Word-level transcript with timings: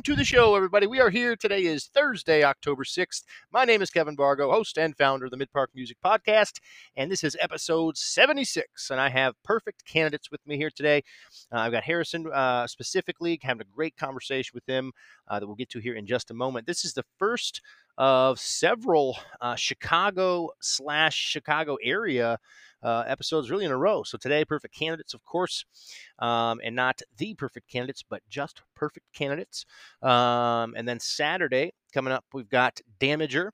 on 0.00 0.12
into 0.12 0.16
the 0.16 0.24
show, 0.24 0.54
everybody. 0.54 0.86
We 0.86 0.98
are 0.98 1.10
here. 1.10 1.36
Today 1.36 1.64
is 1.64 1.90
Thursday, 1.92 2.42
October 2.42 2.84
6th. 2.84 3.22
My 3.52 3.66
name 3.66 3.82
is 3.82 3.90
Kevin 3.90 4.16
Vargo, 4.16 4.50
host 4.50 4.78
and 4.78 4.96
founder 4.96 5.26
of 5.26 5.30
the 5.30 5.36
Midpark 5.36 5.66
Music 5.74 5.98
Podcast, 6.02 6.60
and 6.96 7.10
this 7.10 7.22
is 7.22 7.36
episode 7.38 7.98
76. 7.98 8.88
And 8.90 8.98
I 8.98 9.10
have 9.10 9.34
perfect 9.44 9.84
candidates 9.84 10.30
with 10.30 10.40
me 10.46 10.56
here 10.56 10.70
today. 10.74 11.02
Uh, 11.52 11.58
I've 11.58 11.72
got 11.72 11.84
Harrison 11.84 12.26
uh, 12.32 12.66
specifically, 12.66 13.38
having 13.42 13.60
a 13.60 13.76
great 13.76 13.94
conversation 13.98 14.52
with 14.54 14.66
him 14.66 14.92
uh, 15.28 15.38
that 15.38 15.46
we'll 15.46 15.54
get 15.54 15.68
to 15.70 15.80
here 15.80 15.94
in 15.94 16.06
just 16.06 16.30
a 16.30 16.34
moment. 16.34 16.66
This 16.66 16.86
is 16.86 16.94
the 16.94 17.04
first 17.18 17.60
of 18.00 18.40
several 18.40 19.18
uh, 19.42 19.54
Chicago 19.54 20.48
slash 20.58 21.14
Chicago 21.14 21.76
area 21.82 22.38
uh, 22.82 23.04
episodes 23.06 23.50
really 23.50 23.66
in 23.66 23.70
a 23.70 23.76
row. 23.76 24.02
So 24.02 24.16
today, 24.16 24.42
perfect 24.42 24.74
candidates, 24.74 25.12
of 25.12 25.22
course, 25.26 25.66
um, 26.18 26.60
and 26.64 26.74
not 26.74 27.02
the 27.18 27.34
perfect 27.34 27.68
candidates, 27.68 28.02
but 28.08 28.22
just 28.30 28.62
perfect 28.74 29.04
candidates. 29.12 29.66
Um, 30.00 30.72
and 30.78 30.88
then 30.88 30.98
Saturday 30.98 31.74
coming 31.92 32.10
up, 32.10 32.24
we've 32.32 32.48
got 32.48 32.80
Damager. 32.98 33.50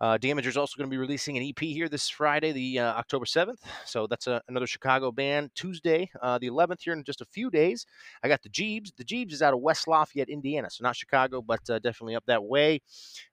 Uh, 0.00 0.16
Damager 0.16 0.46
is 0.46 0.56
also 0.56 0.76
going 0.78 0.88
to 0.88 0.94
be 0.94 0.96
releasing 0.96 1.36
an 1.36 1.44
EP 1.44 1.58
here 1.60 1.88
this 1.88 2.08
Friday, 2.08 2.52
the 2.52 2.78
uh, 2.78 2.94
October 2.94 3.26
7th. 3.26 3.58
So 3.84 4.06
that's 4.06 4.26
a, 4.26 4.40
another 4.48 4.66
Chicago 4.66 5.12
band. 5.12 5.50
Tuesday, 5.54 6.10
uh, 6.22 6.38
the 6.38 6.48
11th, 6.48 6.80
here 6.80 6.94
in 6.94 7.04
just 7.04 7.20
a 7.20 7.26
few 7.26 7.50
days. 7.50 7.84
I 8.22 8.28
got 8.28 8.42
the 8.42 8.48
Jeebs. 8.48 8.96
The 8.96 9.04
Jeebs 9.04 9.32
is 9.32 9.42
out 9.42 9.52
of 9.52 9.60
West 9.60 9.86
Lafayette, 9.86 10.30
Indiana. 10.30 10.70
So 10.70 10.82
not 10.82 10.96
Chicago, 10.96 11.42
but 11.42 11.60
uh, 11.68 11.78
definitely 11.80 12.16
up 12.16 12.24
that 12.26 12.42
way. 12.42 12.80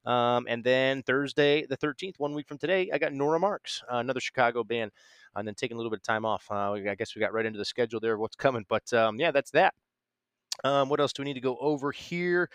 Um, 0.06 0.46
and 0.50 0.62
then 0.62 1.04
Thursday, 1.04 1.66
the 1.66 1.78
13th, 1.78 2.16
one 2.18 2.34
week 2.34 2.48
from 2.48 2.58
today, 2.58 2.90
I 2.94 2.98
got 2.98 3.14
Nora 3.14 3.40
Marks, 3.40 3.82
uh, 3.92 3.98
another 3.98 4.20
Chicago 4.20 4.64
band 4.64 4.92
and 5.36 5.48
then 5.48 5.56
taking 5.56 5.76
a 5.76 5.78
little 5.78 5.92
bit 5.92 6.00
of 6.00 6.04
time 6.04 6.26
off. 6.26 6.48
Uh, 6.50 6.74
I 6.74 6.96
guess 6.96 7.16
we 7.16 7.20
got 7.20 7.34
right 7.34 7.46
into 7.46 7.60
the 7.60 7.66
schedule 7.66 8.00
there 8.00 8.16
of 8.16 8.20
what's 8.20 8.36
coming. 8.36 8.66
But 8.68 8.92
um, 8.94 9.20
yeah, 9.20 9.32
that's 9.32 9.52
that. 9.52 9.74
Um, 10.64 10.90
what 10.90 11.00
else 11.00 11.14
do 11.14 11.22
we 11.22 11.26
need 11.26 11.36
to 11.36 11.40
go 11.40 11.58
over 11.60 11.92
here? 11.92 12.50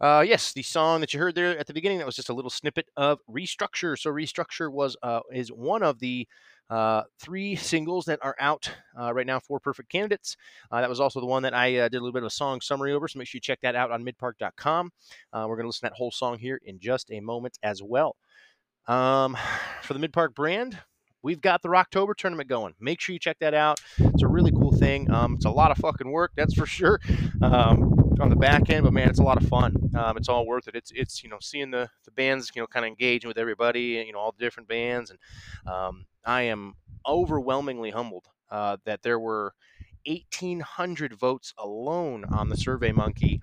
Uh, 0.00 0.24
yes, 0.26 0.52
the 0.52 0.62
song 0.62 1.00
that 1.00 1.12
you 1.12 1.18
heard 1.18 1.34
there 1.34 1.58
at 1.58 1.66
the 1.66 1.74
beginning 1.74 1.98
that 1.98 2.06
was 2.06 2.14
just 2.14 2.28
a 2.28 2.34
little 2.34 2.50
snippet 2.50 2.86
of 2.96 3.18
Restructure. 3.28 3.98
So 3.98 4.10
Restructure 4.10 4.70
was 4.72 4.96
uh, 5.02 5.20
is 5.32 5.50
one 5.50 5.82
of 5.82 5.98
the 5.98 6.28
uh, 6.70 7.02
three 7.18 7.56
singles 7.56 8.04
that 8.04 8.20
are 8.22 8.36
out 8.38 8.70
uh, 8.98 9.12
right 9.12 9.26
now 9.26 9.40
for 9.40 9.58
Perfect 9.58 9.90
Candidates. 9.90 10.36
Uh, 10.70 10.80
that 10.80 10.88
was 10.88 11.00
also 11.00 11.20
the 11.20 11.26
one 11.26 11.42
that 11.42 11.54
I 11.54 11.78
uh, 11.78 11.88
did 11.88 11.96
a 11.96 12.00
little 12.00 12.12
bit 12.12 12.22
of 12.22 12.28
a 12.28 12.30
song 12.30 12.60
summary 12.60 12.92
over, 12.92 13.08
so 13.08 13.18
make 13.18 13.26
sure 13.26 13.38
you 13.38 13.40
check 13.40 13.60
that 13.62 13.74
out 13.74 13.90
on 13.90 14.04
midpark.com. 14.04 14.90
We're 15.32 15.46
going 15.46 15.62
to 15.62 15.66
listen 15.66 15.86
to 15.88 15.90
that 15.90 15.96
whole 15.96 16.12
song 16.12 16.38
here 16.38 16.60
in 16.64 16.78
just 16.78 17.10
a 17.10 17.20
moment 17.20 17.58
as 17.62 17.82
well. 17.82 18.14
Um, 18.86 19.36
for 19.82 19.94
the 19.94 20.06
Midpark 20.06 20.34
brand, 20.34 20.78
we've 21.22 21.40
got 21.40 21.62
the 21.62 21.68
Rocktober 21.68 22.14
tournament 22.16 22.48
going. 22.48 22.74
Make 22.80 23.00
sure 23.00 23.12
you 23.12 23.18
check 23.18 23.38
that 23.40 23.54
out. 23.54 23.80
It's 23.98 24.22
a 24.22 24.28
really 24.28 24.52
cool 24.52 24.72
thing. 24.72 25.10
Um, 25.10 25.34
it's 25.34 25.44
a 25.44 25.50
lot 25.50 25.70
of 25.70 25.78
fucking 25.78 26.10
work, 26.10 26.32
that's 26.36 26.54
for 26.54 26.66
sure, 26.66 27.00
um, 27.42 28.14
on 28.20 28.28
the 28.30 28.36
back 28.36 28.70
end. 28.70 28.84
But 28.84 28.92
man, 28.92 29.08
it's 29.08 29.18
a 29.18 29.24
lot 29.24 29.40
of 29.40 29.48
fun. 29.48 29.74
Um, 29.96 30.16
it's 30.16 30.28
all 30.28 30.46
worth 30.46 30.68
it. 30.68 30.74
It's 30.74 30.92
it's 30.94 31.22
you 31.22 31.30
know 31.30 31.38
seeing 31.40 31.70
the 31.70 31.88
the 32.04 32.10
bands 32.10 32.50
you 32.54 32.62
know 32.62 32.66
kind 32.66 32.84
of 32.84 32.88
engaging 32.88 33.28
with 33.28 33.38
everybody, 33.38 33.98
And, 33.98 34.06
you 34.06 34.12
know 34.12 34.18
all 34.18 34.32
the 34.32 34.44
different 34.44 34.68
bands, 34.68 35.10
and 35.10 35.18
um, 35.72 36.06
I 36.24 36.42
am 36.42 36.74
overwhelmingly 37.06 37.90
humbled 37.90 38.26
uh, 38.50 38.76
that 38.84 39.02
there 39.02 39.18
were 39.18 39.54
1,800 40.06 41.14
votes 41.14 41.52
alone 41.58 42.24
on 42.30 42.48
the 42.48 42.56
Survey 42.56 42.92
Monkey 42.92 43.40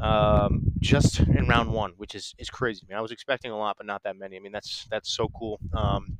um, 0.00 0.64
just 0.80 1.20
in 1.20 1.46
round 1.46 1.72
one, 1.72 1.92
which 1.96 2.14
is 2.14 2.34
is 2.38 2.50
crazy. 2.50 2.84
I, 2.84 2.92
mean, 2.92 2.98
I 2.98 3.00
was 3.00 3.12
expecting 3.12 3.52
a 3.52 3.56
lot, 3.56 3.76
but 3.76 3.86
not 3.86 4.02
that 4.02 4.18
many. 4.18 4.36
I 4.36 4.40
mean, 4.40 4.52
that's 4.52 4.86
that's 4.90 5.14
so 5.14 5.28
cool. 5.28 5.60
Um, 5.72 6.16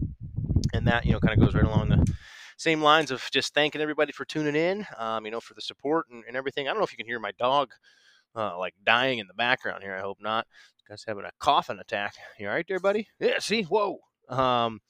and 0.73 0.87
that 0.87 1.05
you 1.05 1.13
know 1.13 1.21
kind 1.21 1.35
of 1.35 1.45
goes 1.45 1.55
right 1.55 1.65
along 1.65 1.89
the 1.89 2.15
same 2.57 2.83
lines 2.83 3.11
of 3.11 3.29
just 3.33 3.55
thanking 3.55 3.81
everybody 3.81 4.13
for 4.13 4.25
tuning 4.25 4.55
in, 4.55 4.87
um, 4.97 5.25
you 5.25 5.33
know, 5.33 5.41
for 5.41 5.55
the 5.55 5.61
support 5.61 6.07
and, 6.11 6.23
and, 6.29 6.37
everything. 6.37 6.67
I 6.67 6.71
don't 6.71 6.79
know 6.79 6.85
if 6.85 6.93
you 6.93 6.97
can 6.97 7.07
hear 7.07 7.19
my 7.19 7.33
dog 7.33 7.73
uh, 8.37 8.57
like 8.57 8.75
dying 8.85 9.19
in 9.19 9.27
the 9.27 9.35
background 9.35 9.83
here. 9.83 9.97
I 9.97 10.01
hope 10.01 10.19
not. 10.21 10.47
Guy's 10.89 11.05
having 11.07 11.25
a 11.25 11.31
coughing 11.41 11.79
attack. 11.81 12.15
You 12.39 12.49
all 12.49 12.55
right 12.55 12.65
there, 12.69 12.79
buddy? 12.79 13.09
Yeah. 13.19 13.39
See, 13.41 13.63
whoa. 13.63 13.99
Um, 14.29 14.81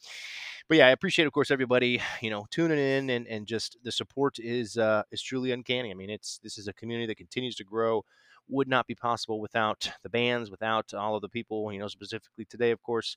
but 0.68 0.78
yeah, 0.78 0.86
I 0.86 0.90
appreciate, 0.90 1.26
of 1.26 1.32
course, 1.32 1.50
everybody 1.50 2.00
you 2.20 2.30
know 2.30 2.46
tuning 2.50 2.78
in 2.78 3.10
and, 3.10 3.26
and 3.26 3.46
just 3.46 3.76
the 3.82 3.92
support 3.92 4.38
is 4.38 4.76
uh, 4.76 5.02
is 5.10 5.22
truly 5.22 5.52
uncanny. 5.52 5.90
I 5.90 5.94
mean, 5.94 6.10
it's 6.10 6.38
this 6.42 6.58
is 6.58 6.68
a 6.68 6.72
community 6.72 7.06
that 7.06 7.16
continues 7.16 7.56
to 7.56 7.64
grow 7.64 8.04
would 8.48 8.68
not 8.68 8.86
be 8.86 8.94
possible 8.94 9.40
without 9.40 9.90
the 10.02 10.08
bands, 10.08 10.50
without 10.50 10.92
all 10.94 11.16
of 11.16 11.22
the 11.22 11.28
people, 11.28 11.72
you 11.72 11.78
know, 11.78 11.88
specifically 11.88 12.44
today, 12.44 12.70
of 12.70 12.82
course. 12.82 13.16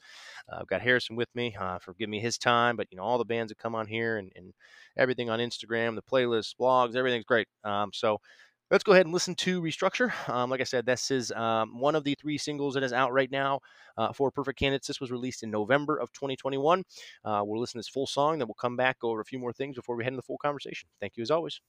Uh, 0.52 0.58
I've 0.62 0.68
got 0.68 0.82
Harrison 0.82 1.16
with 1.16 1.30
me 1.36 1.56
uh, 1.60 1.80
for 1.80 1.94
giving 1.94 2.12
me 2.12 2.20
his 2.20 2.38
time, 2.38 2.76
but, 2.76 2.88
you 2.92 2.98
know, 2.98 3.04
all 3.04 3.18
the 3.18 3.26
bands 3.26 3.50
that 3.52 3.58
come 3.58 3.76
on 3.76 3.88
here 3.88 4.18
and, 4.18 4.32
and 4.36 4.54
everything 4.98 5.30
on 5.30 5.40
Instagram, 5.40 5.96
the 5.96 6.02
playlists, 6.02 6.54
blogs, 6.60 6.96
everything's 6.96 7.26
great. 7.26 7.48
Um, 7.64 7.92
so, 7.94 8.20
let's 8.72 8.84
go 8.84 8.94
ahead 8.94 9.06
and 9.06 9.14
listen 9.14 9.36
to 9.36 9.62
Restructure. 9.62 10.12
Um, 10.30 10.50
like 10.50 10.62
I 10.62 10.64
said, 10.64 10.86
this 10.86 11.12
is 11.12 11.32
um, 11.34 11.80
one 11.80 11.96
of 11.96 12.04
the 12.04 12.16
three 12.20 12.38
singles 12.38 12.74
that 12.74 12.84
is 12.84 12.94
out 12.94 13.14
right 13.14 13.30
now 13.30 13.60
uh, 13.98 14.12
for 14.12 14.32
Perfect 14.32 14.58
Candidates. 14.60 14.88
This 14.88 15.00
was 15.00 15.12
released 15.12 15.44
in 15.44 15.52
November 15.52 15.98
of 15.98 16.12
2021. 16.14 16.84
Uh, 17.24 17.42
we'll 17.46 17.60
listen 17.60 17.74
to 17.74 17.80
this 17.80 17.90
full 17.90 18.08
song, 18.08 18.40
then 18.40 18.48
we'll 18.48 18.56
come 18.56 18.76
back, 18.76 19.00
go 19.00 19.12
over 19.12 19.22
a 19.22 19.26
few 19.26 19.40
more 19.40 19.54
things 19.54 19.76
before 19.76 19.96
we 19.96 20.04
head 20.04 20.14
into 20.14 20.18
the 20.18 20.24
full 20.24 20.40
conversation. 20.40 20.90
Thank 21.00 21.18
you 21.18 21.22
as 21.22 21.32
always. 21.32 21.62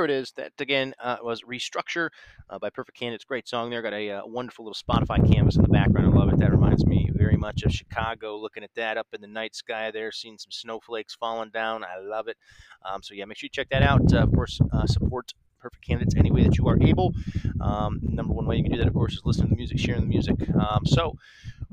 There 0.00 0.06
it 0.06 0.10
is. 0.10 0.32
That 0.38 0.52
again 0.58 0.94
uh, 0.98 1.18
was 1.22 1.42
Restructure 1.42 2.08
uh, 2.48 2.58
by 2.58 2.70
Perfect 2.70 2.96
Candidates. 2.96 3.22
Great 3.22 3.46
song 3.46 3.68
there. 3.68 3.82
Got 3.82 3.92
a 3.92 4.10
uh, 4.12 4.22
wonderful 4.24 4.64
little 4.64 4.82
Spotify 4.82 5.30
canvas 5.30 5.56
in 5.56 5.62
the 5.62 5.68
background. 5.68 6.14
I 6.14 6.18
love 6.18 6.30
it. 6.30 6.38
That 6.38 6.50
reminds 6.50 6.86
me 6.86 7.10
very 7.12 7.36
much 7.36 7.64
of 7.64 7.70
Chicago. 7.70 8.38
Looking 8.38 8.64
at 8.64 8.70
that 8.76 8.96
up 8.96 9.08
in 9.12 9.20
the 9.20 9.26
night 9.26 9.54
sky 9.54 9.90
there, 9.90 10.10
seeing 10.10 10.38
some 10.38 10.52
snowflakes 10.52 11.14
falling 11.14 11.50
down. 11.50 11.84
I 11.84 11.98
love 12.00 12.28
it. 12.28 12.38
Um, 12.82 13.02
so 13.02 13.12
yeah, 13.12 13.26
make 13.26 13.36
sure 13.36 13.44
you 13.44 13.50
check 13.50 13.68
that 13.72 13.82
out. 13.82 14.10
Uh, 14.10 14.22
of 14.22 14.32
course, 14.32 14.58
uh, 14.72 14.86
support 14.86 15.34
perfect 15.60 15.86
candidates 15.86 16.14
any 16.16 16.30
way 16.30 16.42
that 16.42 16.58
you 16.58 16.66
are 16.68 16.80
able. 16.82 17.14
Um, 17.60 18.00
number 18.02 18.32
one 18.32 18.46
way 18.46 18.56
you 18.56 18.62
can 18.62 18.72
do 18.72 18.78
that, 18.78 18.88
of 18.88 18.94
course, 18.94 19.14
is 19.14 19.22
listening 19.24 19.48
to 19.48 19.54
the 19.54 19.56
music, 19.56 19.78
sharing 19.78 20.02
the 20.02 20.06
music. 20.08 20.36
Um, 20.54 20.84
so 20.86 21.16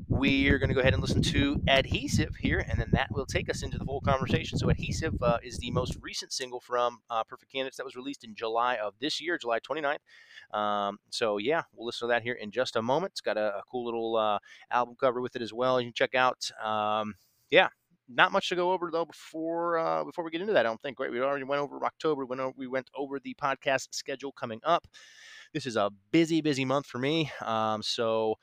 we're 0.08 0.58
going 0.58 0.68
to 0.68 0.74
go 0.74 0.80
ahead 0.80 0.94
and 0.94 1.02
listen 1.02 1.22
to 1.22 1.60
Adhesive 1.68 2.36
here, 2.36 2.64
and 2.66 2.80
then 2.80 2.88
that 2.92 3.08
will 3.10 3.26
take 3.26 3.50
us 3.50 3.62
into 3.62 3.78
the 3.78 3.84
full 3.84 4.00
conversation. 4.00 4.58
So, 4.58 4.70
Adhesive 4.70 5.22
uh, 5.22 5.38
is 5.42 5.58
the 5.58 5.70
most 5.70 5.96
recent 6.00 6.32
single 6.32 6.60
from 6.60 7.00
uh, 7.10 7.24
Perfect 7.24 7.52
Candidates 7.52 7.76
that 7.76 7.84
was 7.84 7.94
released 7.94 8.24
in 8.24 8.34
July 8.34 8.76
of 8.76 8.94
this 9.00 9.20
year, 9.20 9.36
July 9.36 9.60
29th. 9.60 10.58
Um, 10.58 10.98
so, 11.10 11.36
yeah, 11.36 11.62
we'll 11.74 11.86
listen 11.86 12.08
to 12.08 12.12
that 12.12 12.22
here 12.22 12.34
in 12.34 12.50
just 12.50 12.76
a 12.76 12.82
moment. 12.82 13.12
It's 13.12 13.20
got 13.20 13.36
a, 13.36 13.58
a 13.58 13.62
cool 13.70 13.84
little 13.84 14.16
uh, 14.16 14.38
album 14.70 14.96
cover 14.98 15.20
with 15.20 15.36
it 15.36 15.42
as 15.42 15.52
well. 15.52 15.80
You 15.80 15.88
can 15.88 15.94
check 15.94 16.14
out. 16.14 16.50
Um, 16.64 17.14
yeah, 17.50 17.68
not 18.08 18.32
much 18.32 18.48
to 18.50 18.56
go 18.56 18.72
over 18.72 18.90
though 18.90 19.04
before 19.04 19.78
uh, 19.78 20.04
before 20.04 20.24
we 20.24 20.30
get 20.30 20.40
into 20.40 20.52
that. 20.54 20.60
I 20.66 20.68
don't 20.68 20.80
think. 20.80 20.98
Right, 21.00 21.10
we 21.10 21.20
already 21.20 21.44
went 21.44 21.62
over 21.62 21.84
October. 21.84 22.22
We 22.24 22.28
went 22.28 22.40
over, 22.40 22.54
we 22.56 22.66
went 22.66 22.90
over 22.96 23.18
the 23.20 23.34
podcast 23.34 23.88
schedule 23.92 24.32
coming 24.32 24.60
up. 24.64 24.86
This 25.52 25.66
is 25.66 25.76
a 25.76 25.90
busy, 26.12 26.40
busy 26.40 26.64
month 26.64 26.86
for 26.86 26.98
me. 26.98 27.30
Um, 27.44 27.82
so 27.82 28.36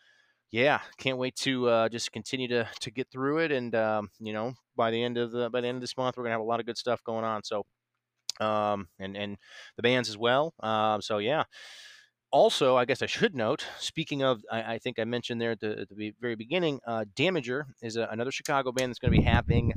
yeah, 0.52 0.80
can't 0.98 1.18
wait 1.18 1.36
to 1.38 1.68
uh, 1.70 1.90
just 1.90 2.12
continue 2.12 2.48
to 2.50 2.68
to 2.82 2.92
get 2.92 3.10
through 3.12 3.40
it. 3.40 3.52
And 3.52 3.76
um, 3.76 4.10
you 4.20 4.34
know, 4.34 4.54
by 4.76 4.92
the 4.92 5.04
end 5.04 5.18
of 5.18 5.32
the 5.32 5.50
by 5.50 5.62
the 5.62 5.68
end 5.68 5.78
of 5.78 5.82
this 5.82 5.98
month, 5.98 6.18
we're 6.18 6.24
gonna 6.24 6.34
have 6.36 6.42
a 6.42 6.46
lot 6.46 6.60
of 6.60 6.66
good 6.66 6.78
stuff 6.78 7.04
going 7.04 7.26
on. 7.26 7.44
So 7.44 7.66
um, 8.40 8.88
and 9.00 9.16
and 9.18 9.38
the 9.78 9.84
bands 9.84 10.10
as 10.10 10.18
well. 10.18 10.54
Um, 10.62 11.02
so 11.02 11.20
yeah. 11.20 11.44
Also, 12.32 12.76
I 12.76 12.86
guess 12.86 13.02
I 13.02 13.06
should 13.06 13.36
note. 13.36 13.66
Speaking 13.80 14.22
of, 14.22 14.44
I, 14.52 14.74
I 14.74 14.80
think 14.80 15.00
I 15.00 15.06
mentioned 15.06 15.40
there 15.40 15.52
at 15.52 15.60
the, 15.60 15.80
at 15.80 15.90
the 15.90 16.14
very 16.20 16.36
beginning. 16.36 16.80
Uh, 16.86 17.06
Damager 17.16 17.66
is 17.82 17.96
a, 17.96 18.08
another 18.12 18.32
Chicago 18.32 18.72
band 18.72 18.90
that's 18.90 19.00
going 19.00 19.14
to 19.14 19.18
be 19.18 19.24
having 19.24 19.74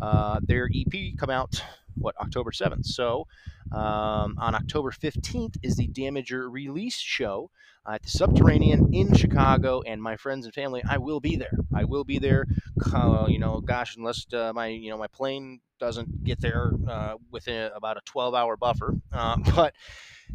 uh, 0.00 0.40
their 0.42 0.70
EP 0.74 1.18
come 1.18 1.30
out 1.30 1.62
what 1.96 2.16
October 2.20 2.52
seventh. 2.52 2.86
So 2.86 3.26
um, 3.72 4.36
on 4.38 4.54
October 4.54 4.90
15th 4.90 5.56
is 5.62 5.76
the 5.76 5.88
Damager 5.88 6.50
release 6.50 6.96
show 6.96 7.50
at 7.86 8.02
the 8.02 8.10
Subterranean 8.10 8.92
in 8.92 9.14
Chicago, 9.14 9.80
and 9.82 10.02
my 10.02 10.16
friends 10.16 10.44
and 10.44 10.54
family, 10.54 10.82
I 10.88 10.98
will 10.98 11.20
be 11.20 11.36
there. 11.36 11.58
I 11.74 11.84
will 11.84 12.04
be 12.04 12.18
there. 12.18 12.46
Uh, 12.92 13.26
you 13.28 13.38
know, 13.38 13.60
gosh, 13.60 13.96
unless 13.96 14.26
uh, 14.32 14.52
my 14.54 14.66
you 14.66 14.90
know 14.90 14.98
my 14.98 15.06
plane 15.06 15.60
doesn't 15.80 16.24
get 16.24 16.40
there 16.40 16.72
uh, 16.88 17.14
within 17.30 17.70
about 17.74 17.96
a 17.96 18.00
12-hour 18.02 18.56
buffer, 18.56 18.94
uh, 19.12 19.36
but 19.54 19.74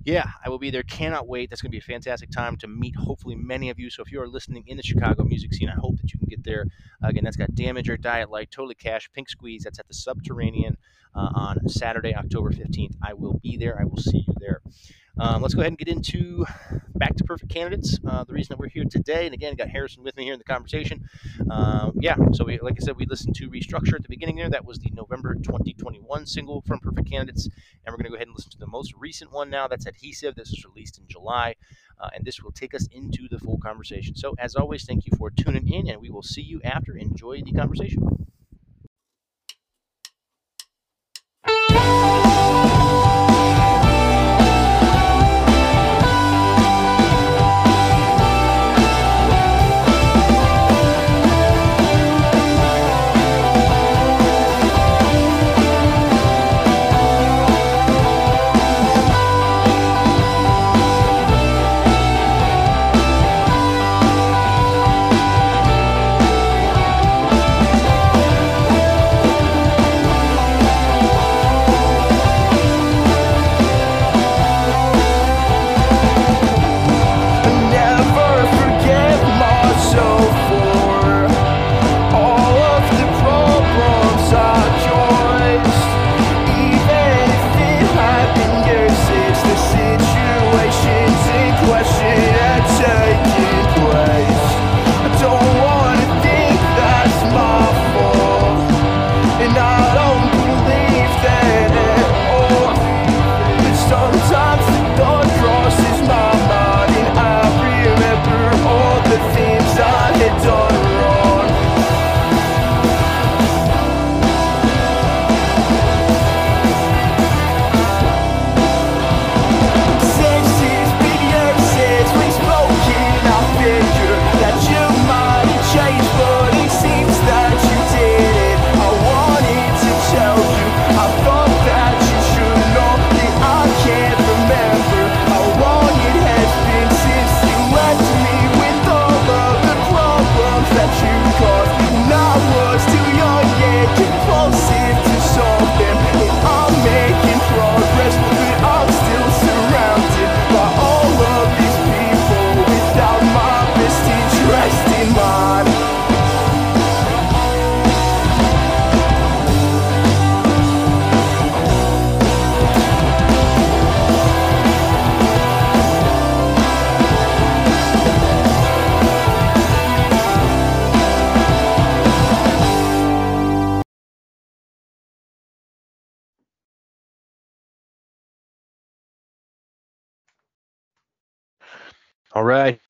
yeah, 0.05 0.29
I 0.43 0.50
will 0.50 0.59
be 0.59 0.69
there. 0.69 0.83
Cannot 0.83 1.27
wait. 1.27 1.50
That's 1.50 1.62
going 1.62 1.71
to 1.71 1.75
be 1.75 1.79
a 1.79 1.81
fantastic 1.81 2.29
time 2.29 2.57
to 2.57 2.67
meet 2.67 2.95
hopefully 2.95 3.35
many 3.35 3.69
of 3.69 3.79
you. 3.79 3.89
So 3.89 4.03
if 4.03 4.12
you 4.12 4.21
are 4.21 4.27
listening 4.27 4.63
in 4.67 4.77
the 4.77 4.83
Chicago 4.83 5.23
music 5.23 5.53
scene, 5.53 5.69
I 5.69 5.79
hope 5.79 5.97
that 5.97 6.12
you 6.12 6.19
can 6.19 6.27
get 6.27 6.43
there. 6.43 6.65
Again, 7.01 7.23
that's 7.23 7.38
got 7.38 7.51
Damager 7.51 8.00
Diet 8.00 8.29
Light, 8.29 8.51
Totally 8.51 8.75
Cash, 8.75 9.09
Pink 9.13 9.29
Squeeze. 9.29 9.63
That's 9.63 9.79
at 9.79 9.88
the 9.88 9.93
Subterranean 9.93 10.77
uh, 11.15 11.29
on 11.34 11.67
Saturday, 11.67 12.15
October 12.15 12.51
15th. 12.51 12.96
I 13.01 13.13
will 13.13 13.39
be 13.43 13.58
there. 13.58 13.79
I 13.79 13.86
will 13.86 13.98
see 13.98 14.25
you 14.27 14.34
there. 14.39 14.62
Um, 15.20 15.43
let's 15.43 15.53
go 15.53 15.62
ahead 15.62 15.72
and 15.72 15.77
get 15.77 15.88
into 15.88 16.46
back 16.96 17.15
to 17.15 17.24
perfect 17.24 17.51
candidates. 17.51 18.00
Uh, 18.08 18.24
the 18.24 18.34
reason 18.34 18.50
that 18.50 18.60
we're 18.60 18.70
here 18.70 18.86
today, 18.89 19.25
and 19.25 19.34
again, 19.34 19.53
got 19.55 19.70
Harrison 19.70 20.03
with 20.03 20.17
me 20.17 20.24
here 20.24 20.34
in 20.34 20.39
the 20.39 20.46
conversation. 20.46 21.08
Uh, 21.51 21.91
yeah, 22.00 22.15
so 22.32 22.46
we, 22.46 22.60
like 22.60 22.77
I 22.82 22.84
said, 22.84 22.98
we 22.98 23.05
listened 23.05 23.36
to 23.36 23.50
Restructure 23.50 23.93
at 23.93 24.01
the 24.01 24.10
beginning 24.10 24.38
there. 24.38 24.50
That 24.50 24.65
was 24.65 24.79
the 24.79 24.89
November 24.91 25.36
2021 25.36 26.25
single 26.25 26.62
from 26.62 26.79
Perfect 26.79 27.10
Candidates, 27.10 27.46
and 27.46 27.93
we're 27.93 27.98
going 27.98 28.05
to 28.05 28.10
go 28.10 28.15
ahead 28.15 28.27
and 28.27 28.36
listen 28.36 28.51
to 28.51 28.58
the 28.58 28.67
most 28.67 28.93
recent 28.96 29.32
one 29.32 29.51
now. 29.51 29.67
That's 29.67 29.86
Adhesive. 29.86 30.34
This 30.36 30.50
was 30.50 30.65
released 30.65 30.98
in 30.98 31.08
July, 31.08 31.55
uh, 32.00 32.10
and 32.15 32.25
this 32.25 32.41
will 32.41 32.51
take 32.51 32.74
us 32.74 32.88
into 32.91 33.27
the 33.29 33.38
full 33.38 33.60
conversation. 33.60 34.15
So, 34.15 34.34
as 34.39 34.55
always, 34.55 34.84
thank 34.86 35.05
you 35.05 35.12
for 35.15 35.29
tuning 35.29 35.72
in, 35.72 35.89
and 35.89 36.01
we 36.01 36.10
will 36.10 36.24
see 36.24 36.41
you 36.41 36.60
after. 36.63 36.98
Enjoy 36.98 37.39
the 37.43 37.51
conversation. 37.51 38.32
All 41.75 42.63
right, 42.65 42.73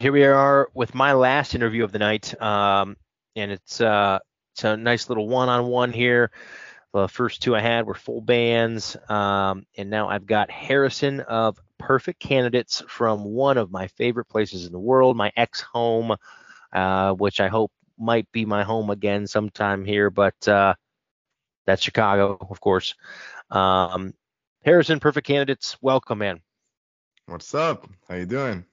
here 0.03 0.11
we 0.11 0.25
are 0.25 0.67
with 0.73 0.93
my 0.93 1.13
last 1.13 1.55
interview 1.55 1.85
of 1.85 1.93
the 1.93 1.97
night, 1.97 2.39
um, 2.41 2.97
and 3.37 3.53
it's 3.53 3.79
uh, 3.79 4.19
it's 4.53 4.65
a 4.65 4.75
nice 4.75 5.07
little 5.07 5.29
one-on-one 5.29 5.93
here. 5.93 6.29
The 6.91 7.07
first 7.07 7.41
two 7.41 7.55
I 7.55 7.61
had 7.61 7.85
were 7.85 7.93
full 7.93 8.19
bands, 8.19 8.97
um, 9.07 9.65
and 9.77 9.89
now 9.89 10.09
I've 10.09 10.25
got 10.25 10.51
Harrison 10.51 11.21
of 11.21 11.57
Perfect 11.79 12.19
Candidates 12.19 12.83
from 12.85 13.23
one 13.23 13.57
of 13.57 13.71
my 13.71 13.87
favorite 13.87 14.25
places 14.25 14.65
in 14.65 14.73
the 14.73 14.77
world, 14.79 15.15
my 15.15 15.31
ex-home, 15.37 16.17
uh, 16.73 17.13
which 17.13 17.39
I 17.39 17.47
hope 17.47 17.71
might 17.97 18.29
be 18.33 18.43
my 18.43 18.63
home 18.63 18.89
again 18.89 19.25
sometime 19.25 19.85
here, 19.85 20.09
but 20.09 20.47
uh, 20.49 20.73
that's 21.65 21.81
Chicago, 21.81 22.37
of 22.49 22.59
course. 22.59 22.93
Um, 23.49 24.13
Harrison, 24.65 24.99
perfect 24.99 25.27
candidates, 25.27 25.77
welcome, 25.81 26.17
man. 26.17 26.41
What's 27.27 27.55
up? 27.55 27.87
How 28.09 28.15
you 28.15 28.25
doing? 28.25 28.65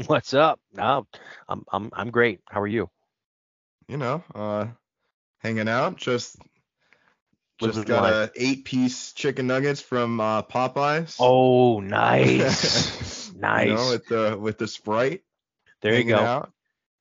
What's 0.06 0.34
up? 0.34 0.60
No, 0.72 1.06
I'm 1.48 1.64
I'm 1.72 1.90
I'm 1.92 2.10
great. 2.10 2.40
How 2.48 2.60
are 2.60 2.66
you? 2.66 2.88
You 3.88 3.96
know, 3.96 4.22
uh, 4.34 4.66
hanging 5.38 5.68
out. 5.68 5.96
Just 5.96 6.36
Living 7.60 7.74
just 7.76 7.88
got 7.88 8.02
life. 8.04 8.30
a 8.30 8.42
eight 8.42 8.64
piece 8.64 9.12
chicken 9.12 9.46
nuggets 9.46 9.80
from 9.80 10.20
uh, 10.20 10.42
Popeyes. 10.42 11.16
Oh, 11.20 11.80
nice, 11.80 13.32
nice. 13.34 13.66
You 13.68 13.74
know, 13.74 13.90
with 13.90 14.06
the 14.06 14.38
with 14.40 14.58
the 14.58 14.68
Sprite. 14.68 15.22
there 15.82 15.94
you 15.98 16.04
go. 16.04 16.16
Out. 16.16 16.52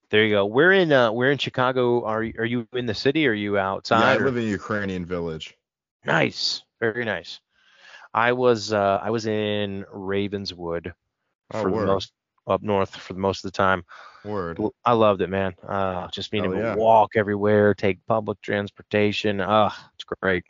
There 0.09 0.25
you 0.25 0.35
go. 0.35 0.45
We're 0.47 0.73
in 0.73 0.91
uh 0.91 1.11
we're 1.11 1.31
in 1.31 1.37
Chicago. 1.37 2.03
Are 2.03 2.23
you- 2.23 2.33
are 2.39 2.45
you 2.45 2.67
in 2.73 2.85
the 2.87 2.95
city? 2.95 3.27
Or 3.27 3.31
are 3.31 3.33
you 3.35 3.57
outside? 3.57 3.99
Yeah, 4.01 4.07
I 4.09 4.15
or- 4.17 4.25
live 4.25 4.37
in 4.37 4.47
Ukrainian 4.47 5.05
village. 5.05 5.55
Nice, 6.05 6.63
very 6.79 7.05
nice. 7.05 7.39
I 8.13 8.31
was 8.33 8.73
uh 8.73 8.99
I 9.01 9.11
was 9.11 9.27
in 9.27 9.85
Ravenswood 9.91 10.93
Oh, 11.53 11.61
for 11.61 11.69
word. 11.69 11.85
most 11.87 12.11
up 12.49 12.61
north 12.61 12.95
for 12.95 13.13
the 13.13 13.19
most 13.19 13.45
of 13.45 13.51
the 13.51 13.57
time. 13.57 13.83
Word. 14.23 14.59
I 14.83 14.93
loved 14.93 15.21
it, 15.21 15.29
man. 15.29 15.53
Uh, 15.67 16.07
just 16.09 16.31
being 16.31 16.43
Hell 16.43 16.53
able 16.53 16.63
yeah. 16.63 16.73
to 16.75 16.79
walk 16.79 17.11
everywhere, 17.15 17.73
take 17.73 18.05
public 18.05 18.41
transportation. 18.41 19.39
Ah, 19.41 19.91
it's 19.95 20.03
great. 20.03 20.43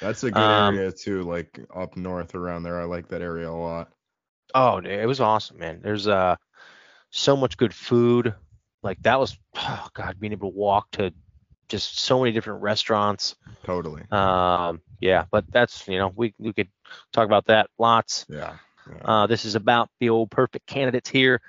That's 0.00 0.22
a 0.22 0.30
good 0.30 0.40
Um, 0.40 0.76
area 0.76 0.92
too, 0.92 1.22
like 1.22 1.58
up 1.74 1.96
north 1.96 2.34
around 2.34 2.62
there. 2.62 2.80
I 2.80 2.84
like 2.84 3.08
that 3.08 3.22
area 3.22 3.50
a 3.50 3.52
lot. 3.52 3.90
Oh, 4.54 4.78
it 4.78 5.06
was 5.06 5.20
awesome, 5.20 5.58
man. 5.58 5.80
There's 5.82 6.06
uh 6.06 6.36
so 7.10 7.36
much 7.36 7.56
good 7.56 7.74
food. 7.74 8.34
Like 8.82 9.02
that 9.02 9.18
was, 9.18 9.36
oh 9.56 9.88
God, 9.94 10.20
being 10.20 10.32
able 10.32 10.50
to 10.50 10.56
walk 10.56 10.90
to 10.92 11.12
just 11.68 11.98
so 11.98 12.20
many 12.20 12.32
different 12.32 12.62
restaurants. 12.62 13.36
Totally. 13.64 14.02
Um, 14.10 14.80
yeah, 15.00 15.24
but 15.30 15.44
that's 15.52 15.86
you 15.88 15.98
know 15.98 16.12
we 16.14 16.34
we 16.38 16.52
could 16.52 16.68
talk 17.12 17.26
about 17.26 17.46
that 17.46 17.68
lots. 17.78 18.24
Yeah. 18.28 18.56
Uh, 19.04 19.26
this 19.26 19.44
is 19.44 19.54
about 19.54 19.90
the 20.00 20.10
old 20.10 20.30
perfect 20.30 20.66
candidates 20.66 21.08
here. 21.08 21.40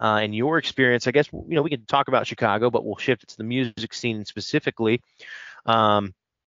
Uh, 0.00 0.20
and 0.22 0.34
your 0.34 0.56
experience, 0.56 1.06
I 1.06 1.10
guess, 1.10 1.28
you 1.32 1.54
know, 1.54 1.62
we 1.62 1.70
can 1.70 1.84
talk 1.84 2.08
about 2.08 2.26
Chicago, 2.26 2.70
but 2.70 2.84
we'll 2.84 2.96
shift 2.96 3.22
it 3.22 3.28
to 3.30 3.36
the 3.36 3.44
music 3.44 3.92
scene 3.92 4.24
specifically. 4.24 5.02
Um, 5.66 6.14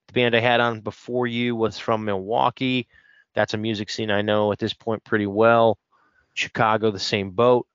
the 0.07 0.13
band 0.13 0.35
I 0.35 0.39
had 0.39 0.61
on 0.61 0.79
before 0.79 1.27
you 1.27 1.55
was 1.55 1.77
from 1.77 2.05
Milwaukee. 2.05 2.87
That's 3.35 3.53
a 3.53 3.57
music 3.57 3.89
scene 3.89 4.11
I 4.11 4.21
know 4.21 4.51
at 4.51 4.59
this 4.59 4.73
point 4.73 5.03
pretty 5.03 5.27
well. 5.27 5.77
Chicago, 6.33 6.91
the 6.91 6.99
same 6.99 7.31
boat, 7.31 7.67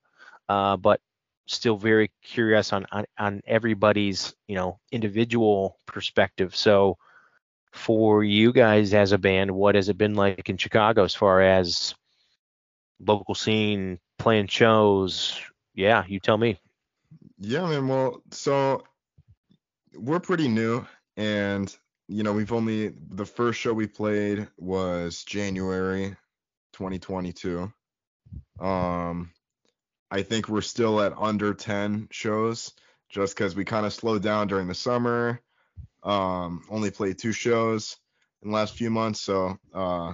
uh, 0.47 0.77
but 0.77 1.01
still 1.45 1.77
very 1.77 2.11
curious 2.23 2.73
on, 2.73 2.85
on 2.91 3.05
on 3.17 3.41
everybody's 3.47 4.35
you 4.47 4.55
know 4.55 4.79
individual 4.91 5.77
perspective. 5.85 6.55
So, 6.55 6.97
for 7.71 8.23
you 8.23 8.51
guys 8.53 8.93
as 8.93 9.11
a 9.11 9.17
band, 9.17 9.51
what 9.51 9.75
has 9.75 9.89
it 9.89 9.97
been 9.97 10.15
like 10.15 10.49
in 10.49 10.57
Chicago 10.57 11.03
as 11.03 11.15
far 11.15 11.41
as 11.41 11.95
local 12.99 13.35
scene, 13.35 13.99
playing 14.17 14.47
shows? 14.47 15.39
Yeah, 15.73 16.03
you 16.07 16.19
tell 16.19 16.37
me. 16.37 16.59
Yeah, 17.39 17.67
man. 17.67 17.87
Well, 17.87 18.21
so 18.31 18.83
we're 19.95 20.19
pretty 20.19 20.47
new, 20.47 20.85
and 21.17 21.75
you 22.07 22.23
know, 22.23 22.33
we've 22.33 22.51
only 22.51 22.93
the 23.11 23.25
first 23.25 23.59
show 23.59 23.73
we 23.73 23.87
played 23.87 24.47
was 24.57 25.23
January 25.23 26.15
2022. 26.73 27.71
Um, 28.59 29.31
I 30.11 30.23
think 30.23 30.49
we're 30.49 30.61
still 30.61 31.01
at 31.01 31.13
under 31.17 31.53
10 31.53 32.07
shows, 32.11 32.73
just 33.09 33.35
because 33.35 33.55
we 33.55 33.63
kind 33.63 33.85
of 33.85 33.93
slowed 33.93 34.23
down 34.23 34.47
during 34.47 34.67
the 34.67 34.73
summer. 34.73 35.41
Um, 36.03 36.63
only 36.69 36.91
played 36.91 37.19
two 37.19 37.31
shows 37.31 37.97
in 38.41 38.49
the 38.49 38.55
last 38.55 38.75
few 38.75 38.89
months, 38.89 39.21
so 39.21 39.57
uh, 39.73 40.13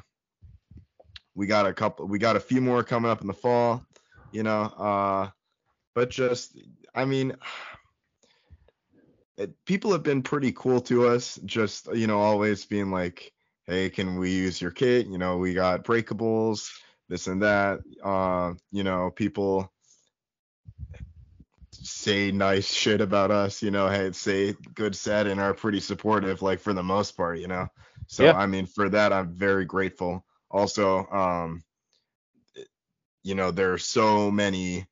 we 1.36 1.46
got 1.46 1.68
a 1.68 1.74
couple, 1.74 2.08
we 2.08 2.18
got 2.18 2.36
a 2.36 2.40
few 2.40 2.62
more 2.62 2.84
coming 2.84 3.12
up 3.12 3.22
in 3.22 3.28
the 3.28 3.34
fall. 3.34 3.86
You 4.32 4.44
know, 4.44 4.64
uh, 4.64 5.30
but 5.94 6.10
just 6.10 6.58
I 6.94 7.06
mean, 7.06 7.36
it, 9.38 9.54
people 9.66 9.92
have 9.92 10.04
been 10.04 10.24
pretty 10.24 10.52
cool 10.54 10.82
to 10.82 11.08
us. 11.08 11.40
Just 11.46 11.94
you 11.94 12.08
know, 12.08 12.20
always 12.20 12.66
being 12.66 12.92
like, 12.92 13.32
"Hey, 13.66 13.90
can 13.90 14.18
we 14.18 14.32
use 14.32 14.62
your 14.62 14.72
kit?" 14.72 15.08
You 15.08 15.18
know, 15.18 15.38
we 15.38 15.54
got 15.54 15.84
breakables, 15.84 16.70
this 17.10 17.28
and 17.28 17.42
that. 17.42 17.80
Uh, 18.04 18.54
you 18.72 18.84
know, 18.84 19.12
people 19.12 19.72
say 21.72 22.32
nice 22.32 22.72
shit 22.72 23.02
about 23.02 23.32
us. 23.32 23.62
You 23.62 23.72
know, 23.72 23.88
hey, 23.90 24.12
say 24.12 24.56
good 24.74 24.96
said 24.96 25.28
and 25.28 25.40
are 25.40 25.54
pretty 25.54 25.80
supportive, 25.80 26.42
like 26.42 26.60
for 26.60 26.74
the 26.74 26.84
most 26.84 27.16
part. 27.16 27.40
You 27.40 27.48
know, 27.48 27.68
so 28.08 28.24
Yeah. 28.24 28.34
I 28.34 28.48
mean, 28.48 28.66
for 28.66 28.90
that, 28.90 29.14
I'm 29.14 29.30
very 29.34 29.66
grateful. 29.66 30.26
Also, 30.52 31.06
um, 31.08 31.64
you 33.24 33.36
know, 33.36 33.52
there 33.52 33.74
are 33.74 33.78
so 33.78 34.32
many 34.32 34.86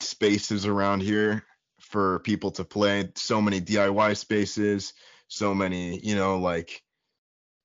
spaces 0.00 0.66
around 0.66 1.00
here 1.00 1.44
for 1.80 2.20
people 2.20 2.50
to 2.50 2.64
play 2.64 3.10
so 3.14 3.40
many 3.40 3.60
diy 3.60 4.16
spaces 4.16 4.94
so 5.28 5.54
many 5.54 5.98
you 6.00 6.14
know 6.14 6.38
like 6.38 6.82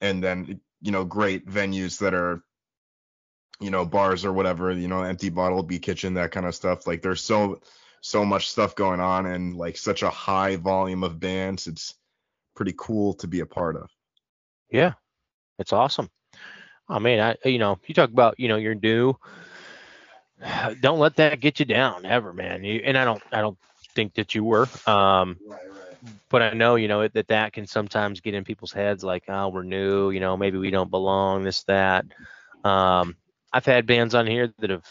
and 0.01 0.23
then 0.23 0.59
you 0.81 0.91
know 0.91 1.03
great 1.03 1.47
venues 1.47 1.99
that 1.99 2.13
are 2.13 2.43
you 3.59 3.71
know 3.71 3.85
bars 3.85 4.25
or 4.25 4.33
whatever 4.33 4.71
you 4.71 4.87
know 4.87 5.01
empty 5.01 5.29
bottle 5.29 5.63
beat 5.63 5.81
kitchen 5.81 6.13
that 6.13 6.31
kind 6.31 6.45
of 6.45 6.55
stuff. 6.55 6.87
Like 6.87 7.01
there's 7.01 7.21
so 7.21 7.61
so 8.01 8.23
much 8.23 8.49
stuff 8.49 8.75
going 8.75 8.99
on 8.99 9.25
and 9.25 9.55
like 9.55 9.77
such 9.77 10.03
a 10.03 10.09
high 10.09 10.55
volume 10.55 11.03
of 11.03 11.19
bands 11.19 11.67
it's 11.67 11.95
pretty 12.55 12.73
cool 12.77 13.13
to 13.15 13.27
be 13.27 13.39
a 13.41 13.45
part 13.45 13.75
of. 13.75 13.89
Yeah, 14.69 14.93
it's 15.59 15.73
awesome. 15.73 16.09
Oh 16.89 16.99
man, 16.99 17.35
I 17.43 17.47
you 17.47 17.59
know 17.59 17.79
you 17.85 17.93
talk 17.93 18.09
about 18.09 18.39
you 18.39 18.47
know 18.47 18.57
you're 18.57 18.75
new. 18.75 19.15
Don't 20.81 20.99
let 20.99 21.15
that 21.17 21.39
get 21.39 21.59
you 21.59 21.65
down 21.65 22.05
ever, 22.05 22.33
man. 22.33 22.63
You, 22.63 22.81
and 22.83 22.97
I 22.97 23.05
don't 23.05 23.21
I 23.31 23.41
don't 23.41 23.57
think 23.95 24.13
that 24.15 24.35
you 24.35 24.43
were. 24.43 24.67
Um, 24.85 25.37
right 25.47 25.59
right 25.69 25.77
but 26.29 26.41
I 26.41 26.53
know 26.53 26.75
you 26.75 26.87
know 26.87 27.07
that 27.07 27.27
that 27.27 27.53
can 27.53 27.67
sometimes 27.67 28.21
get 28.21 28.33
in 28.33 28.43
people's 28.43 28.71
heads 28.71 29.03
like 29.03 29.23
oh 29.27 29.49
we're 29.49 29.63
new, 29.63 30.11
you 30.11 30.19
know 30.19 30.37
maybe 30.37 30.57
we 30.57 30.71
don't 30.71 30.91
belong, 30.91 31.43
this 31.43 31.63
that. 31.63 32.05
Um, 32.63 33.15
I've 33.51 33.65
had 33.65 33.85
bands 33.85 34.13
on 34.15 34.27
here 34.27 34.53
that 34.59 34.69
have 34.69 34.85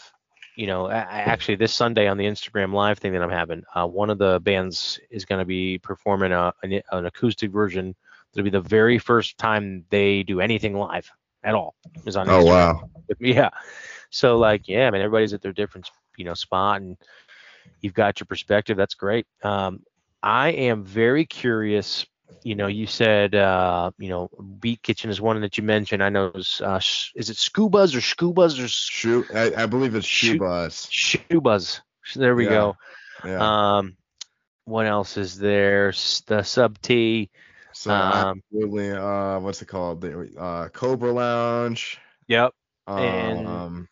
you 0.55 0.65
know, 0.65 0.87
I, 0.87 1.01
I 1.01 1.19
actually 1.19 1.55
this 1.55 1.73
Sunday 1.73 2.07
on 2.07 2.17
the 2.17 2.25
Instagram 2.25 2.73
live 2.73 2.97
thing 2.97 3.13
that 3.13 3.21
I'm 3.21 3.29
having, 3.29 3.63
uh, 3.75 3.85
one 3.85 4.09
of 4.09 4.17
the 4.17 4.39
bands 4.39 4.99
is 5.11 5.23
going 5.23 5.37
to 5.37 5.45
be 5.45 5.77
performing 5.77 6.31
a, 6.31 6.51
an, 6.63 6.81
an 6.91 7.05
acoustic 7.05 7.51
version. 7.51 7.95
It'll 8.33 8.43
be 8.43 8.49
the 8.49 8.59
very 8.59 8.97
first 8.97 9.37
time 9.37 9.85
they 9.91 10.23
do 10.23 10.41
anything 10.41 10.75
live 10.75 11.11
at 11.43 11.55
all. 11.55 11.75
Is 12.05 12.15
on 12.15 12.29
oh 12.29 12.43
Instagram. 12.43 12.45
wow 12.45 12.89
Yeah. 13.19 13.49
So 14.09 14.37
like, 14.37 14.67
yeah, 14.67 14.87
I 14.87 14.91
mean 14.91 15.01
everybody's 15.01 15.33
at 15.33 15.41
their 15.41 15.53
different, 15.53 15.89
you 16.17 16.25
know, 16.25 16.33
spot, 16.33 16.81
and 16.81 16.97
you've 17.81 17.93
got 17.93 18.19
your 18.19 18.25
perspective. 18.25 18.77
That's 18.77 18.95
great. 18.95 19.25
Um, 19.43 19.83
I 20.23 20.49
am 20.49 20.83
very 20.83 21.25
curious. 21.25 22.05
You 22.43 22.55
know, 22.55 22.67
you 22.67 22.87
said, 22.87 23.35
uh, 23.35 23.91
you 23.97 24.09
know, 24.09 24.29
Beat 24.59 24.81
Kitchen 24.83 25.09
is 25.09 25.19
one 25.21 25.39
that 25.41 25.57
you 25.57 25.63
mentioned. 25.63 26.03
I 26.03 26.09
know, 26.09 26.27
it 26.27 26.33
was, 26.35 26.61
uh, 26.61 26.79
sh- 26.79 27.11
is 27.15 27.29
it 27.29 27.37
Scubas 27.37 27.95
or 27.95 27.99
Scubas 27.99 28.61
or 28.63 28.67
sh- 28.67 28.89
shoe 28.89 29.25
I, 29.33 29.63
I 29.63 29.65
believe 29.65 29.95
it's 29.95 30.07
bus 30.37 30.87
Shubas? 30.87 31.81
There 32.15 32.35
we 32.35 32.45
Yeah. 32.45 32.49
go. 32.49 32.75
yeah 33.25 33.77
Um, 33.77 33.95
what 34.65 34.85
else 34.85 35.17
is 35.17 35.37
there? 35.37 35.91
The 36.27 36.43
Sub 36.43 36.79
T. 36.81 37.29
so 37.77 37.91
um, 37.93 38.41
absolutely 38.51 38.91
uh 38.91 39.39
what's 39.39 39.61
it 39.61 39.67
called? 39.67 40.01
The 40.01 40.31
uh 40.37 40.69
cobra 40.69 41.11
lounge. 41.11 41.99
Yep. 42.27 42.53
um 42.87 42.97
And, 42.97 43.87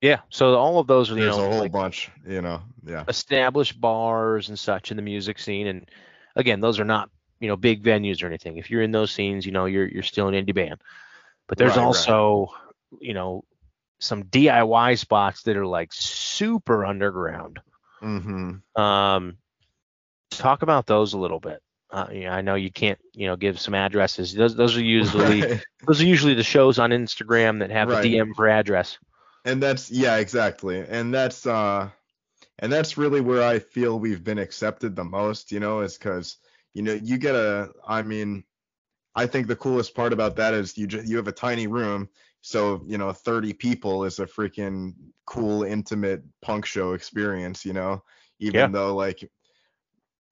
Yeah. 0.00 0.20
So 0.30 0.54
all 0.54 0.78
of 0.78 0.86
those 0.86 1.10
are, 1.10 1.16
you 1.16 1.22
there's 1.22 1.36
know, 1.36 1.46
a 1.46 1.50
whole 1.50 1.58
like, 1.58 1.72
bunch 1.72 2.10
you 2.26 2.40
know 2.40 2.62
yeah. 2.86 3.04
established 3.08 3.80
bars 3.80 4.48
and 4.48 4.58
such 4.58 4.90
in 4.92 4.96
the 4.96 5.02
music 5.02 5.38
scene 5.40 5.66
and 5.66 5.90
again 6.36 6.60
those 6.60 6.78
are 6.78 6.84
not 6.84 7.10
you 7.40 7.48
know 7.48 7.56
big 7.56 7.82
venues 7.82 8.22
or 8.22 8.26
anything. 8.26 8.58
If 8.58 8.70
you're 8.70 8.82
in 8.82 8.92
those 8.92 9.10
scenes 9.10 9.44
you 9.44 9.50
know 9.52 9.66
you're 9.66 9.88
you're 9.88 10.02
still 10.04 10.28
an 10.28 10.34
indie 10.34 10.54
band. 10.54 10.80
But 11.48 11.58
there's 11.58 11.70
Right, 11.70 11.78
right. 11.78 11.84
also 11.84 12.48
you 13.00 13.14
know 13.14 13.42
some 13.98 14.22
diy 14.22 14.96
spots 14.96 15.42
that 15.42 15.56
are 15.56 15.66
like 15.66 15.92
super 15.92 16.86
underground. 16.86 17.58
Mm-hmm. 18.00 18.80
Um 18.80 19.38
talk 20.30 20.62
about 20.62 20.86
those 20.86 21.14
a 21.14 21.18
little 21.18 21.40
bit 21.40 21.60
uh, 21.90 22.06
yeah, 22.12 22.34
I 22.34 22.40
know 22.42 22.54
you 22.54 22.70
can't, 22.70 22.98
you 23.14 23.26
know, 23.26 23.36
give 23.36 23.58
some 23.60 23.74
addresses. 23.74 24.34
Those, 24.34 24.54
those 24.56 24.76
are 24.76 24.82
usually 24.82 25.48
Right. 25.48 25.62
those 25.86 26.00
are 26.00 26.06
usually 26.06 26.34
the 26.34 26.42
shows 26.42 26.78
on 26.78 26.90
Instagram 26.90 27.60
that 27.60 27.70
have 27.70 27.88
Right. 27.88 28.02
the 28.02 28.16
DM 28.16 28.34
for 28.34 28.48
address. 28.48 28.98
and 29.44 29.62
that's 29.62 29.90
yeah 29.90 30.16
exactly 30.16 30.80
and 30.88 31.12
that's 31.14 31.46
uh 31.46 31.88
and 32.58 32.72
that's 32.72 32.96
really 32.98 33.20
where 33.20 33.42
i 33.42 33.58
feel 33.58 33.98
we've 33.98 34.24
been 34.24 34.38
accepted 34.38 34.94
the 34.96 35.04
most 35.04 35.52
you 35.52 35.60
know 35.60 35.80
is 35.80 35.96
because 35.96 36.36
you 36.74 36.82
know 36.82 36.92
you 36.92 37.18
get 37.18 37.34
a 37.34 37.70
i 37.86 38.02
mean 38.02 38.44
i 39.14 39.26
think 39.26 39.46
the 39.46 39.56
coolest 39.56 39.94
part 39.94 40.12
about 40.12 40.36
that 40.36 40.54
is 40.54 40.76
you 40.76 40.86
just 40.86 41.06
you 41.08 41.16
have 41.16 41.28
a 41.28 41.32
tiny 41.32 41.66
room 41.66 42.08
so 42.40 42.82
you 42.86 42.98
know 42.98 43.12
30 43.12 43.52
people 43.52 44.04
is 44.04 44.18
a 44.18 44.26
freaking 44.26 44.94
cool 45.26 45.62
intimate 45.62 46.22
punk 46.42 46.64
show 46.66 46.92
experience 46.92 47.64
you 47.64 47.72
know 47.72 48.02
even 48.40 48.70
Yeah. 48.70 48.72
though 48.72 48.94
like 48.94 49.28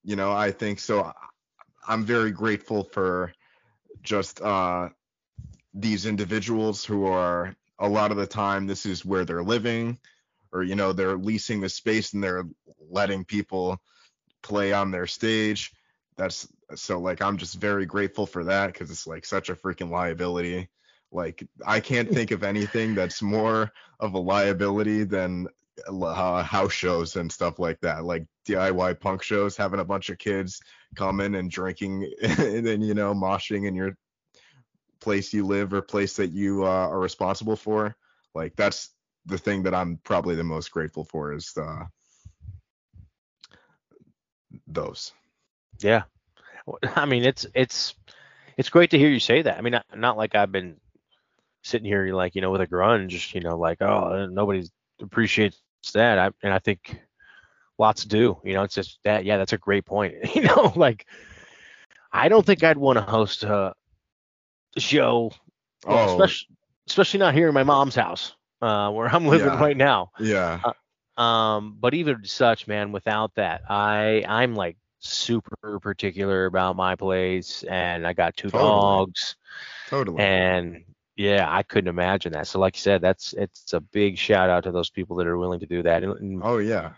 you 0.04 0.16
know 0.16 0.32
i 0.32 0.50
think 0.50 0.78
so 0.80 1.12
i'm 1.88 2.04
very 2.04 2.30
grateful 2.30 2.84
for 2.84 3.32
just 4.02 4.40
uh 4.42 4.88
these 5.74 6.06
individuals 6.06 6.84
who 6.84 7.06
are 7.06 7.54
a 7.78 7.88
lot 7.88 8.10
of 8.10 8.16
the 8.16 8.26
time 8.26 8.66
this 8.66 8.86
is 8.86 9.04
where 9.04 9.24
they're 9.24 9.42
living 9.42 9.98
or 10.52 10.62
you 10.62 10.74
know 10.74 10.92
they're 10.92 11.16
leasing 11.16 11.60
the 11.60 11.68
space 11.68 12.12
and 12.14 12.22
they're 12.22 12.44
letting 12.90 13.24
people 13.24 13.78
play 14.42 14.72
on 14.72 14.90
their 14.90 15.06
stage. 15.06 15.72
That's 16.16 16.48
so 16.74 16.98
like 16.98 17.22
i'm 17.22 17.36
just 17.36 17.56
very 17.56 17.86
grateful 17.86 18.26
for 18.26 18.42
that 18.44 18.72
because 18.72 18.90
it's 18.90 19.06
like 19.06 19.24
such 19.24 19.50
a 19.50 19.54
freaking 19.54 19.90
liability. 19.90 20.68
Like 21.12 21.46
i 21.66 21.78
can't 21.80 22.10
think 22.10 22.30
of 22.30 22.42
anything 22.42 22.94
that's 22.94 23.22
more 23.22 23.70
of 24.00 24.14
a 24.14 24.18
liability 24.18 25.04
than 25.04 25.48
uh, 25.88 26.42
house 26.42 26.72
shows 26.72 27.16
and 27.16 27.30
stuff 27.30 27.58
like 27.58 27.80
that. 27.82 28.04
Like 28.04 28.26
diy 28.46 28.98
punk 29.00 29.22
shows 29.22 29.56
having 29.56 29.80
a 29.80 29.84
bunch 29.84 30.10
of 30.10 30.18
kids 30.18 30.60
coming 30.94 31.34
and 31.34 31.50
drinking 31.50 32.10
and 32.22 32.84
you 32.84 32.94
know 32.94 33.14
moshing 33.14 33.66
in 33.66 33.74
your 33.74 33.96
place 35.00 35.32
you 35.32 35.44
live 35.46 35.72
or 35.72 35.82
place 35.82 36.16
that 36.16 36.32
you 36.32 36.64
uh, 36.64 36.88
are 36.88 36.98
responsible 36.98 37.56
for. 37.56 37.94
Like 38.34 38.56
that's 38.56 38.90
the 39.26 39.38
thing 39.38 39.64
that 39.64 39.74
i'm 39.74 39.98
probably 40.04 40.36
the 40.36 40.44
most 40.44 40.70
grateful 40.70 41.04
for 41.04 41.32
is 41.32 41.52
uh, 41.56 41.84
those. 44.66 45.12
Yeah. 45.80 46.04
I 46.94 47.06
mean 47.06 47.24
it's 47.24 47.46
it's 47.54 47.94
it's 48.56 48.70
great 48.70 48.90
to 48.90 48.98
hear 48.98 49.10
you 49.10 49.20
say 49.20 49.42
that. 49.42 49.58
I 49.58 49.60
mean 49.60 49.72
not, 49.72 49.86
not 49.94 50.16
like 50.16 50.34
i've 50.34 50.52
been 50.52 50.76
sitting 51.62 51.86
here 51.86 52.14
like 52.14 52.34
you 52.34 52.40
know 52.40 52.50
with 52.50 52.60
a 52.60 52.66
grunge 52.66 53.34
you 53.34 53.40
know 53.40 53.56
like 53.56 53.82
oh 53.82 54.26
nobody 54.26 54.66
appreciates 55.00 55.60
that. 55.94 56.18
I, 56.18 56.30
and 56.42 56.52
i 56.52 56.58
think 56.58 57.00
lots 57.78 58.02
to 58.02 58.08
do 58.08 58.38
you 58.44 58.54
know 58.54 58.62
it's 58.62 58.74
just 58.74 58.98
that 59.04 59.24
yeah 59.24 59.36
that's 59.36 59.52
a 59.52 59.58
great 59.58 59.84
point 59.84 60.14
you 60.34 60.42
know 60.42 60.72
like 60.76 61.06
i 62.12 62.28
don't 62.28 62.46
think 62.46 62.62
i'd 62.62 62.78
want 62.78 62.96
to 62.96 63.02
host 63.02 63.44
a 63.44 63.74
show 64.78 65.30
well, 65.86 66.10
oh. 66.10 66.12
especially 66.12 66.48
especially 66.88 67.18
not 67.18 67.34
here 67.34 67.48
in 67.48 67.54
my 67.54 67.64
mom's 67.64 67.94
house 67.94 68.34
uh, 68.62 68.90
where 68.90 69.08
i'm 69.08 69.26
living 69.26 69.46
yeah. 69.48 69.60
right 69.60 69.76
now 69.76 70.10
yeah 70.18 70.60
uh, 70.64 71.20
um 71.20 71.76
but 71.78 71.94
even 71.94 72.24
such 72.24 72.66
man 72.66 72.92
without 72.92 73.34
that 73.34 73.62
i 73.68 74.24
i'm 74.28 74.54
like 74.54 74.76
super 75.00 75.78
particular 75.80 76.46
about 76.46 76.74
my 76.74 76.96
place 76.96 77.62
and 77.64 78.06
i 78.06 78.12
got 78.12 78.36
two 78.36 78.50
totally. 78.50 78.70
dogs 78.70 79.36
totally 79.88 80.18
and 80.18 80.84
yeah, 81.16 81.46
I 81.50 81.62
couldn't 81.62 81.88
imagine 81.88 82.32
that. 82.32 82.46
So, 82.46 82.60
like 82.60 82.76
you 82.76 82.80
said, 82.80 83.00
that's 83.00 83.32
it's 83.32 83.72
a 83.72 83.80
big 83.80 84.18
shout 84.18 84.50
out 84.50 84.64
to 84.64 84.70
those 84.70 84.90
people 84.90 85.16
that 85.16 85.26
are 85.26 85.38
willing 85.38 85.60
to 85.60 85.66
do 85.66 85.82
that. 85.82 86.02
And, 86.02 86.42
oh 86.44 86.58
yeah, 86.58 86.92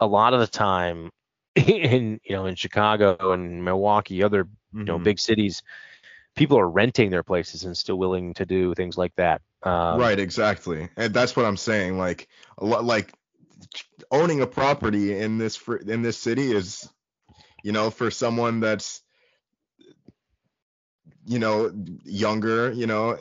a 0.00 0.06
lot 0.06 0.34
of 0.34 0.40
the 0.40 0.46
time 0.46 1.10
in 1.54 2.20
you 2.24 2.34
know 2.34 2.46
in 2.46 2.54
Chicago 2.54 3.32
and 3.32 3.64
Milwaukee, 3.64 4.22
other 4.22 4.48
you 4.72 4.84
know 4.84 4.96
mm-hmm. 4.96 5.04
big 5.04 5.18
cities, 5.18 5.62
people 6.34 6.58
are 6.58 6.68
renting 6.68 7.10
their 7.10 7.22
places 7.22 7.64
and 7.64 7.76
still 7.76 7.96
willing 7.96 8.34
to 8.34 8.46
do 8.46 8.74
things 8.74 8.96
like 8.96 9.14
that. 9.16 9.42
Um, 9.62 10.00
right, 10.00 10.18
exactly, 10.18 10.88
and 10.96 11.12
that's 11.12 11.36
what 11.36 11.46
I'm 11.46 11.56
saying. 11.56 11.98
Like 11.98 12.28
a 12.58 12.64
lot, 12.64 12.84
like 12.84 13.12
owning 14.10 14.40
a 14.40 14.46
property 14.46 15.18
in 15.18 15.38
this 15.38 15.60
in 15.86 16.02
this 16.02 16.18
city 16.18 16.52
is, 16.52 16.88
you 17.62 17.72
know, 17.72 17.90
for 17.90 18.10
someone 18.10 18.60
that's 18.60 19.02
you 21.26 21.38
know, 21.38 21.70
younger, 22.04 22.72
you 22.72 22.86
know, 22.86 23.16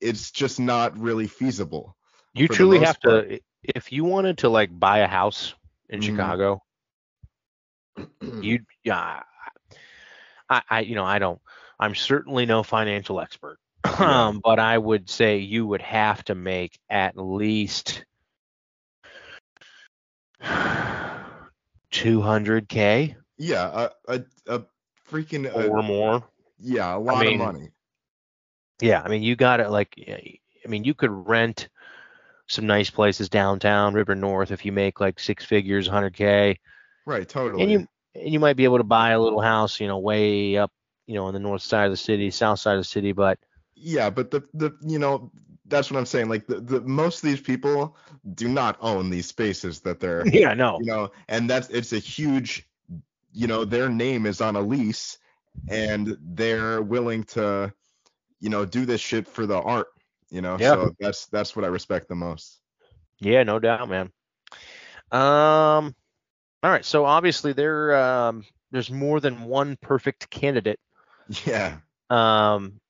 it's 0.00 0.30
just 0.30 0.58
not 0.58 0.98
really 0.98 1.26
feasible. 1.26 1.96
You 2.34 2.48
truly 2.48 2.80
have 2.80 3.00
part. 3.00 3.30
to 3.30 3.40
if 3.62 3.92
you 3.92 4.04
wanted 4.04 4.38
to 4.38 4.48
like 4.48 4.78
buy 4.78 4.98
a 4.98 5.06
house 5.06 5.54
in 5.88 6.00
mm-hmm. 6.00 6.10
Chicago, 6.10 6.62
you 8.40 8.60
yeah 8.84 9.22
I, 10.48 10.62
I 10.68 10.80
you 10.80 10.94
know, 10.94 11.04
I 11.04 11.18
don't 11.18 11.40
I'm 11.78 11.94
certainly 11.94 12.46
no 12.46 12.62
financial 12.62 13.20
expert. 13.20 13.58
Yeah. 13.98 14.26
Um, 14.26 14.40
but 14.42 14.58
I 14.58 14.76
would 14.76 15.08
say 15.08 15.38
you 15.38 15.66
would 15.66 15.80
have 15.80 16.22
to 16.24 16.34
make 16.34 16.78
at 16.90 17.16
least 17.16 18.04
200k. 20.42 23.14
Yeah, 23.38 23.88
a 24.08 24.12
a, 24.12 24.24
a 24.48 24.62
freaking 25.10 25.54
or 25.54 25.82
more. 25.82 26.24
Yeah, 26.58 26.96
a 26.96 26.98
lot 26.98 27.16
I 27.16 27.24
mean, 27.24 27.40
of 27.40 27.46
money. 27.46 27.70
Yeah, 28.80 29.02
I 29.02 29.08
mean, 29.08 29.22
you 29.22 29.36
got 29.36 29.60
it. 29.60 29.70
Like, 29.70 29.94
I 30.08 30.68
mean, 30.68 30.84
you 30.84 30.94
could 30.94 31.10
rent 31.10 31.68
some 32.48 32.66
nice 32.66 32.90
places 32.90 33.28
downtown, 33.28 33.94
River 33.94 34.14
North, 34.14 34.50
if 34.50 34.64
you 34.64 34.72
make 34.72 35.00
like 35.00 35.18
six 35.18 35.44
figures, 35.44 35.88
100k. 35.88 36.56
Right, 37.04 37.28
totally. 37.28 37.62
And 37.62 37.72
you 37.72 37.88
and 38.14 38.32
you 38.32 38.40
might 38.40 38.56
be 38.56 38.64
able 38.64 38.78
to 38.78 38.84
buy 38.84 39.10
a 39.10 39.20
little 39.20 39.40
house, 39.40 39.80
you 39.80 39.88
know, 39.88 39.98
way 39.98 40.56
up, 40.56 40.72
you 41.06 41.14
know, 41.14 41.26
on 41.26 41.34
the 41.34 41.40
north 41.40 41.62
side 41.62 41.86
of 41.86 41.90
the 41.90 41.96
city, 41.96 42.30
south 42.30 42.60
side 42.60 42.74
of 42.74 42.80
the 42.80 42.84
city, 42.84 43.12
but. 43.12 43.38
Yeah, 43.74 44.08
but 44.08 44.30
the 44.30 44.42
the 44.54 44.74
you 44.80 44.98
know 44.98 45.30
that's 45.68 45.90
what 45.90 45.98
I'm 45.98 46.06
saying. 46.06 46.28
Like 46.28 46.46
the, 46.46 46.60
the 46.60 46.80
most 46.82 47.22
of 47.22 47.28
these 47.28 47.40
people 47.40 47.96
do 48.34 48.48
not 48.48 48.76
own 48.80 49.10
these 49.10 49.26
spaces 49.26 49.80
that 49.80 50.00
they're. 50.00 50.24
Yeah, 50.32 50.54
no. 50.54 50.78
You 50.80 50.86
know, 50.86 51.10
and 51.28 51.48
that's 51.48 51.68
it's 51.68 51.92
a 51.92 51.98
huge, 51.98 52.68
you 53.32 53.46
know, 53.46 53.64
their 53.64 53.88
name 53.88 54.26
is 54.26 54.40
on 54.40 54.56
a 54.56 54.60
lease 54.60 55.18
and 55.68 56.16
they're 56.20 56.82
willing 56.82 57.24
to, 57.24 57.72
you 58.40 58.50
know, 58.50 58.64
do 58.64 58.84
this 58.84 59.00
shit 59.00 59.26
for 59.26 59.46
the 59.46 59.58
art. 59.60 59.88
You 60.30 60.40
know, 60.40 60.56
yeah. 60.58 60.72
so 60.72 60.90
that's 60.98 61.26
that's 61.26 61.54
what 61.54 61.64
I 61.64 61.68
respect 61.68 62.08
the 62.08 62.14
most. 62.14 62.60
Yeah, 63.18 63.42
no 63.44 63.58
doubt, 63.58 63.88
man. 63.88 64.10
Um, 65.12 65.94
all 66.62 66.70
right. 66.70 66.84
So 66.84 67.04
obviously 67.04 67.52
there 67.52 67.96
um 67.96 68.44
there's 68.70 68.90
more 68.90 69.20
than 69.20 69.44
one 69.44 69.76
perfect 69.80 70.30
candidate. 70.30 70.80
Yeah. 71.44 71.78
Um, 72.08 72.80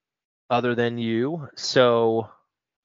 other 0.51 0.75
than 0.75 0.99
you. 0.99 1.49
So 1.57 2.29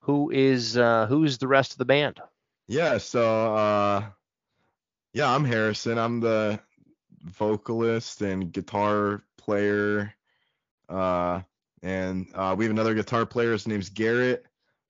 who 0.01 0.31
is 0.31 0.77
uh 0.77 1.07
who's 1.07 1.37
the 1.37 1.47
rest 1.47 1.73
of 1.73 1.77
the 1.77 1.85
band? 1.85 2.19
Yeah. 2.67 2.97
So 2.97 3.55
uh, 3.55 4.05
yeah, 5.13 5.33
I'm 5.33 5.45
Harrison. 5.45 5.97
I'm 5.97 6.19
the 6.19 6.59
vocalist 7.23 8.21
and 8.21 8.51
guitar 8.51 9.23
player. 9.37 10.13
Uh, 10.89 11.41
and 11.83 12.27
uh, 12.33 12.55
we 12.57 12.65
have 12.65 12.71
another 12.71 12.93
guitar 12.93 13.25
player. 13.25 13.53
His 13.53 13.67
name's 13.67 13.89
Garrett. 13.89 14.45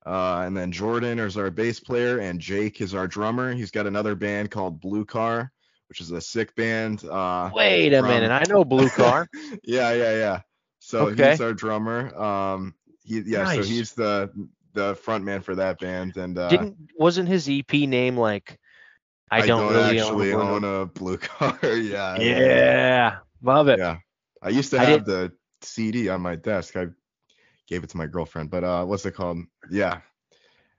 Uh, 0.06 0.44
and 0.46 0.58
then 0.58 0.72
Jordan 0.72 1.20
is 1.20 1.38
our 1.38 1.52
bass 1.52 1.80
player, 1.80 2.20
and 2.20 2.40
Jake 2.40 2.82
is 2.82 2.96
our 2.96 3.08
drummer. 3.08 3.54
He's 3.54 3.70
got 3.70 3.86
another 3.86 4.16
band 4.16 4.50
called 4.50 4.82
Blue 4.82 5.06
Car, 5.06 5.52
which 5.90 6.02
is 6.02 6.12
a 6.12 6.20
sick 6.20 6.56
band. 6.56 7.06
Uh, 7.06 7.52
Wait 7.54 7.94
a 7.94 8.00
from... 8.00 8.08
minute, 8.08 8.32
I 8.32 8.44
know 8.50 8.66
Blue 8.66 8.90
Car. 8.90 9.28
yeah, 9.64 9.94
yeah, 9.94 10.16
yeah. 10.16 10.42
So 10.80 11.10
okay. 11.10 11.32
he's 11.32 11.42
our 11.42 11.54
drummer. 11.54 12.16
Um, 12.16 12.74
he 13.04 13.22
yeah, 13.22 13.44
nice. 13.44 13.58
so 13.58 13.64
he's 13.64 13.94
the 13.94 14.32
the 14.74 14.96
front 14.96 15.24
man 15.24 15.42
for 15.42 15.54
that 15.56 15.80
band. 15.80 16.18
And 16.18 16.38
uh, 16.38 16.50
didn't 16.50 16.78
wasn't 16.98 17.30
his 17.30 17.48
EP 17.48 17.72
name 17.72 18.18
like 18.18 18.58
I 19.30 19.46
don't, 19.46 19.60
I 19.60 19.74
don't 19.74 19.74
really 19.74 20.00
actually 20.00 20.34
own, 20.34 20.64
own 20.66 20.82
a 20.82 20.86
Blue 20.88 21.18
Car. 21.18 21.60
yeah. 21.64 22.20
Yeah, 22.20 23.18
love 23.44 23.68
it. 23.68 23.78
Yeah. 23.78 23.98
I 24.42 24.50
used 24.50 24.72
to 24.72 24.80
have 24.80 25.06
the 25.06 25.32
CD 25.64 26.10
on 26.10 26.22
my 26.22 26.36
desk. 26.36 26.76
I 26.76 26.88
gave 27.68 27.84
it 27.84 27.90
to 27.92 27.98
my 27.98 28.08
girlfriend, 28.08 28.50
but 28.50 28.64
uh, 28.64 28.86
what's 28.86 29.06
it 29.06 29.14
called? 29.14 29.40
Yeah. 29.70 30.02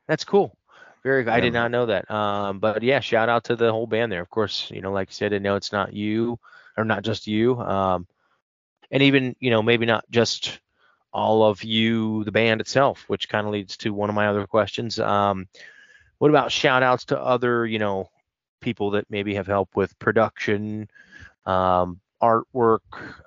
That's 0.08 0.24
cool. 0.24 0.56
Very. 1.02 1.24
Yeah. 1.24 1.34
I 1.34 1.40
did 1.40 1.52
not 1.52 1.70
know 1.70 1.86
that. 1.86 2.10
Um, 2.10 2.58
but 2.58 2.82
yeah, 2.82 3.00
shout 3.00 3.28
out 3.28 3.44
to 3.44 3.56
the 3.56 3.72
whole 3.72 3.86
band 3.86 4.12
there. 4.12 4.22
Of 4.22 4.30
course, 4.30 4.70
you 4.70 4.80
know, 4.80 4.92
like 4.92 5.10
you 5.10 5.14
said, 5.14 5.32
I 5.32 5.38
know 5.38 5.56
it's 5.56 5.72
not 5.72 5.92
you 5.92 6.38
or 6.76 6.84
not 6.84 7.02
just 7.02 7.26
you. 7.26 7.58
Um, 7.58 8.06
and 8.90 9.02
even 9.02 9.34
you 9.40 9.50
know 9.50 9.62
maybe 9.62 9.86
not 9.86 10.04
just 10.10 10.60
all 11.12 11.44
of 11.44 11.62
you, 11.62 12.24
the 12.24 12.32
band 12.32 12.60
itself, 12.60 13.04
which 13.06 13.28
kind 13.28 13.46
of 13.46 13.52
leads 13.52 13.76
to 13.78 13.92
one 13.92 14.08
of 14.08 14.14
my 14.14 14.28
other 14.28 14.46
questions. 14.46 14.98
Um, 14.98 15.46
what 16.18 16.30
about 16.30 16.52
shout 16.52 16.82
outs 16.82 17.06
to 17.06 17.20
other, 17.20 17.66
you 17.66 17.78
know, 17.78 18.08
people 18.60 18.92
that 18.92 19.10
maybe 19.10 19.34
have 19.34 19.46
helped 19.46 19.76
with 19.76 19.98
production, 19.98 20.88
um, 21.44 22.00
artwork, 22.22 22.80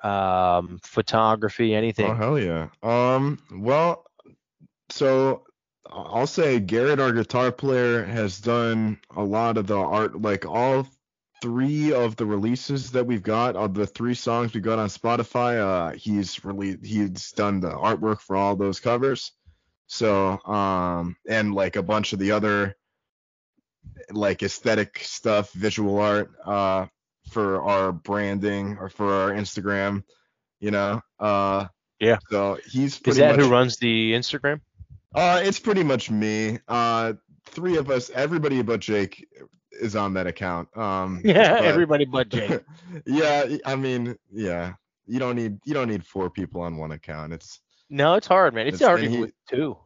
um, 0.03 0.79
photography, 0.83 1.75
anything? 1.75 2.11
Oh 2.11 2.15
hell 2.15 2.39
yeah. 2.39 2.69
Um, 2.81 3.39
well, 3.51 4.05
so 4.89 5.43
I'll 5.89 6.27
say 6.27 6.59
Garrett, 6.59 6.99
our 6.99 7.11
guitar 7.11 7.51
player, 7.51 8.03
has 8.05 8.39
done 8.39 8.99
a 9.15 9.23
lot 9.23 9.57
of 9.57 9.67
the 9.67 9.77
art, 9.77 10.21
like 10.21 10.45
all 10.45 10.87
three 11.41 11.93
of 11.93 12.15
the 12.15 12.25
releases 12.25 12.91
that 12.91 13.05
we've 13.05 13.23
got, 13.23 13.55
of 13.55 13.73
the 13.73 13.85
three 13.85 14.15
songs 14.15 14.53
we 14.53 14.61
got 14.61 14.79
on 14.79 14.89
Spotify. 14.89 15.59
Uh, 15.59 15.95
he's 15.95 16.43
really 16.43 16.77
he's 16.81 17.31
done 17.33 17.59
the 17.59 17.71
artwork 17.71 18.21
for 18.21 18.35
all 18.35 18.55
those 18.55 18.79
covers. 18.79 19.31
So, 19.87 20.39
um, 20.45 21.15
and 21.29 21.53
like 21.53 21.75
a 21.75 21.83
bunch 21.83 22.13
of 22.13 22.19
the 22.19 22.31
other 22.31 22.75
like 24.11 24.43
aesthetic 24.43 24.99
stuff, 24.99 25.51
visual 25.53 25.99
art, 25.99 26.31
uh, 26.45 26.87
for 27.29 27.61
our 27.61 27.91
branding 27.91 28.77
or 28.79 28.89
for 28.89 29.11
our 29.13 29.31
Instagram, 29.31 30.03
you 30.59 30.71
know. 30.71 31.01
Uh 31.19 31.67
yeah. 31.99 32.17
So 32.29 32.59
he's 32.69 32.99
Is 33.01 33.17
that 33.17 33.35
much, 33.35 33.45
who 33.45 33.51
runs 33.51 33.77
the 33.77 34.13
Instagram? 34.13 34.61
Uh 35.13 35.41
it's 35.43 35.59
pretty 35.59 35.83
much 35.83 36.11
me. 36.11 36.59
Uh 36.67 37.13
three 37.45 37.77
of 37.77 37.89
us, 37.89 38.09
everybody 38.09 38.61
but 38.61 38.79
Jake 38.79 39.27
is 39.71 39.95
on 39.95 40.13
that 40.13 40.27
account. 40.27 40.75
Um 40.77 41.21
Yeah, 41.25 41.55
but, 41.55 41.65
everybody 41.65 42.05
but 42.05 42.29
Jake. 42.29 42.61
yeah, 43.05 43.57
I 43.65 43.75
mean, 43.75 44.17
yeah. 44.31 44.73
You 45.07 45.19
don't 45.19 45.35
need 45.35 45.59
you 45.65 45.73
don't 45.73 45.87
need 45.87 46.05
four 46.05 46.29
people 46.29 46.61
on 46.61 46.77
one 46.77 46.91
account. 46.91 47.33
It's 47.33 47.59
No, 47.89 48.15
it's 48.15 48.27
hard, 48.27 48.53
man. 48.53 48.67
It's, 48.67 48.75
It's- 48.75 48.87
hard 48.87 48.99
and 49.01 49.05
even 49.09 49.15
he- 49.17 49.21
with 49.25 49.33
two. 49.49 49.77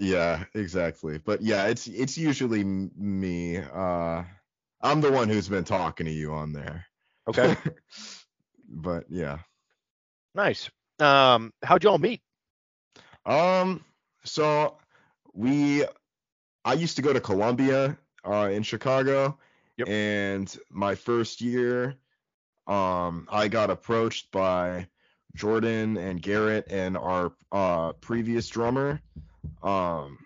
Yeah, 0.00 0.44
exactly. 0.54 1.18
But 1.18 1.42
yeah, 1.42 1.66
it's 1.66 1.88
it's 1.88 2.16
usually 2.16 2.62
me. 2.62 3.56
Uh, 3.58 4.22
I'm 4.80 5.00
the 5.00 5.10
one 5.10 5.28
who's 5.28 5.48
been 5.48 5.64
talking 5.64 6.06
to 6.06 6.12
you 6.12 6.32
on 6.32 6.52
there. 6.52 6.86
Okay. 7.28 7.56
but 8.68 9.04
yeah. 9.08 9.38
nice. 10.34 10.70
Um, 10.98 11.52
how'd 11.62 11.84
y'all 11.84 11.98
meet? 11.98 12.20
Um. 13.26 13.84
So 14.24 14.76
we, 15.34 15.84
I 16.64 16.72
used 16.74 16.96
to 16.96 17.02
go 17.02 17.12
to 17.12 17.20
Columbia, 17.20 17.96
uh, 18.24 18.50
in 18.52 18.62
Chicago, 18.62 19.38
Yep. 19.78 19.88
and 19.88 20.58
my 20.70 20.94
first 20.96 21.40
year, 21.40 21.94
um, 22.66 23.28
I 23.30 23.46
got 23.48 23.70
approached 23.70 24.30
by 24.32 24.88
Jordan 25.36 25.96
and 25.96 26.20
Garrett 26.20 26.66
and 26.70 26.96
our 26.96 27.32
uh 27.52 27.92
previous 27.92 28.48
drummer, 28.48 29.00
um, 29.62 30.18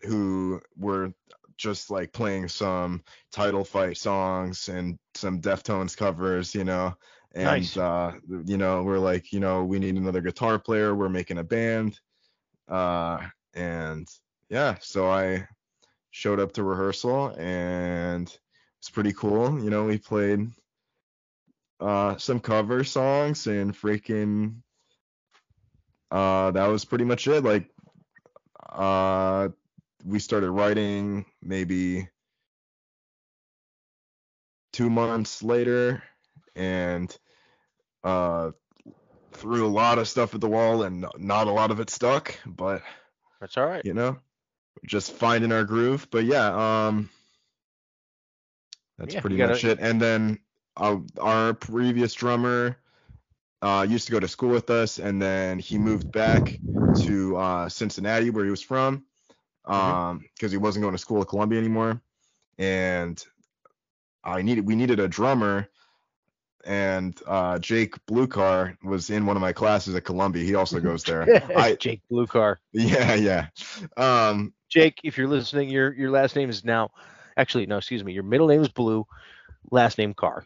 who 0.00 0.60
were 0.76 1.12
just 1.56 1.90
like 1.90 2.12
playing 2.12 2.48
some 2.48 3.02
title 3.32 3.64
fight 3.64 3.96
songs 3.96 4.68
and 4.68 4.98
some 5.14 5.40
Deftones 5.40 5.96
covers, 5.96 6.54
you 6.54 6.64
know. 6.64 6.94
And 7.34 7.64
Nice. 7.64 7.76
uh, 7.76 8.12
you 8.46 8.56
know, 8.56 8.82
we're 8.82 8.98
like, 8.98 9.32
you 9.32 9.40
know, 9.40 9.64
we 9.64 9.78
need 9.78 9.96
another 9.96 10.20
guitar 10.20 10.58
player. 10.58 10.94
We're 10.94 11.08
making 11.08 11.38
a 11.38 11.44
band. 11.44 11.98
Uh, 12.68 13.18
and 13.54 14.08
yeah, 14.48 14.76
so 14.80 15.10
I 15.10 15.48
showed 16.10 16.38
up 16.40 16.52
to 16.52 16.62
rehearsal 16.62 17.34
and 17.38 18.28
it's 18.78 18.90
pretty 18.90 19.12
cool. 19.12 19.60
You 19.62 19.70
know, 19.70 19.84
we 19.84 19.98
played 19.98 20.50
uh 21.80 22.16
some 22.18 22.38
cover 22.38 22.84
songs 22.84 23.48
and 23.48 23.74
freaking 23.74 24.54
uh 26.12 26.52
that 26.52 26.66
was 26.66 26.84
pretty 26.84 27.04
much 27.04 27.26
it. 27.26 27.42
Like 27.42 27.68
uh 28.70 29.48
we 30.04 30.18
started 30.18 30.50
writing 30.50 31.24
maybe 31.42 32.08
two 34.72 34.90
months 34.90 35.42
later 35.42 36.02
and 36.54 37.16
uh 38.02 38.50
threw 39.32 39.66
a 39.66 39.68
lot 39.68 39.98
of 39.98 40.06
stuff 40.08 40.34
at 40.34 40.40
the 40.40 40.48
wall 40.48 40.82
and 40.82 41.06
not 41.18 41.46
a 41.46 41.50
lot 41.50 41.70
of 41.70 41.80
it 41.80 41.90
stuck 41.90 42.36
but 42.46 42.82
That's 43.40 43.56
all 43.56 43.66
right. 43.66 43.84
you 43.84 43.94
know 43.94 44.18
just 44.86 45.12
finding 45.12 45.50
our 45.52 45.64
groove. 45.64 46.06
But 46.10 46.24
yeah 46.24 46.86
um 46.88 47.08
that's 48.98 49.14
Yeah, 49.14 49.20
pretty 49.20 49.36
gotta- 49.36 49.52
much 49.52 49.64
it. 49.64 49.78
And 49.80 50.00
then 50.00 50.40
uh, 50.76 50.98
our 51.18 51.54
previous 51.54 52.12
drummer 52.14 52.76
uh 53.62 53.86
used 53.88 54.06
to 54.06 54.12
go 54.12 54.20
to 54.20 54.28
school 54.28 54.50
with 54.50 54.70
us 54.70 54.98
and 54.98 55.20
then 55.22 55.58
he 55.58 55.78
moved 55.78 56.10
back 56.12 56.60
to 56.94 57.36
uh 57.36 57.68
cincinnati 57.68 58.30
where 58.30 58.44
he 58.44 58.50
was 58.50 58.62
from 58.62 59.04
um 59.66 60.24
because 60.34 60.52
he 60.52 60.58
wasn't 60.58 60.82
going 60.82 60.94
to 60.94 60.98
school 60.98 61.20
at 61.22 61.28
columbia 61.28 61.58
anymore 61.58 62.00
and 62.58 63.24
i 64.22 64.42
needed 64.42 64.66
we 64.66 64.76
needed 64.76 65.00
a 65.00 65.08
drummer 65.08 65.68
and 66.64 67.20
uh 67.26 67.58
jake 67.58 67.94
bluecar 68.06 68.76
was 68.82 69.10
in 69.10 69.26
one 69.26 69.36
of 69.36 69.40
my 69.40 69.52
classes 69.52 69.94
at 69.94 70.04
columbia 70.04 70.44
he 70.44 70.54
also 70.54 70.80
goes 70.80 71.02
there 71.04 71.42
I- 71.56 71.76
Jake 71.76 72.02
Blue 72.10 72.26
Car. 72.26 72.60
yeah 72.72 73.14
yeah 73.14 73.46
um 73.96 74.52
Jake, 74.74 74.98
if 75.04 75.16
you're 75.16 75.28
listening, 75.28 75.68
your 75.68 75.94
your 75.94 76.10
last 76.10 76.34
name 76.34 76.50
is 76.50 76.64
now 76.64 76.90
actually 77.36 77.66
no, 77.66 77.76
excuse 77.78 78.02
me, 78.02 78.12
your 78.12 78.24
middle 78.24 78.48
name 78.48 78.60
is 78.60 78.68
Blue, 78.68 79.06
last 79.70 79.98
name 79.98 80.14
Car. 80.14 80.44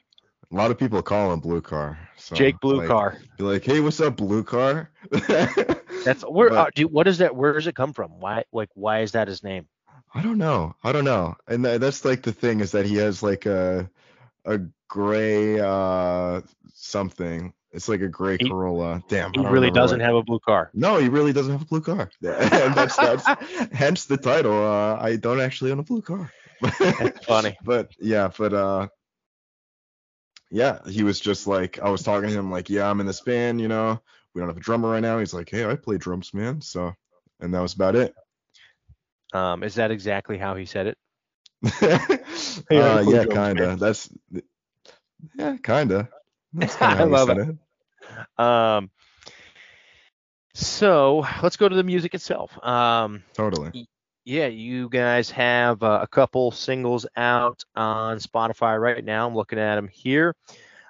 A 0.53 0.55
lot 0.55 0.71
of 0.71 0.79
people 0.79 1.01
call 1.03 1.33
him 1.33 1.41
Blue 1.41 1.63
Car. 1.63 1.99
So, 2.17 2.37
Jake 2.37 2.61
Blue 2.61 2.77
like, 2.77 2.89
Car. 2.89 3.17
Be 3.39 3.45
like, 3.45 3.65
hey, 3.65 3.81
what's 3.81 4.01
up, 4.01 4.17
Blue 4.17 4.45
Car? 4.45 4.91
That's 6.09 6.23
where 6.23 6.49
But- 6.49 6.59
uh, 6.59 6.71
do 6.75 6.89
what 6.89 7.07
is 7.07 7.19
that? 7.19 7.37
Where 7.37 7.53
does 7.53 7.67
it 7.67 7.75
come 7.75 7.93
from? 7.93 8.19
Why 8.19 8.45
like 8.51 8.71
why 8.73 9.01
is 9.01 9.13
that 9.13 9.29
his 9.29 9.45
name? 9.45 9.67
I 10.15 10.23
don't 10.23 10.39
know. 10.39 10.75
I 10.83 10.93
don't 10.93 11.05
know. 11.05 11.35
And 11.47 11.63
tha- 11.63 11.79
that's 11.79 12.03
like 12.03 12.23
the 12.23 12.33
thing 12.33 12.61
is 12.61 12.73
that 12.73 12.87
he 12.87 12.97
has 12.97 13.23
like 13.23 13.45
a 13.45 13.91
a 14.47 14.61
gray 14.89 15.61
uh 15.61 16.41
something. 16.73 17.53
It's 17.73 17.91
like 17.91 18.01
a 18.01 18.09
gray 18.09 18.39
He- 18.41 18.49
Corolla. 18.49 19.03
Damn. 19.11 19.35
He 19.35 19.45
really 19.45 19.71
doesn't 19.71 20.01
have 20.01 20.15
a 20.15 20.23
blue 20.23 20.39
car. 20.41 20.71
No, 20.73 20.97
he 20.97 21.11
really 21.11 21.35
doesn't 21.35 21.53
have 21.53 21.61
a 21.61 21.67
blue 21.67 21.83
car. 21.83 22.11
and 22.23 22.75
that's 22.75 22.97
that's 22.97 23.27
hence 23.73 24.07
the 24.07 24.17
title. 24.17 24.55
Uh, 24.65 24.97
I 24.99 25.17
don't 25.17 25.43
actually 25.43 25.73
own 25.73 25.79
a 25.81 25.83
blue 25.83 26.01
car. 26.01 26.33
That's 26.81 27.27
funny. 27.27 27.55
but 27.63 27.93
yeah, 28.01 28.31
but 28.39 28.55
uh 28.55 28.89
yeah, 30.51 30.79
he 30.89 31.03
was 31.03 31.21
just 31.21 31.47
like 31.47 31.79
I 31.79 31.91
was 31.91 32.03
talking 32.03 32.31
to 32.31 32.35
him 32.35 32.51
like, 32.51 32.71
yeah, 32.71 32.89
I'm 32.89 33.01
in 33.01 33.07
this 33.07 33.21
band, 33.21 33.61
you 33.61 33.69
know. 33.69 34.01
We 34.35 34.41
don't 34.41 34.49
have 34.49 34.57
a 34.57 34.61
drummer 34.61 34.91
right 34.91 35.01
now. 35.01 35.19
He's 35.19 35.35
like, 35.35 35.51
hey, 35.51 35.65
I 35.65 35.75
play 35.75 35.99
drums, 35.99 36.33
man. 36.35 36.61
So, 36.61 36.93
and 37.41 37.53
that 37.55 37.61
was 37.61 37.75
about 37.75 37.97
it. 37.97 38.15
Um, 39.33 39.63
is 39.63 39.75
that 39.75 39.91
exactly 39.91 40.39
how 40.39 40.55
he 40.55 40.65
said 40.65 40.87
it? 40.87 40.99
uh, 41.83 42.63
yeah, 42.71 43.01
drums, 43.01 43.27
kinda. 43.27 43.55
man. 43.55 43.79
That's 43.79 44.11
yeah, 45.37 45.57
kinda. 45.63 46.09
That's 46.53 46.77
kinda 46.77 47.03
I 47.03 47.05
love 47.05 47.29
said 47.29 47.39
it. 47.39 48.43
Um, 48.43 48.91
so 50.55 51.27
let's 51.43 51.57
go 51.57 51.69
to 51.69 51.77
the 51.77 51.83
music 51.83 52.15
itself. 52.15 52.63
Um, 52.65 53.23
Totally. 53.35 53.87
yeah, 54.25 54.47
you 54.47 54.89
guys 54.89 55.31
have 55.31 55.83
uh, 55.83 56.01
a 56.03 56.07
couple 56.07 56.51
singles 56.51 57.07
out 57.17 57.65
on 57.75 58.19
Spotify 58.19 58.81
right 58.81 59.05
now. 59.05 59.27
I'm 59.27 59.35
looking 59.35 59.59
at 59.59 59.77
them 59.77 59.89
here. 59.89 60.35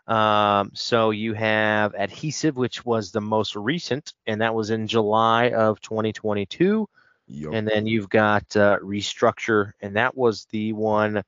Um, 0.08 0.70
so 0.74 1.10
you 1.10 1.34
have 1.34 1.94
Adhesive, 1.94 2.56
which 2.56 2.84
was 2.84 3.12
the 3.12 3.20
most 3.20 3.54
recent, 3.54 4.14
and 4.26 4.40
that 4.40 4.54
was 4.54 4.70
in 4.70 4.86
July 4.86 5.50
of 5.50 5.80
2022. 5.82 6.88
Yup. 7.30 7.52
And 7.52 7.68
then 7.68 7.86
you've 7.86 8.08
got 8.08 8.44
uh, 8.56 8.78
Restructure, 8.82 9.72
and 9.82 9.96
that 9.96 10.16
was 10.16 10.46
the 10.50 10.72
one 10.72 11.22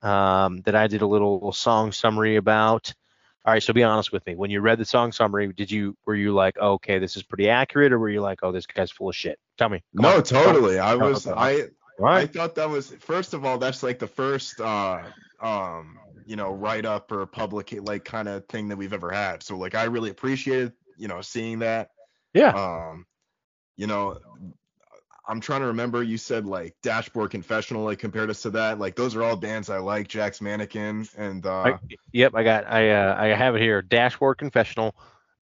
um, 0.00 0.62
that 0.62 0.74
I 0.74 0.86
did 0.86 1.02
a 1.02 1.06
little 1.06 1.52
song 1.52 1.92
summary 1.92 2.36
about. 2.36 2.94
All 3.44 3.52
right, 3.52 3.62
so 3.62 3.74
be 3.74 3.82
honest 3.82 4.10
with 4.10 4.26
me. 4.26 4.36
When 4.36 4.50
you 4.50 4.60
read 4.60 4.78
the 4.78 4.84
song 4.86 5.12
summary, 5.12 5.52
did 5.52 5.70
you 5.70 5.96
were 6.06 6.14
you 6.14 6.32
like, 6.32 6.56
oh, 6.60 6.72
okay, 6.72 6.98
this 6.98 7.16
is 7.16 7.22
pretty 7.22 7.50
accurate, 7.50 7.92
or 7.92 7.98
were 7.98 8.08
you 8.08 8.22
like, 8.22 8.40
oh, 8.42 8.52
this 8.52 8.66
guy's 8.66 8.90
full 8.90 9.10
of 9.10 9.16
shit? 9.16 9.38
Tell 9.58 9.68
me. 9.68 9.82
Come 9.96 10.10
no, 10.10 10.16
on. 10.16 10.22
totally. 10.22 10.78
I 10.78 10.94
was 10.94 11.26
I 11.26 11.68
All 11.98 12.06
I 12.06 12.26
thought 12.26 12.54
that 12.54 12.70
was 12.70 12.90
first 13.00 13.34
of 13.34 13.44
all, 13.44 13.58
that's 13.58 13.82
like 13.82 13.98
the 13.98 14.06
first 14.06 14.60
uh 14.60 15.02
um 15.40 15.98
you 16.28 16.36
know 16.36 16.52
write 16.52 16.84
up 16.84 17.10
or 17.10 17.24
public 17.26 17.74
like 17.80 18.04
kind 18.04 18.28
of 18.28 18.46
thing 18.48 18.68
that 18.68 18.76
we've 18.76 18.92
ever 18.92 19.10
had. 19.10 19.42
So 19.42 19.56
like 19.56 19.74
I 19.74 19.84
really 19.84 20.10
appreciated 20.10 20.72
you 20.96 21.08
know 21.08 21.22
seeing 21.22 21.60
that. 21.60 21.90
Yeah. 22.34 22.50
Um, 22.50 23.06
you 23.76 23.86
know, 23.86 24.18
I'm 25.26 25.40
trying 25.40 25.60
to 25.60 25.68
remember. 25.68 26.02
You 26.02 26.18
said 26.18 26.44
like 26.44 26.76
Dashboard 26.82 27.30
Confessional, 27.30 27.84
like 27.84 27.98
compared 27.98 28.28
us 28.28 28.42
to 28.42 28.50
that. 28.50 28.78
Like 28.78 28.94
those 28.94 29.16
are 29.16 29.22
all 29.22 29.36
bands 29.36 29.70
I 29.70 29.78
like. 29.78 30.08
Jack's 30.08 30.40
Mannequin 30.40 31.08
and 31.16 31.46
uh 31.46 31.62
I, 31.62 31.78
yep, 32.12 32.32
I 32.34 32.44
got 32.44 32.66
I 32.66 32.90
uh, 32.90 33.16
I 33.18 33.26
have 33.28 33.56
it 33.56 33.62
here. 33.62 33.80
Dashboard 33.80 34.36
Confessional, 34.38 34.94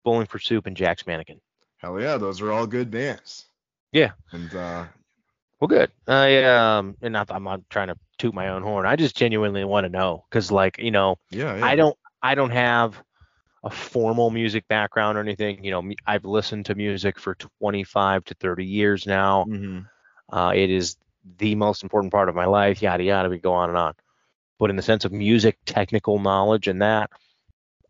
Bowling 0.05 0.27
for 0.27 0.38
Soup, 0.38 0.66
and 0.66 0.77
Jack's 0.77 1.07
Mannequin. 1.07 1.40
hell 1.79 2.01
yeah, 2.01 2.16
those 2.16 2.40
are 2.40 2.53
all 2.53 2.66
good 2.66 2.90
bands. 2.90 3.46
Yeah. 3.92 4.12
And 4.31 4.55
uh 4.55 4.85
Well, 5.61 5.68
good. 5.68 5.90
I 6.07 6.44
um, 6.44 6.96
and 7.03 7.12
not 7.12 7.31
I'm 7.31 7.44
not 7.44 7.62
trying 7.70 7.88
to 7.88 7.96
toot 8.18 8.35
my 8.35 8.48
own 8.48 8.62
horn. 8.62 8.87
I 8.87 8.96
just 8.96 9.16
genuinely 9.16 9.64
want 9.64 9.85
to 9.85 9.88
know 9.90 10.24
because, 10.29 10.50
like, 10.50 10.79
you 10.79 10.90
know, 10.90 11.16
yeah, 11.31 11.57
yeah. 11.57 11.64
I 11.66 11.76
don't 11.76 11.96
I 12.22 12.35
don't 12.35 12.50
have 12.50 13.02
a 13.64 13.70
formal 13.70 14.31
music 14.31 14.66
background 14.68 15.18
or 15.18 15.20
anything. 15.20 15.64
You 15.64 15.70
know, 15.72 15.92
I've 16.07 16.24
listened 16.24 16.66
to 16.66 16.74
music 16.74 17.18
for 17.18 17.35
25 17.35 18.24
to 18.26 18.35
30 18.35 18.64
years 18.64 19.07
now. 19.07 19.44
Mhm. 19.46 19.87
Uh, 20.31 20.52
it 20.55 20.70
is 20.70 20.96
the 21.38 21.55
most 21.55 21.83
important 21.83 22.12
part 22.12 22.29
of 22.29 22.35
my 22.35 22.46
life. 22.46 22.83
Yada 22.83 23.02
yada. 23.05 23.29
We 23.29 23.38
go 23.38 23.52
on 23.52 23.68
and 23.70 23.79
on. 23.79 23.94
But 24.59 24.70
in 24.70 24.76
the 24.76 24.83
sense 24.83 25.05
of 25.05 25.12
music 25.12 25.59
technical 25.66 26.18
knowledge 26.18 26.68
and 26.68 26.81
that, 26.83 27.11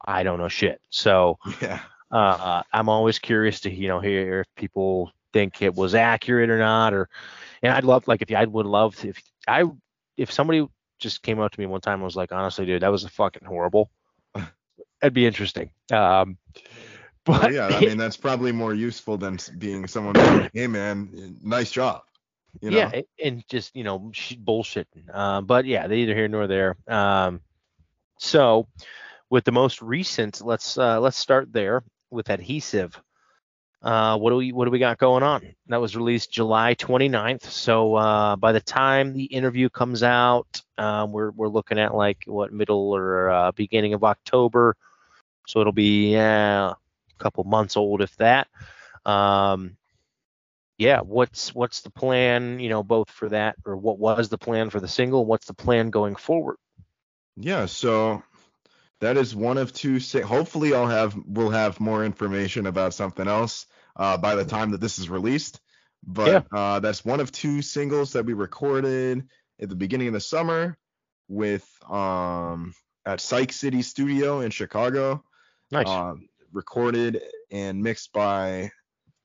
I 0.04 0.22
don't 0.22 0.38
know 0.38 0.48
shit. 0.48 0.80
So 0.90 1.38
Yeah. 1.60 1.80
uh, 2.10 2.62
I'm 2.72 2.88
always 2.88 3.18
curious 3.18 3.60
to 3.60 3.70
you 3.70 3.88
know 3.88 4.00
hear 4.00 4.40
if 4.40 4.46
people 4.56 5.12
think 5.32 5.62
it 5.62 5.74
was 5.74 5.94
accurate 5.94 6.50
or 6.50 6.58
not, 6.58 6.94
or 6.94 7.08
and 7.62 7.72
I'd 7.72 7.84
love 7.84 8.06
like 8.08 8.22
if 8.22 8.34
I 8.34 8.44
would 8.44 8.66
love 8.66 8.96
to, 8.96 9.08
if 9.10 9.22
I 9.46 9.64
if 10.16 10.32
somebody 10.32 10.66
just 10.98 11.22
came 11.22 11.40
up 11.40 11.52
to 11.52 11.60
me 11.60 11.66
one 11.66 11.80
time 11.80 11.94
and 11.94 12.02
was 12.04 12.16
like, 12.16 12.32
honestly, 12.32 12.66
dude, 12.66 12.82
that 12.82 12.90
was 12.90 13.04
a 13.04 13.08
fucking 13.08 13.46
horrible. 13.46 13.90
That'd 14.34 15.12
be 15.14 15.26
interesting. 15.26 15.70
Um, 15.92 16.38
but 17.24 17.42
Well, 17.42 17.52
yeah, 17.52 17.66
I 17.66 17.80
mean 17.80 17.98
that's 17.98 18.16
probably 18.16 18.52
more 18.52 18.72
useful 18.74 19.18
than 19.18 19.38
being 19.58 19.86
someone 19.86 20.14
like, 20.14 20.50
hey 20.54 20.66
man, 20.66 21.36
nice 21.42 21.70
job. 21.70 22.02
You 22.60 22.70
know? 22.70 22.76
yeah, 22.78 23.00
and- 23.22 23.44
just 23.48 23.76
you 23.76 23.84
know 23.84 24.10
sh- 24.12 24.34
bullshitting. 24.42 25.14
Um, 25.14 25.44
but 25.44 25.66
yeah, 25.66 25.86
they 25.88 25.98
either 25.98 26.14
here 26.14 26.28
nor 26.28 26.46
there. 26.46 26.76
Um, 26.88 27.40
so 28.18 28.68
with 29.28 29.44
the 29.44 29.52
most 29.52 29.82
recent, 29.82 30.40
let's 30.40 30.78
uh, 30.78 31.00
let's 31.00 31.18
start 31.18 31.52
there 31.52 31.82
with 32.10 32.30
adhesive. 32.30 32.98
Uh, 33.86 34.18
what 34.18 34.30
do 34.30 34.36
we 34.36 34.50
what 34.50 34.64
do 34.64 34.72
we 34.72 34.80
got 34.80 34.98
going 34.98 35.22
on? 35.22 35.54
That 35.68 35.80
was 35.80 35.94
released 35.94 36.32
July 36.32 36.74
29th. 36.74 37.44
So 37.44 37.94
uh, 37.94 38.34
by 38.34 38.50
the 38.50 38.60
time 38.60 39.12
the 39.12 39.26
interview 39.26 39.68
comes 39.68 40.02
out, 40.02 40.60
um, 40.76 41.12
we're 41.12 41.30
we're 41.30 41.46
looking 41.46 41.78
at 41.78 41.94
like 41.94 42.24
what 42.26 42.52
middle 42.52 42.96
or 42.96 43.30
uh, 43.30 43.52
beginning 43.52 43.94
of 43.94 44.02
October. 44.02 44.74
So 45.46 45.60
it'll 45.60 45.72
be 45.72 46.16
a 46.16 46.74
couple 47.18 47.44
months 47.44 47.76
old, 47.76 48.02
if 48.02 48.12
that. 48.16 48.48
Um, 49.04 49.76
yeah, 50.78 51.02
what's 51.02 51.54
what's 51.54 51.82
the 51.82 51.90
plan? 51.90 52.58
You 52.58 52.70
know, 52.70 52.82
both 52.82 53.08
for 53.08 53.28
that 53.28 53.54
or 53.64 53.76
what 53.76 54.00
was 54.00 54.28
the 54.28 54.38
plan 54.38 54.68
for 54.70 54.80
the 54.80 54.88
single? 54.88 55.24
What's 55.24 55.46
the 55.46 55.54
plan 55.54 55.90
going 55.90 56.16
forward? 56.16 56.56
Yeah, 57.36 57.66
so 57.66 58.24
that 58.98 59.16
is 59.16 59.36
one 59.36 59.58
of 59.58 59.72
two. 59.72 60.00
Hopefully, 60.24 60.74
I'll 60.74 60.88
have 60.88 61.16
we'll 61.24 61.50
have 61.50 61.78
more 61.78 62.04
information 62.04 62.66
about 62.66 62.92
something 62.92 63.28
else 63.28 63.66
uh, 63.96 64.16
by 64.16 64.34
the 64.34 64.44
time 64.44 64.70
that 64.70 64.80
this 64.80 64.98
is 64.98 65.08
released. 65.08 65.60
But 66.06 66.28
yeah. 66.28 66.58
uh, 66.58 66.80
that's 66.80 67.04
one 67.04 67.20
of 67.20 67.32
two 67.32 67.62
singles 67.62 68.12
that 68.12 68.24
we 68.24 68.32
recorded 68.32 69.26
at 69.60 69.68
the 69.68 69.74
beginning 69.74 70.08
of 70.08 70.12
the 70.12 70.20
summer 70.20 70.76
with 71.28 71.66
um 71.90 72.72
at 73.04 73.20
Psych 73.20 73.52
City 73.52 73.82
Studio 73.82 74.40
in 74.40 74.50
Chicago. 74.50 75.24
Nice. 75.70 75.88
Uh, 75.88 76.14
recorded 76.52 77.20
and 77.50 77.82
mixed 77.82 78.12
by 78.12 78.70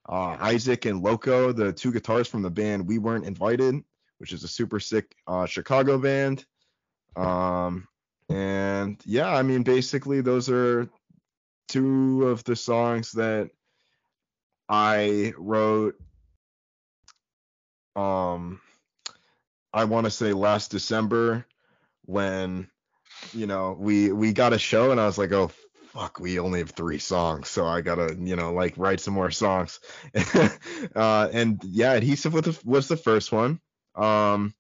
uh, 0.10 0.38
Isaac 0.40 0.86
and 0.86 1.02
Loco, 1.02 1.52
the 1.52 1.72
two 1.72 1.92
guitars 1.92 2.28
from 2.28 2.42
the 2.42 2.50
band 2.50 2.88
We 2.88 2.98
Weren't 2.98 3.26
Invited, 3.26 3.76
which 4.18 4.34
is 4.34 4.44
a 4.44 4.48
super 4.48 4.80
sick 4.80 5.16
uh, 5.28 5.46
Chicago 5.46 5.98
band. 5.98 6.46
Um, 7.16 7.88
and 8.30 9.02
yeah, 9.06 9.30
I 9.30 9.42
mean, 9.44 9.64
basically, 9.64 10.22
those 10.22 10.50
are 10.50 10.90
two 11.68 12.28
of 12.28 12.44
the 12.44 12.56
songs 12.56 13.12
that 13.14 13.50
I 14.72 15.34
wrote. 15.38 15.96
Um, 17.94 18.62
I 19.74 19.84
want 19.84 20.06
to 20.06 20.12
say 20.12 20.32
last 20.32 20.72
December 20.72 21.46
when 22.06 22.70
you 23.34 23.48
know 23.48 23.76
we 23.78 24.14
we 24.14 24.32
got 24.32 24.54
a 24.54 24.58
show 24.58 24.92
and 24.92 25.00
I 25.00 25.06
was 25.06 25.18
like, 25.18 25.34
oh 25.34 25.52
fuck, 25.94 26.22
we 26.22 26.40
only 26.40 26.60
have 26.60 26.72
three 26.72 27.00
songs, 27.00 27.50
so 27.50 27.66
I 27.68 27.82
gotta 27.82 28.16
you 28.18 28.38
know 28.38 28.54
like 28.54 28.78
write 28.78 29.02
some 29.02 29.14
more 29.14 29.30
songs. 29.30 29.82
uh, 30.96 31.28
and 31.34 31.62
yeah, 31.66 31.92
adhesive 31.92 32.34
was 32.34 32.44
the, 32.44 32.60
was 32.64 32.88
the 32.88 32.98
first 32.98 33.34
one. 33.34 33.60
Um, 33.94 34.54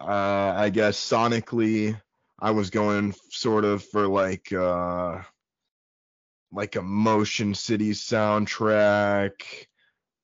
uh, 0.00 0.54
I 0.56 0.70
guess 0.70 0.96
sonically 0.96 2.00
I 2.38 2.52
was 2.52 2.70
going 2.70 3.12
sort 3.30 3.64
of 3.64 3.82
for 3.82 4.06
like 4.06 4.52
uh 4.52 5.22
like 6.52 6.76
a 6.76 6.82
Motion 6.82 7.54
City 7.54 7.90
soundtrack, 7.90 9.42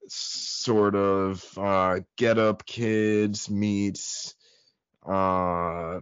sort 0.09 0.95
of 0.95 1.47
uh 1.59 2.01
Get 2.17 2.39
Up 2.39 2.67
Kids 2.67 3.49
meets 3.49 4.35
uh 5.07 6.01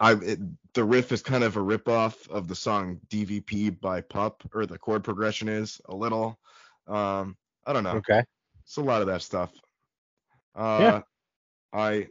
I 0.00 0.12
it, 0.12 0.38
the 0.74 0.84
riff 0.84 1.12
is 1.12 1.22
kind 1.22 1.42
of 1.42 1.56
a 1.56 1.60
ripoff 1.60 2.28
of 2.30 2.46
the 2.46 2.54
song 2.54 3.00
DVP 3.08 3.80
by 3.80 4.00
Pup, 4.00 4.48
or 4.54 4.64
the 4.64 4.78
chord 4.78 5.02
progression 5.02 5.48
is 5.48 5.80
a 5.88 5.96
little. 5.96 6.38
Um, 6.86 7.36
I 7.66 7.72
don't 7.72 7.84
know. 7.84 7.96
Okay. 7.96 8.22
It's 8.64 8.76
a 8.76 8.82
lot 8.82 9.00
of 9.00 9.08
that 9.08 9.22
stuff. 9.22 9.50
Uh, 10.54 10.78
yeah. 10.80 11.00
I 11.72 12.08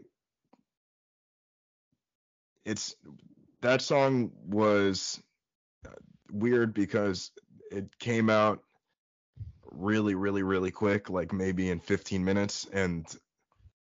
it's 2.66 2.96
that 3.62 3.82
song 3.82 4.32
was 4.46 5.22
weird 6.32 6.74
because 6.74 7.32
it 7.72 7.88
came 8.00 8.30
out 8.30 8.62
really 9.72 10.16
really 10.16 10.44
really 10.44 10.72
quick 10.72 11.10
like 11.10 11.34
maybe 11.34 11.70
in 11.70 11.80
15 11.80 12.24
minutes 12.24 12.68
and 12.74 13.06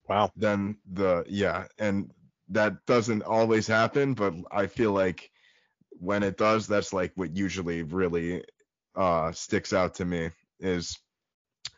wow. 0.09 0.31
then 0.37 0.77
the 0.93 1.25
yeah 1.29 1.67
and 1.79 2.11
that 2.49 2.75
doesn't 2.87 3.23
always 3.23 3.67
happen 3.67 4.15
but 4.15 4.35
i 4.51 4.67
feel 4.67 4.93
like 4.93 5.31
when 5.91 6.23
it 6.23 6.37
does 6.37 6.67
that's 6.67 6.93
like 6.93 7.13
what 7.15 7.37
usually 7.37 7.83
really 7.83 8.43
uh 8.97 9.31
sticks 9.33 9.73
out 9.73 9.95
to 9.95 10.05
me 10.05 10.31
is 10.61 10.99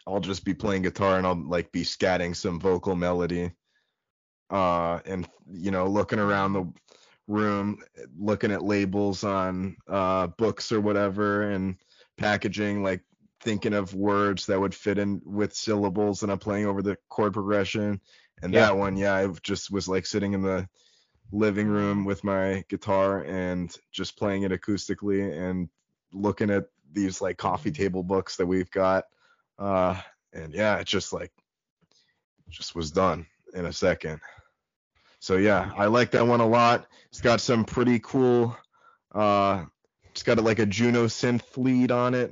i'll 0.06 0.20
just 0.20 0.44
be 0.44 0.54
playing 0.54 0.82
guitar 0.82 1.18
and 1.18 1.26
i'll 1.26 1.48
like 1.48 1.70
be 1.72 1.82
scatting 1.82 2.34
some 2.34 2.60
vocal 2.60 2.94
melody 2.94 3.50
uh 4.50 4.98
and 5.04 5.28
you 5.50 5.70
know 5.70 5.86
looking 5.86 6.18
around 6.18 6.52
the 6.52 6.72
room 7.28 7.78
looking 8.18 8.50
at 8.50 8.64
labels 8.64 9.22
on 9.22 9.76
uh, 9.86 10.26
books 10.26 10.72
or 10.72 10.80
whatever 10.80 11.50
and 11.50 11.76
packaging 12.16 12.82
like 12.82 13.02
thinking 13.40 13.74
of 13.74 13.94
words 13.94 14.46
that 14.46 14.58
would 14.58 14.74
fit 14.74 14.98
in 14.98 15.20
with 15.24 15.54
syllables 15.54 16.22
and 16.22 16.32
I'm 16.32 16.38
playing 16.38 16.66
over 16.66 16.82
the 16.82 16.96
chord 17.08 17.34
progression. 17.34 18.00
And 18.42 18.52
yeah. 18.52 18.60
that 18.60 18.76
one 18.76 18.96
yeah 18.96 19.14
I 19.14 19.28
just 19.42 19.70
was 19.70 19.86
like 19.86 20.06
sitting 20.06 20.32
in 20.32 20.42
the 20.42 20.66
living 21.30 21.68
room 21.68 22.06
with 22.06 22.24
my 22.24 22.64
guitar 22.68 23.22
and 23.24 23.74
just 23.92 24.18
playing 24.18 24.42
it 24.42 24.50
acoustically 24.50 25.30
and 25.38 25.68
looking 26.12 26.50
at 26.50 26.64
these 26.90 27.20
like 27.20 27.36
coffee 27.36 27.70
table 27.70 28.02
books 28.02 28.36
that 28.36 28.46
we've 28.46 28.70
got. 28.70 29.04
Uh 29.58 30.00
and 30.32 30.54
yeah 30.54 30.78
it 30.78 30.86
just 30.86 31.12
like 31.12 31.32
just 32.48 32.74
was 32.74 32.90
done 32.90 33.26
in 33.54 33.66
a 33.66 33.72
second 33.72 34.20
so 35.20 35.36
yeah, 35.36 35.70
I 35.76 35.86
like 35.86 36.12
that 36.12 36.26
one 36.26 36.40
a 36.40 36.46
lot. 36.46 36.86
It's 37.10 37.20
got 37.20 37.40
some 37.40 37.64
pretty 37.64 37.98
cool. 37.98 38.56
Uh, 39.12 39.64
it's 40.10 40.22
got 40.22 40.42
like 40.42 40.58
a 40.58 40.66
Juno 40.66 41.06
synth 41.06 41.56
lead 41.56 41.90
on 41.90 42.14
it. 42.14 42.30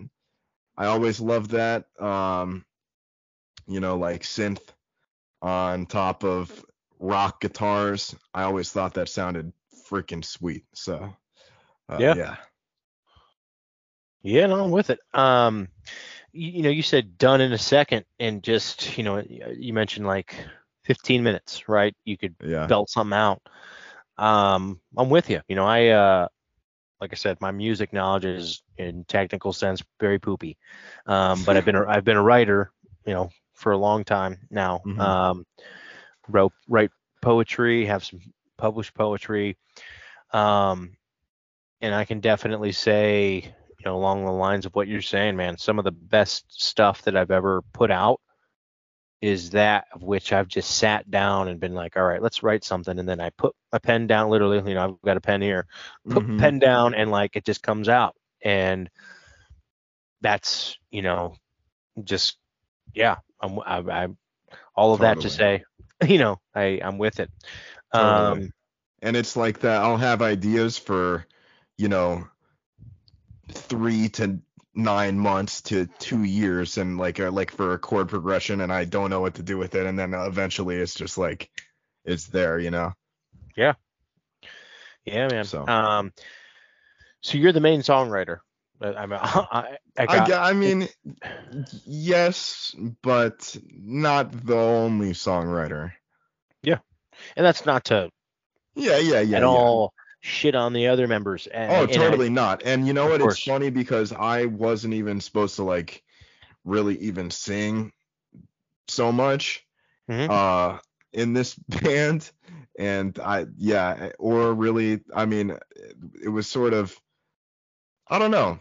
I 0.77 0.87
always 0.87 1.21
love 1.21 1.49
that. 1.49 1.87
Um, 2.01 2.65
you 3.67 3.81
know, 3.81 3.97
like 3.97 4.23
synth 4.23 4.63
on 5.43 5.87
top 5.87 6.25
of 6.25 6.65
rock 6.99 7.41
guitars. 7.41 8.15
I 8.33 8.43
always 8.43 8.71
thought 8.71 8.95
that 8.95 9.09
sounded 9.09 9.53
freaking 9.91 10.25
sweet. 10.25 10.65
So 10.75 11.15
uh, 11.89 11.99
yeah, 11.99 12.15
yeah, 12.15 12.37
yeah. 14.23 14.47
No, 14.47 14.65
I'm 14.65 14.71
with 14.71 14.91
it. 14.91 15.01
Um, 15.13 15.69
you, 16.33 16.51
you 16.51 16.63
know, 16.63 16.71
you 16.71 16.83
said 16.83 17.19
done 17.19 17.41
in 17.41 17.53
a 17.53 17.59
second, 17.59 18.05
and 18.21 18.43
just 18.43 18.97
you 18.97 19.05
know, 19.05 19.23
you 19.27 19.73
mentioned 19.73 20.07
like 20.07 20.37
15 20.87 21.23
minutes, 21.23 21.69
right? 21.69 21.95
You 22.05 22.17
could 22.17 22.35
yeah. 22.43 22.67
belt 22.67 22.89
something 22.91 23.17
out. 23.17 23.43
Um, 24.19 24.81
I'm 24.97 25.11
with 25.11 25.29
you. 25.29 25.41
You 25.49 25.57
know, 25.57 25.67
I 25.67 25.89
uh, 25.89 26.29
like 27.01 27.13
I 27.13 27.17
said, 27.17 27.41
my 27.41 27.51
music 27.51 27.93
knowledge 27.93 28.25
is 28.25 28.63
in 28.79 29.05
technical 29.05 29.53
sense 29.53 29.83
very 30.01 30.19
poopy. 30.19 30.57
Um, 31.07 31.43
but 31.45 31.57
I've 31.57 31.65
been 31.65 31.77
a, 31.77 31.85
I've 31.89 32.05
been 32.05 32.17
a 32.17 32.23
writer, 32.23 32.73
you 33.05 33.13
know, 33.13 33.31
for 33.55 33.73
a 33.73 33.79
long 33.79 34.05
time 34.05 34.39
now. 34.51 34.81
Mm-hmm. 34.87 35.01
Um, 35.01 35.47
wrote 36.29 36.53
write 36.69 36.91
poetry, 37.21 37.85
have 37.87 38.05
some 38.05 38.21
published 38.57 38.95
poetry. 38.95 39.57
Um, 40.33 40.97
and 41.81 41.95
I 41.95 42.05
can 42.05 42.21
definitely 42.21 42.73
say, 42.73 43.55
you 43.79 43.85
know, 43.85 43.97
along 43.97 44.25
the 44.25 44.33
lines 44.33 44.67
of 44.67 44.75
what 44.75 44.89
you're 44.89 45.03
saying, 45.03 45.37
man, 45.37 45.59
some 45.59 45.79
of 45.79 45.85
the 45.85 45.93
best 45.93 46.45
stuff 46.49 47.03
that 47.03 47.17
I've 47.17 47.31
ever 47.31 47.63
put 47.73 47.91
out 47.91 48.21
is 49.23 49.51
that 49.51 49.87
of 49.93 50.03
which 50.03 50.33
I've 50.33 50.49
just 50.49 50.71
sat 50.77 51.11
down 51.11 51.49
and 51.49 51.59
been 51.59 51.75
like, 51.75 51.97
all 51.97 52.05
right, 52.05 52.23
let's 52.23 52.43
write 52.43 52.65
something. 52.65 52.99
And 52.99 53.09
then 53.09 53.21
I 53.21 53.31
put 53.31 53.55
my 53.73 53.79
pen 53.79 54.07
down, 54.07 54.31
literally, 54.31 54.59
you 54.69 54.75
know, 54.75 54.85
I've 54.85 55.03
got 55.03 55.17
a 55.17 55.21
pen 55.21 55.41
here, 55.41 55.67
put 56.09 56.23
mm-hmm. 56.23 56.39
pen 56.39 56.59
down 56.59 56.95
and 56.95 57.11
like 57.11 57.37
it 57.37 57.45
just 57.45 57.63
comes 57.63 57.89
out. 57.89 58.15
And 58.43 58.91
that's, 60.21 60.79
you 60.91 61.03
know, 61.03 61.35
just, 62.05 62.37
yeah, 62.95 63.17
I'm, 63.41 63.59
I, 63.61 63.79
I 63.79 64.09
all 64.75 64.93
of 64.93 65.01
totally. 65.01 65.15
that 65.15 65.21
to 65.23 65.31
say, 65.31 65.65
you 66.07 66.19
know, 66.19 66.41
I, 66.55 66.81
I'm 66.83 66.99
with 66.99 67.21
it. 67.21 67.31
Totally. 67.93 68.45
Um, 68.45 68.53
and 69.03 69.17
it's 69.17 69.37
like 69.37 69.61
that. 69.61 69.83
I'll 69.83 69.97
have 69.97 70.21
ideas 70.21 70.77
for, 70.77 71.27
you 71.79 71.89
know, 71.89 72.29
three 73.51 74.09
to 74.11 74.41
nine 74.77 75.19
months 75.19 75.63
to 75.63 75.87
two 75.99 76.23
years 76.23 76.77
and 76.77 76.99
like 76.99 77.19
a, 77.19 77.31
like 77.31 77.51
for 77.51 77.73
a 77.73 77.79
chord 77.79 78.09
progression 78.09 78.61
and 78.61 78.73
I 78.73 78.85
don't 78.85 79.11
know 79.11 79.21
what 79.21 79.35
to 79.37 79.43
do 79.43 79.57
with 79.57 79.75
it 79.75 79.87
and 79.87 79.99
then 79.99 80.13
eventually 80.13 80.77
it's 80.77 80.95
just 80.95 81.17
like 81.17 81.51
it's 82.05 82.27
there, 82.27 82.59
you 82.59 82.71
know. 82.71 82.93
Yeah. 83.57 83.75
Yeah, 85.05 85.29
man. 85.29 85.45
So. 85.47 85.67
Um 85.67 86.13
so 87.23 87.39
you're 87.39 87.53
the 87.53 87.61
main 87.61 87.81
songwriter. 87.81 88.39
I 88.81 89.07
mean, 89.07 89.19
I, 89.23 89.79
I, 89.99 90.07
got, 90.07 90.31
I, 90.31 90.51
I 90.51 90.53
mean, 90.53 90.89
yes, 91.87 92.75
but 93.03 93.57
not 93.73 94.31
the 94.45 94.57
only 94.57 95.13
songwriter. 95.13 95.93
Yeah, 96.63 96.79
and 97.37 97.47
that's 97.47 97.65
not 97.65 97.87
to. 97.87 98.11
Yeah, 98.75 98.99
yeah, 98.99 99.21
yeah. 99.21 99.39
At 99.39 99.43
yeah. 99.43 99.49
all 99.49 99.95
shit 100.27 100.55
on 100.55 100.73
the 100.73 100.89
other 100.89 101.07
members. 101.07 101.47
And, 101.47 101.73
oh, 101.73 101.87
totally 101.87 102.27
I, 102.27 102.31
not. 102.31 102.63
And 102.65 102.87
you 102.87 102.93
know 102.93 103.09
what? 103.09 103.21
It's 103.21 103.43
funny 103.43 103.71
because 103.71 104.13
I 104.13 104.47
wasn't 104.47 104.95
even 104.95 105.21
supposed 105.21 105.57
to 105.57 105.63
like 105.63 106.03
really 106.65 106.99
even 106.99 107.31
sing 107.31 107.93
so 108.89 109.13
much 109.13 109.65
mm-hmm. 110.11 110.31
uh 110.31 110.79
in 111.13 111.33
this 111.33 111.55
band 111.69 112.31
and 112.79 113.19
I 113.19 113.47
yeah, 113.57 114.11
or 114.19 114.53
really 114.53 115.01
I 115.15 115.27
mean 115.27 115.57
it 116.23 116.29
was 116.29 116.47
sort 116.47 116.75
of 116.75 116.95
I 118.09 118.19
don't 118.19 118.31
know. 118.31 118.59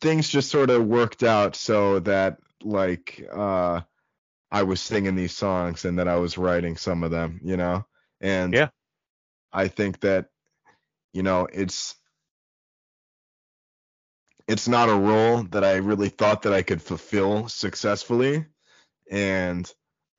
Things 0.00 0.28
just 0.28 0.50
sort 0.50 0.70
of 0.70 0.84
worked 0.86 1.22
out 1.22 1.56
so 1.56 2.00
that 2.00 2.38
like 2.62 3.26
uh 3.32 3.80
I 4.50 4.62
was 4.62 4.80
singing 4.80 5.16
these 5.16 5.34
songs 5.34 5.84
and 5.84 5.98
that 5.98 6.08
I 6.08 6.16
was 6.16 6.38
writing 6.38 6.76
some 6.76 7.02
of 7.02 7.10
them, 7.10 7.40
you 7.42 7.56
know? 7.56 7.84
And 8.20 8.54
yeah. 8.54 8.68
I 9.52 9.68
think 9.68 10.00
that 10.00 10.26
you 11.12 11.22
know 11.22 11.46
it's 11.52 11.94
it's 14.48 14.68
not 14.68 14.88
a 14.88 14.94
role 14.94 15.42
that 15.50 15.64
I 15.64 15.76
really 15.76 16.08
thought 16.08 16.42
that 16.42 16.52
I 16.52 16.62
could 16.62 16.80
fulfill 16.80 17.48
successfully, 17.48 18.46
and 19.10 19.70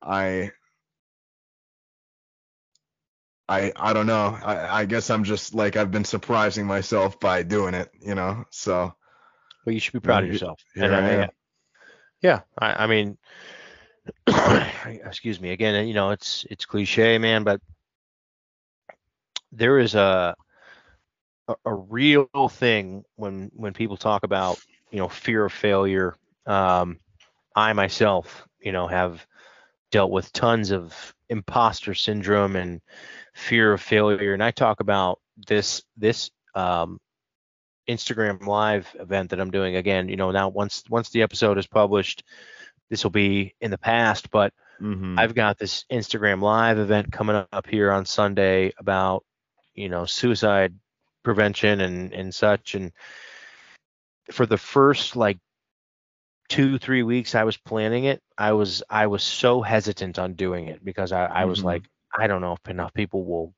I 0.01 0.51
I 3.47 3.71
I 3.75 3.93
don't 3.93 4.07
know. 4.07 4.37
I 4.43 4.81
I 4.81 4.85
guess 4.85 5.09
I'm 5.09 5.23
just 5.23 5.53
like 5.53 5.77
I've 5.77 5.91
been 5.91 6.05
surprising 6.05 6.65
myself 6.65 7.19
by 7.19 7.43
doing 7.43 7.73
it, 7.73 7.89
you 8.01 8.15
know. 8.15 8.45
So 8.49 8.93
well, 9.65 9.73
you 9.73 9.79
should 9.79 9.93
be 9.93 9.99
proud 9.99 10.23
of 10.23 10.31
yourself. 10.31 10.61
And 10.75 10.93
I 10.93 11.29
yeah, 12.21 12.41
I, 12.57 12.83
I 12.83 12.87
mean, 12.87 13.17
excuse 15.05 15.39
me 15.39 15.51
again. 15.51 15.87
You 15.87 15.93
know, 15.93 16.11
it's 16.11 16.45
it's 16.49 16.65
cliche, 16.65 17.17
man, 17.17 17.43
but 17.43 17.61
there 19.57 19.79
is 19.79 19.95
a 19.95 20.35
a, 21.47 21.55
a 21.65 21.73
real 21.73 22.27
thing 22.49 23.03
when 23.15 23.51
when 23.55 23.73
people 23.73 23.97
talk 23.97 24.23
about 24.23 24.59
you 24.91 24.99
know 24.99 25.09
fear 25.09 25.45
of 25.45 25.53
failure. 25.53 26.15
Um, 26.45 26.99
I 27.55 27.73
myself, 27.73 28.47
you 28.61 28.71
know, 28.71 28.87
have 28.87 29.25
dealt 29.91 30.11
with 30.11 30.31
tons 30.31 30.71
of 30.71 31.13
imposter 31.29 31.93
syndrome 31.93 32.55
and 32.55 32.81
fear 33.33 33.73
of 33.73 33.81
failure, 33.81 34.33
and 34.33 34.43
I 34.43 34.51
talk 34.51 34.79
about 34.79 35.19
this 35.47 35.83
this 35.97 36.29
um, 36.55 36.99
Instagram 37.89 38.45
live 38.45 38.95
event 38.99 39.31
that 39.31 39.39
I'm 39.39 39.51
doing 39.51 39.75
again. 39.75 40.09
You 40.09 40.17
know, 40.17 40.31
now 40.31 40.49
once 40.49 40.83
once 40.89 41.09
the 41.09 41.23
episode 41.23 41.57
is 41.57 41.67
published, 41.67 42.23
this 42.89 43.03
will 43.03 43.11
be 43.11 43.55
in 43.61 43.71
the 43.71 43.77
past, 43.77 44.29
but 44.29 44.53
mhm. 44.81 45.19
I've 45.19 45.35
got 45.35 45.57
this 45.57 45.85
Instagram 45.91 46.41
live 46.41 46.79
event 46.79 47.11
coming 47.11 47.43
up 47.51 47.67
here 47.67 47.91
on 47.91 48.05
Sunday 48.05 48.73
about, 48.77 49.25
you 49.77 49.89
know, 49.89 50.05
suicide 50.05 50.75
prevention 51.23 51.81
and 51.81 52.13
and 52.13 52.35
such. 52.35 52.75
And 52.75 52.91
for 54.31 54.45
the 54.45 54.57
first 54.57 55.15
like 55.15 55.39
two 56.49 56.77
three 56.77 57.03
weeks 57.03 57.35
I 57.35 57.43
was 57.43 57.57
planning 57.57 58.05
it, 58.05 58.21
I 58.37 58.53
was 58.53 58.83
I 58.89 59.07
was 59.07 59.23
so 59.23 59.61
hesitant 59.61 60.19
on 60.19 60.33
doing 60.33 60.67
it 60.67 60.83
because 60.83 61.11
I, 61.13 61.25
I 61.25 61.45
was 61.45 61.61
Mhm. 61.61 61.65
like, 61.65 61.83
I 62.17 62.27
don't 62.27 62.41
know 62.41 62.53
if 62.53 62.69
enough 62.69 62.93
people 62.93 63.25
will 63.25 63.53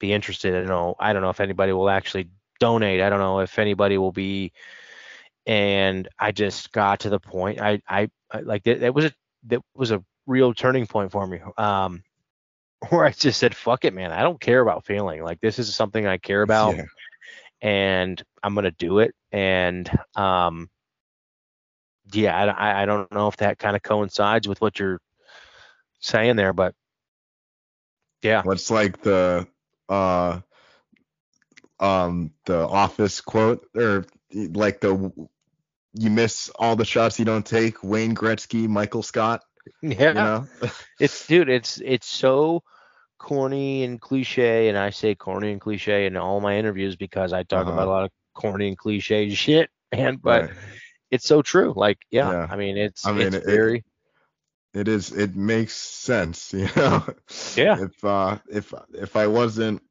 be 0.00 0.12
interested. 0.12 0.54
I 0.54 0.58
don't 0.60 0.68
know. 0.68 0.96
I 1.00 1.12
don't 1.12 1.22
know 1.22 1.30
if 1.30 1.40
anybody 1.40 1.72
will 1.72 1.90
actually 1.90 2.30
donate. 2.60 3.00
I 3.00 3.10
don't 3.10 3.20
know 3.20 3.40
if 3.40 3.58
anybody 3.58 3.98
will 3.98 4.12
be. 4.12 4.52
And 5.46 6.08
I 6.18 6.32
just 6.32 6.72
got 6.72 7.00
to 7.00 7.10
the 7.10 7.20
point. 7.20 7.60
I 7.60 7.80
I, 7.88 8.10
I 8.30 8.40
like 8.40 8.64
that. 8.64 8.80
That 8.80 8.94
was 8.94 9.06
a 9.06 9.12
that 9.48 9.62
was 9.74 9.90
a 9.92 10.04
real 10.26 10.54
turning 10.54 10.86
point 10.86 11.12
for 11.12 11.26
me. 11.26 11.40
Um, 11.56 12.02
where 12.90 13.04
I 13.04 13.10
just 13.10 13.38
said, 13.40 13.54
"Fuck 13.56 13.84
it, 13.84 13.94
man. 13.94 14.12
I 14.12 14.22
don't 14.22 14.40
care 14.40 14.60
about 14.60 14.84
failing. 14.84 15.22
Like 15.22 15.40
this 15.40 15.58
is 15.58 15.74
something 15.74 16.06
I 16.06 16.18
care 16.18 16.42
about, 16.42 16.76
Yeah. 16.76 16.84
and 17.60 18.22
I'm 18.42 18.54
gonna 18.54 18.70
do 18.70 19.00
it." 19.00 19.14
And 19.32 19.90
um, 20.14 20.70
yeah, 22.12 22.36
I, 22.36 22.46
I- 22.46 22.82
I 22.82 22.86
don't 22.86 23.10
know 23.12 23.28
if 23.28 23.38
that 23.38 23.58
kind 23.58 23.76
of 23.76 23.82
coincides 23.82 24.46
with 24.48 24.60
what 24.60 24.78
you're 24.78 25.00
saying 26.00 26.36
there, 26.36 26.52
but 26.52 26.74
yeah, 28.22 28.42
What's 28.44 28.70
like 28.70 29.02
the 29.02 29.46
uh 29.88 30.40
um 31.80 32.32
the 32.46 32.58
office 32.66 33.20
quote 33.20 33.66
or 33.74 34.04
like 34.32 34.80
the 34.80 35.12
you 35.94 36.10
miss 36.10 36.50
all 36.58 36.76
the 36.76 36.84
shots 36.84 37.18
you 37.18 37.24
don't 37.24 37.46
take, 37.46 37.82
Wayne 37.82 38.14
Gretzky, 38.14 38.68
Michael 38.68 39.02
Scott, 39.02 39.42
yeah. 39.82 40.08
you 40.08 40.14
know? 40.14 40.48
It's 41.00 41.26
dude, 41.28 41.48
it's 41.48 41.80
it's 41.84 42.06
so 42.08 42.62
corny 43.18 43.84
and 43.84 44.00
cliche, 44.00 44.68
and 44.68 44.76
I 44.78 44.90
say 44.90 45.14
corny 45.14 45.52
and 45.52 45.60
cliche 45.60 46.06
in 46.06 46.16
all 46.16 46.40
my 46.40 46.56
interviews 46.58 46.96
because 46.96 47.32
I 47.32 47.42
talk 47.44 47.62
Uh-huh. 47.62 47.72
about 47.72 47.86
a 47.88 47.90
lot 47.90 48.04
of 48.04 48.10
corny 48.34 48.68
and 48.68 48.78
cliche 48.78 49.30
shit, 49.30 49.70
and 49.92 50.20
but 50.22 50.42
Right. 50.42 50.50
it's 51.10 51.26
so 51.26 51.42
true. 51.42 51.72
Like, 51.76 51.98
yeah, 52.10 52.30
Yeah. 52.30 52.48
I 52.50 52.56
mean, 52.56 52.76
it's 52.76 53.06
I 53.06 53.12
mean, 53.12 53.28
it's 53.28 53.36
it- 53.36 53.44
very 53.44 53.84
it 54.74 54.88
is 54.88 55.12
it 55.12 55.34
makes 55.36 55.72
sense, 55.74 56.52
you 56.52 56.68
know? 56.76 57.04
Yeah. 57.56 57.82
If 57.84 58.04
uh 58.04 58.38
if 58.50 58.74
if 58.92 59.16
I 59.16 59.26
wasn't 59.28 59.82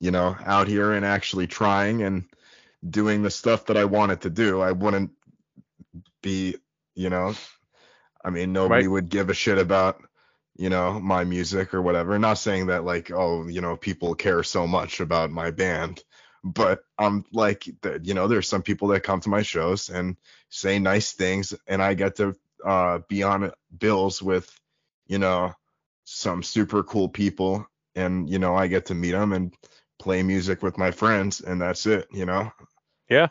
you 0.00 0.10
know, 0.10 0.36
out 0.46 0.66
here 0.66 0.92
and 0.92 1.04
actually 1.04 1.46
trying 1.46 2.02
and 2.02 2.24
doing 2.88 3.22
the 3.22 3.30
stuff 3.30 3.66
that 3.66 3.76
I 3.76 3.84
wanted 3.84 4.22
to 4.22 4.30
do, 4.30 4.60
I 4.60 4.72
wouldn't 4.72 5.10
be, 6.22 6.56
you 6.94 7.10
know, 7.10 7.34
I 8.24 8.30
mean, 8.30 8.52
nobody 8.52 8.86
Right. 8.86 8.88
would 8.88 9.08
give 9.08 9.30
a 9.30 9.34
shit 9.34 9.58
about, 9.58 10.02
you 10.56 10.70
know, 10.70 11.00
my 11.00 11.24
music 11.24 11.74
or 11.74 11.82
whatever. 11.82 12.18
Not 12.18 12.38
saying 12.38 12.66
that 12.66 12.84
like, 12.84 13.10
oh, 13.10 13.46
you 13.48 13.60
know, 13.60 13.76
people 13.76 14.14
care 14.14 14.42
so 14.42 14.66
much 14.66 15.00
about 15.00 15.30
my 15.30 15.50
band, 15.50 16.02
but 16.44 16.80
I'm 16.98 17.24
like, 17.32 17.66
you 18.02 18.14
know, 18.14 18.28
there's 18.28 18.48
some 18.48 18.62
people 18.62 18.88
that 18.88 19.02
come 19.02 19.20
to 19.20 19.28
my 19.30 19.42
shows 19.42 19.88
and 19.90 20.16
say 20.50 20.78
nice 20.78 21.12
things, 21.12 21.54
and 21.66 21.82
I 21.82 21.94
get 21.94 22.16
to 22.16 22.34
uh, 22.64 23.00
be 23.08 23.22
on 23.22 23.52
bills 23.76 24.22
with, 24.22 24.50
you 25.06 25.18
know, 25.18 25.54
some 26.04 26.42
super 26.42 26.82
cool 26.82 27.08
people, 27.08 27.66
and 27.94 28.28
you 28.28 28.38
know, 28.38 28.54
I 28.56 28.66
get 28.68 28.86
to 28.86 28.94
meet 28.94 29.12
them 29.12 29.32
and 29.32 29.54
play 30.00 30.22
music 30.22 30.62
with 30.62 30.78
my 30.78 30.90
friends, 30.90 31.40
and 31.40 31.60
that's 31.60 31.86
it, 31.86 32.08
you 32.12 32.26
know. 32.26 32.50
Yeah. 33.10 33.28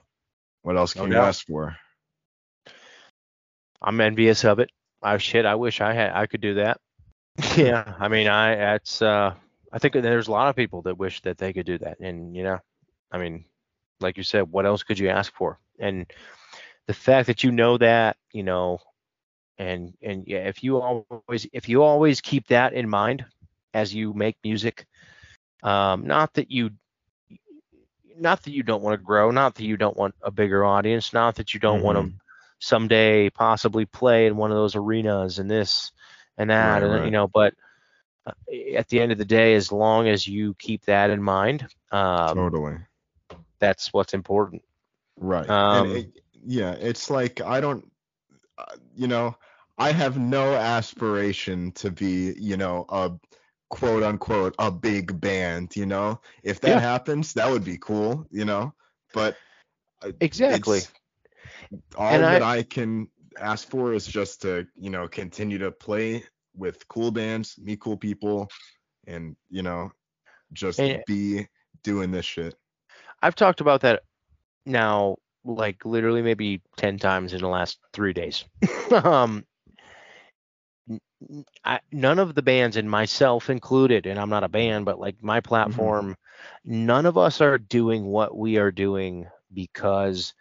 What 0.61 0.77
else 0.77 0.93
No 0.95 1.07
can 1.07 1.11
you 1.11 1.19
doubt. 1.19 1.23
ask 1.23 1.45
for? 1.47 1.75
I'm 3.81 3.99
envious 4.01 4.45
of 4.45 4.59
it. 4.59 4.71
I 5.01 5.17
shit, 5.17 5.45
I 5.45 5.55
wish 5.55 5.81
I 5.81 5.93
had 5.93 6.11
I 6.13 6.27
could 6.27 6.41
do 6.41 6.55
that. 6.55 6.79
yeah, 7.57 7.95
I 7.99 8.07
mean, 8.07 8.27
I 8.27 8.55
that's 8.55 9.01
uh, 9.01 9.33
I 9.71 9.79
think 9.79 9.93
there's 9.93 10.27
a 10.27 10.31
lot 10.31 10.49
of 10.49 10.55
people 10.55 10.81
that 10.83 10.97
wish 10.97 11.21
that 11.21 11.37
they 11.37 11.53
could 11.53 11.65
do 11.65 11.77
that, 11.79 11.99
and 11.99 12.35
you 12.35 12.43
know, 12.43 12.59
I 13.11 13.17
mean, 13.17 13.45
like 13.99 14.17
you 14.17 14.23
said, 14.23 14.43
what 14.51 14.65
else 14.65 14.83
could 14.83 14.99
you 14.99 15.09
ask 15.09 15.33
for? 15.35 15.59
And 15.79 16.05
the 16.87 16.93
fact 16.93 17.27
that 17.27 17.43
you 17.43 17.51
know 17.51 17.77
that, 17.77 18.17
you 18.33 18.43
know, 18.43 18.79
and 19.57 19.93
and 20.01 20.23
yeah, 20.27 20.47
if 20.47 20.63
you 20.63 20.79
always 20.81 21.27
if 21.33 21.47
you 21.47 21.63
always 21.83 22.01
keep 22.01 22.27
that 22.27 22.53
in 22.53 22.69
mind 22.89 23.05
as 23.59 23.81
you 23.81 24.01
make 24.13 24.25
music, 24.43 24.85
um, 25.63 26.05
not 26.07 26.33
that 26.33 26.49
you 26.51 26.71
not 28.17 28.43
that 28.43 28.51
you 28.51 28.63
don't 28.63 28.81
want 28.83 28.93
to 28.99 29.03
grow, 29.03 29.31
not 29.31 29.55
that 29.55 29.63
you 29.65 29.77
don't 29.77 29.97
want 29.97 30.15
a 30.23 30.31
bigger 30.31 30.65
audience, 30.65 31.13
not 31.13 31.35
that 31.35 31.53
you 31.53 31.59
don't 31.59 31.81
want 31.81 31.97
Mhm. 31.97 32.09
to 32.09 32.13
someday 32.59 33.29
possibly 33.29 33.85
play 33.85 34.27
in 34.27 34.37
one 34.37 34.51
of 34.51 34.57
those 34.57 34.75
arenas 34.75 35.39
and 35.39 35.49
this 35.49 35.91
and 36.37 36.49
that, 36.49 36.83
Right, 36.83 36.83
and 36.83 37.03
right. 37.03 37.05
you 37.05 37.11
know, 37.11 37.27
but 37.27 37.53
uh, 38.25 38.31
at 38.75 38.87
the 38.89 38.99
end 38.99 39.11
of 39.11 39.17
the 39.17 39.25
day, 39.25 39.55
as 39.55 39.71
long 39.71 40.07
as 40.07 40.27
you 40.27 40.55
keep 40.55 40.85
that 40.85 41.09
in 41.09 41.21
mind, 41.23 41.67
um, 41.91 42.51
totally. 42.51 42.77
that's 43.59 43.93
what's 43.93 44.13
important. 44.13 44.61
Right. 45.17 45.49
Um, 45.49 45.91
and 45.91 45.97
it, 45.97 46.11
yeah, 46.45 46.71
it's 46.73 47.09
like 47.09 47.41
I 47.41 47.59
don't, 47.61 47.91
uh, 48.57 48.75
you 48.95 49.07
know, 49.07 49.35
I 49.77 49.91
have 49.91 50.17
no 50.17 50.53
aspiration 50.53 51.71
to 51.73 51.91
be, 51.91 52.33
you 52.37 52.57
know, 52.57 52.85
a 52.89 53.11
quote 53.69 54.03
unquote 54.03 54.55
a 54.59 54.71
big 54.71 55.19
band. 55.19 55.75
You 55.75 55.85
know, 55.85 56.21
if 56.43 56.61
that 56.61 56.69
Yeah. 56.69 56.79
happens, 56.79 57.33
that 57.33 57.49
would 57.49 57.63
be 57.63 57.77
cool. 57.77 58.25
You 58.31 58.45
know, 58.45 58.73
but 59.13 59.37
uh, 60.03 60.11
Exactly. 60.21 60.81
All 61.95 62.07
And 62.07 62.23
that 62.23 62.41
I- 62.41 62.57
I 62.57 62.63
can 62.63 63.07
ask 63.39 63.69
for 63.69 63.93
is 63.93 64.05
just 64.05 64.41
to, 64.41 64.67
you 64.75 64.89
know, 64.89 65.07
continue 65.07 65.57
to 65.59 65.71
play 65.71 66.23
with 66.55 66.87
cool 66.87 67.11
bands, 67.11 67.57
meet 67.57 67.79
cool 67.79 67.97
people, 67.97 68.49
and 69.07 69.35
you 69.49 69.61
know, 69.63 69.91
just 70.53 70.79
And- 70.79 71.03
be 71.07 71.47
doing 71.83 72.11
this 72.11 72.25
shit. 72.25 72.55
I've 73.21 73.35
talked 73.35 73.61
about 73.61 73.81
that 73.81 74.03
now, 74.65 75.17
like 75.43 75.85
literally 75.85 76.21
maybe 76.21 76.61
10 76.77 76.97
times 76.97 77.33
in 77.33 77.39
the 77.39 77.47
last 77.47 77.79
three 77.93 78.13
days. 78.13 78.45
um, 79.05 79.45
I, 81.65 81.79
none 81.91 82.17
of 82.17 82.33
the 82.33 82.41
bands, 82.41 82.77
and 82.77 82.89
myself 82.89 83.49
included, 83.49 84.05
and 84.05 84.17
I'm 84.19 84.29
not 84.29 84.43
a 84.43 84.49
band, 84.49 84.85
but 84.85 84.99
like 84.99 85.21
my 85.21 85.41
platform, 85.41 86.15
none 86.63 87.05
of 87.05 87.17
us 87.17 87.41
are 87.41 87.57
doing 87.57 88.05
what 88.05 88.35
we 88.37 88.57
are 88.57 88.71
doing 88.71 89.27
because 89.53 90.33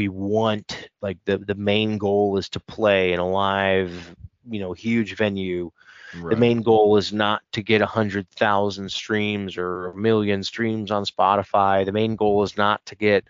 we 0.00 0.08
want, 0.08 0.88
like, 1.02 1.18
the, 1.26 1.38
the 1.38 1.54
main 1.54 1.98
goal 1.98 2.38
is 2.38 2.48
to 2.50 2.60
play 2.60 3.12
in 3.12 3.20
a 3.20 3.28
live, 3.28 4.16
you 4.50 4.60
know, 4.60 4.72
huge 4.72 5.16
venue 5.16 5.70
the 6.12 6.36
main 6.36 6.62
goal 6.62 6.96
is 6.96 7.12
not 7.12 7.42
to 7.52 7.62
get 7.62 7.82
a 7.82 7.86
hundred 7.86 8.28
thousand 8.30 8.90
streams 8.90 9.56
or 9.56 9.90
a 9.90 9.96
million 9.96 10.42
streams 10.42 10.90
on 10.90 11.04
Spotify. 11.04 11.84
The 11.84 11.92
main 11.92 12.16
goal 12.16 12.42
is 12.42 12.56
not 12.56 12.84
to 12.86 12.96
get 12.96 13.28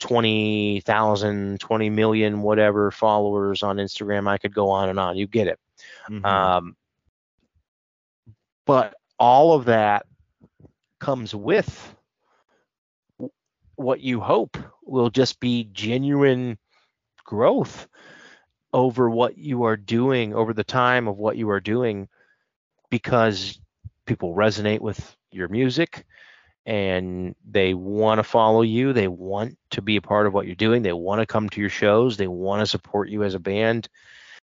20,000, 0.00 1.60
20 1.60 1.90
million, 1.90 2.42
whatever 2.42 2.90
followers 2.90 3.62
on 3.62 3.76
Instagram. 3.76 4.28
I 4.28 4.38
could 4.38 4.54
go 4.54 4.70
on 4.70 4.88
and 4.88 4.98
on. 4.98 5.16
You 5.16 5.26
get 5.28 5.46
it. 5.46 5.60
Mhm. 6.10 6.24
Um, 6.24 6.76
but 8.66 8.94
all 9.18 9.52
of 9.52 9.66
that 9.66 10.06
comes 10.98 11.32
with 11.32 11.94
what 13.76 14.00
you 14.00 14.20
hope 14.20 14.56
will 14.84 15.10
just 15.10 15.40
be 15.40 15.68
genuine 15.72 16.58
growth 17.24 17.88
over 18.72 19.08
what 19.08 19.38
you 19.38 19.64
are 19.64 19.76
doing 19.76 20.34
over 20.34 20.52
the 20.52 20.64
time 20.64 21.08
of 21.08 21.16
what 21.16 21.36
you 21.36 21.50
are 21.50 21.60
doing 21.60 22.08
because 22.90 23.58
people 24.06 24.34
resonate 24.34 24.80
with 24.80 25.16
your 25.30 25.48
music 25.48 26.04
and 26.66 27.34
they 27.48 27.74
want 27.74 28.18
to 28.18 28.22
follow 28.22 28.62
you. 28.62 28.92
They 28.92 29.08
want 29.08 29.58
to 29.70 29.82
be 29.82 29.96
a 29.96 30.02
part 30.02 30.26
of 30.26 30.32
what 30.32 30.46
you're 30.46 30.54
doing. 30.54 30.82
They 30.82 30.92
want 30.92 31.20
to 31.20 31.26
come 31.26 31.48
to 31.50 31.60
your 31.60 31.70
shows. 31.70 32.16
They 32.16 32.26
want 32.26 32.60
to 32.60 32.66
support 32.66 33.08
you 33.08 33.22
as 33.22 33.34
a 33.34 33.38
band. 33.38 33.88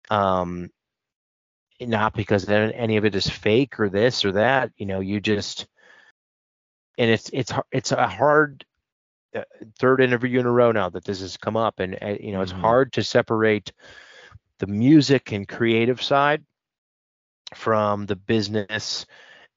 Um, 0.09 0.71
not 1.81 2.15
because 2.15 2.49
any 2.49 2.97
of 2.97 3.05
it 3.05 3.15
is 3.15 3.29
fake 3.29 3.79
or 3.81 3.89
this 3.91 4.25
or 4.25 4.33
that. 4.33 4.71
You 4.77 4.87
know, 4.87 5.01
you 5.01 5.21
just 5.21 5.67
and 6.97 7.11
it's 7.11 7.31
it's 7.33 7.53
it's 7.73 7.93
a 7.93 8.07
hard 8.07 8.65
third 9.79 10.01
interview 10.01 10.41
in 10.41 10.47
a 10.47 10.53
row 10.53 10.73
now 10.73 10.89
that 10.91 11.05
this 11.05 11.21
has 11.21 11.37
come 11.37 11.57
up, 11.57 11.81
and 11.81 11.99
uh, 12.01 12.17
you 12.21 12.33
know, 12.33 12.43
it's 12.43 12.53
mm-hmm. 12.53 12.63
hard 12.63 12.93
to 12.95 13.05
separate 13.05 13.73
the 14.59 14.67
music 14.67 15.33
and 15.33 15.47
creative 15.47 16.03
side 16.03 16.45
from 17.55 18.07
the 18.07 18.17
business 18.17 19.07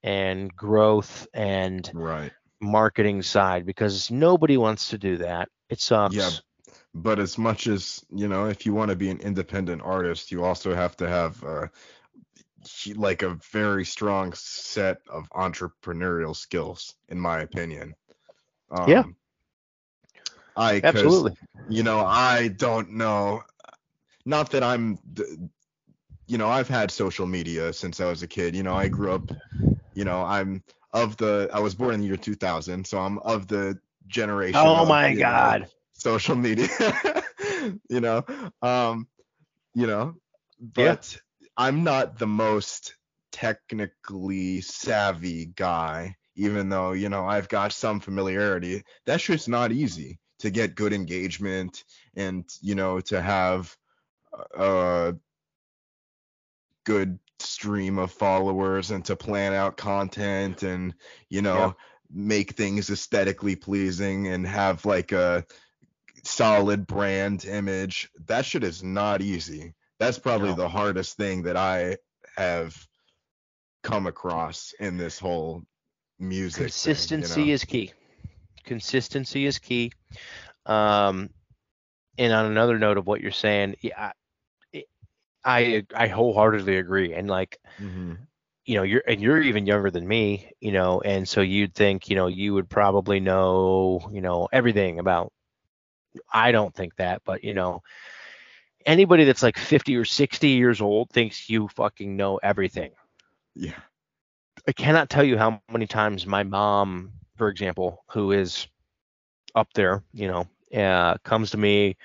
and 0.03 0.55
growth 0.55 1.27
and 1.33 1.89
right 1.93 2.31
marketing 2.61 3.21
side 3.21 3.65
because 3.65 4.11
nobody 4.11 4.57
wants 4.57 4.89
to 4.89 4.97
do 4.97 5.17
that. 5.17 5.49
It 5.69 5.79
sucks. 5.79 6.15
Yeah. 6.15 6.29
But 6.93 7.19
as 7.19 7.37
much 7.37 7.67
as, 7.67 8.03
you 8.13 8.27
know, 8.27 8.45
if 8.45 8.65
you 8.65 8.73
want 8.73 8.89
to 8.89 8.95
be 8.95 9.09
an 9.09 9.19
independent 9.19 9.81
artist, 9.83 10.31
you 10.31 10.43
also 10.43 10.73
have 10.73 10.97
to 10.97 11.07
have 11.07 11.43
uh, 11.43 11.67
like 12.95 13.21
a 13.21 13.37
very 13.51 13.85
strong 13.85 14.33
set 14.33 14.97
of 15.07 15.29
entrepreneurial 15.29 16.35
skills, 16.35 16.95
in 17.07 17.19
my 17.19 17.41
opinion. 17.41 17.93
Um, 18.71 18.89
yeah. 18.89 19.03
I 20.59 20.81
absolutely. 20.83 21.37
You 21.69 21.83
know, 21.83 21.99
I 22.05 22.49
don't 22.49 22.91
know. 22.91 23.43
Not 24.25 24.51
that 24.51 24.61
I'm, 24.61 24.99
you 26.27 26.37
know, 26.37 26.49
I've 26.49 26.67
had 26.67 26.91
social 26.91 27.25
media 27.25 27.71
since 27.71 28.01
I 28.01 28.05
was 28.05 28.21
a 28.23 28.27
kid. 28.27 28.55
You 28.55 28.63
know, 28.63 28.75
I 28.75 28.89
grew 28.89 29.13
up. 29.13 29.31
You 29.93 30.03
know, 30.03 30.21
I'm 30.21 30.63
of 30.91 31.15
the 31.17 31.49
I 31.53 31.59
was 31.59 31.75
born 31.75 31.93
in 31.93 32.01
the 32.01 32.07
year 32.07 32.17
2000, 32.17 32.85
so 32.85 32.99
I'm 32.99 33.19
of 33.19 33.47
the 33.47 33.79
generation. 34.07 34.59
Oh 34.61 34.81
of, 34.81 34.89
my 34.89 35.15
god. 35.15 35.61
Know, 35.61 35.67
social 35.93 36.35
media. 36.35 36.67
you 37.89 38.01
know, 38.01 38.25
um, 38.61 39.07
you 39.73 39.87
know, 39.87 40.15
but 40.59 41.15
yeah. 41.15 41.39
I'm 41.55 41.85
not 41.85 42.19
the 42.19 42.27
most 42.27 42.95
technically 43.31 44.59
savvy 44.59 45.45
guy, 45.45 46.17
even 46.35 46.67
though 46.67 46.91
you 46.91 47.07
know 47.07 47.25
I've 47.25 47.47
got 47.47 47.71
some 47.71 48.01
familiarity. 48.01 48.83
That 49.05 49.21
shit's 49.21 49.47
not 49.47 49.71
easy 49.71 50.19
to 50.39 50.49
get 50.49 50.75
good 50.75 50.93
engagement 50.93 51.83
and 52.15 52.45
you 52.61 52.75
know 52.75 52.99
to 52.99 53.21
have 53.21 53.75
a 54.57 55.13
good 56.85 57.19
stream 57.39 57.97
of 57.97 58.11
followers 58.11 58.91
and 58.91 59.05
to 59.05 59.15
plan 59.15 59.53
out 59.53 59.77
content 59.77 60.63
and 60.63 60.93
you 61.29 61.41
know 61.41 61.57
yeah. 61.57 61.71
make 62.11 62.51
things 62.51 62.89
aesthetically 62.89 63.55
pleasing 63.55 64.27
and 64.27 64.45
have 64.45 64.85
like 64.85 65.11
a 65.11 65.45
solid 66.23 66.85
brand 66.85 67.45
image 67.45 68.09
that 68.27 68.45
shit 68.45 68.63
is 68.63 68.83
not 68.83 69.21
easy 69.21 69.73
that's 69.99 70.19
probably 70.19 70.49
no. 70.49 70.55
the 70.55 70.67
hardest 70.67 71.15
thing 71.15 71.43
that 71.43 71.55
i 71.55 71.95
have 72.35 72.75
come 73.83 74.05
across 74.07 74.73
in 74.79 74.97
this 74.97 75.17
whole 75.17 75.63
music 76.19 76.63
consistency 76.63 77.33
thing, 77.33 77.43
you 77.43 77.49
know? 77.49 77.53
is 77.53 77.63
key 77.63 77.93
consistency 78.63 79.45
is 79.45 79.59
key 79.59 79.91
um 80.65 81.29
and 82.17 82.33
on 82.33 82.45
another 82.45 82.77
note 82.77 82.97
of 82.97 83.07
what 83.07 83.21
you're 83.21 83.31
saying 83.31 83.75
yeah 83.81 84.11
I 85.43 85.85
I 85.95 86.07
wholeheartedly 86.07 86.77
agree, 86.77 87.13
and 87.13 87.29
like, 87.29 87.59
mm-hmm. 87.79 88.13
you 88.65 88.75
know, 88.75 88.83
you're 88.83 89.03
and 89.07 89.21
you're 89.21 89.41
even 89.41 89.65
younger 89.65 89.89
than 89.89 90.07
me, 90.07 90.51
you 90.59 90.71
know, 90.71 91.01
and 91.01 91.27
so 91.27 91.41
you'd 91.41 91.73
think, 91.73 92.09
you 92.09 92.15
know, 92.15 92.27
you 92.27 92.53
would 92.53 92.69
probably 92.69 93.19
know, 93.19 94.09
you 94.11 94.21
know, 94.21 94.47
everything 94.51 94.99
about. 94.99 95.31
I 96.33 96.51
don't 96.51 96.73
think 96.73 96.95
that, 96.95 97.21
but 97.23 97.43
you 97.43 97.53
know, 97.53 97.83
anybody 98.85 99.25
that's 99.25 99.43
like 99.43 99.57
50 99.57 99.95
or 99.95 100.05
60 100.05 100.47
years 100.49 100.81
old 100.81 101.11
thinks 101.11 101.49
you 101.49 101.67
fucking 101.67 102.17
know 102.17 102.37
everything. 102.41 102.91
Yeah. 103.55 103.79
I 104.67 104.71
cannot 104.71 105.09
tell 105.09 105.23
you 105.23 105.37
how 105.37 105.61
many 105.71 105.85
times 105.87 106.25
my 106.25 106.43
mom, 106.43 107.13
for 107.39 107.47
example, 107.47 108.03
who 108.11 108.33
is 108.33 108.67
up 109.55 109.73
there, 109.73 110.03
you 110.13 110.27
know, 110.27 110.45
uh, 110.79 111.17
comes 111.23 111.51
to 111.51 111.57
me 111.57 111.97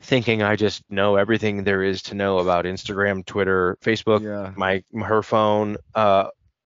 thinking 0.00 0.42
I 0.42 0.56
just 0.56 0.82
know 0.90 1.16
everything 1.16 1.62
there 1.62 1.82
is 1.82 2.02
to 2.04 2.14
know 2.14 2.38
about 2.38 2.64
Instagram, 2.64 3.24
Twitter, 3.24 3.78
Facebook, 3.82 4.22
yeah. 4.22 4.52
my 4.56 4.82
her 5.04 5.22
phone, 5.22 5.76
uh, 5.94 6.28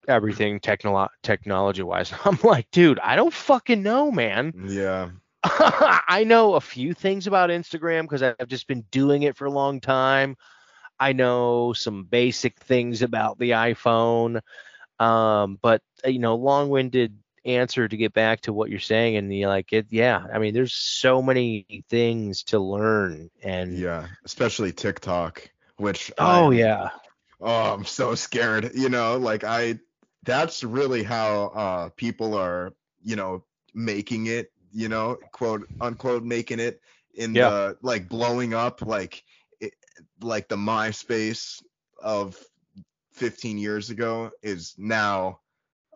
everything 0.09 0.61
technolo- 0.61 1.11
technology 1.23 1.83
wise. 1.83 2.13
I'm 2.25 2.39
like, 2.43 2.71
dude, 2.73 2.99
I 3.01 3.17
don't 3.17 3.33
fucking 3.33 3.83
know, 3.83 4.11
man. 4.11 4.53
Yeah. 4.67 5.11
I 5.45 6.25
know 6.27 6.55
a 6.55 6.61
few 6.61 6.95
things 6.95 7.27
about 7.27 7.51
Instagram 7.51 8.03
because 8.03 8.23
I've 8.23 8.49
just 8.49 8.67
been 8.67 8.85
doing 8.91 9.25
it 9.25 9.37
for 9.37 9.45
a 9.45 9.51
long 9.51 9.79
time. 9.79 10.37
I 10.99 11.13
know 11.13 11.75
some 11.75 12.05
basic 12.05 12.59
things 12.61 13.03
about 13.03 13.39
the 13.39 13.51
iPhone. 13.51 14.41
Um, 14.99 15.59
but 15.61 15.83
you 16.05 16.19
know, 16.19 16.37
long-winded 16.37 17.19
answer 17.45 17.87
to 17.87 17.97
get 17.97 18.13
back 18.13 18.41
to 18.41 18.53
what 18.53 18.71
you're 18.71 18.81
saying 18.81 19.17
and 19.17 19.35
you 19.35 19.49
like 19.49 19.73
it 19.73 19.87
yeah 19.91 20.25
i 20.33 20.39
mean 20.39 20.55
there's 20.55 20.73
so 20.73 21.21
many 21.21 21.85
things 21.89 22.43
to 22.43 22.59
learn 22.59 23.31
and 23.43 23.77
yeah 23.77 24.07
especially 24.25 24.73
tiktok 24.73 25.49
which 25.77 26.11
oh 26.19 26.51
I, 26.51 26.55
yeah 26.55 26.89
oh 27.41 27.75
i'm 27.75 27.85
so 27.85 28.15
scared 28.15 28.73
you 28.75 28.89
know 28.89 29.19
like 29.19 29.45
i 29.45 29.79
that's 30.23 30.65
really 30.65 31.03
how 31.03 31.47
uh 31.55 31.89
people 31.91 32.35
are 32.35 32.73
you 33.03 33.17
know 33.17 33.45
making 33.75 34.27
it 34.27 34.51
you 34.73 34.89
know 34.89 35.19
quote 35.33 35.67
unquote 35.81 36.25
making 36.25 36.61
it 36.61 36.81
in 37.15 37.35
yeah. 37.35 37.49
the 37.49 37.79
like 37.83 38.09
blowing 38.09 38.55
up 38.55 38.83
like 38.83 39.23
it, 39.61 39.75
like 40.21 40.49
the 40.49 40.57
myspace 40.57 41.63
of 42.03 42.37
15 43.13 43.59
years 43.59 43.91
ago 43.91 44.31
is 44.43 44.75
now 44.79 45.41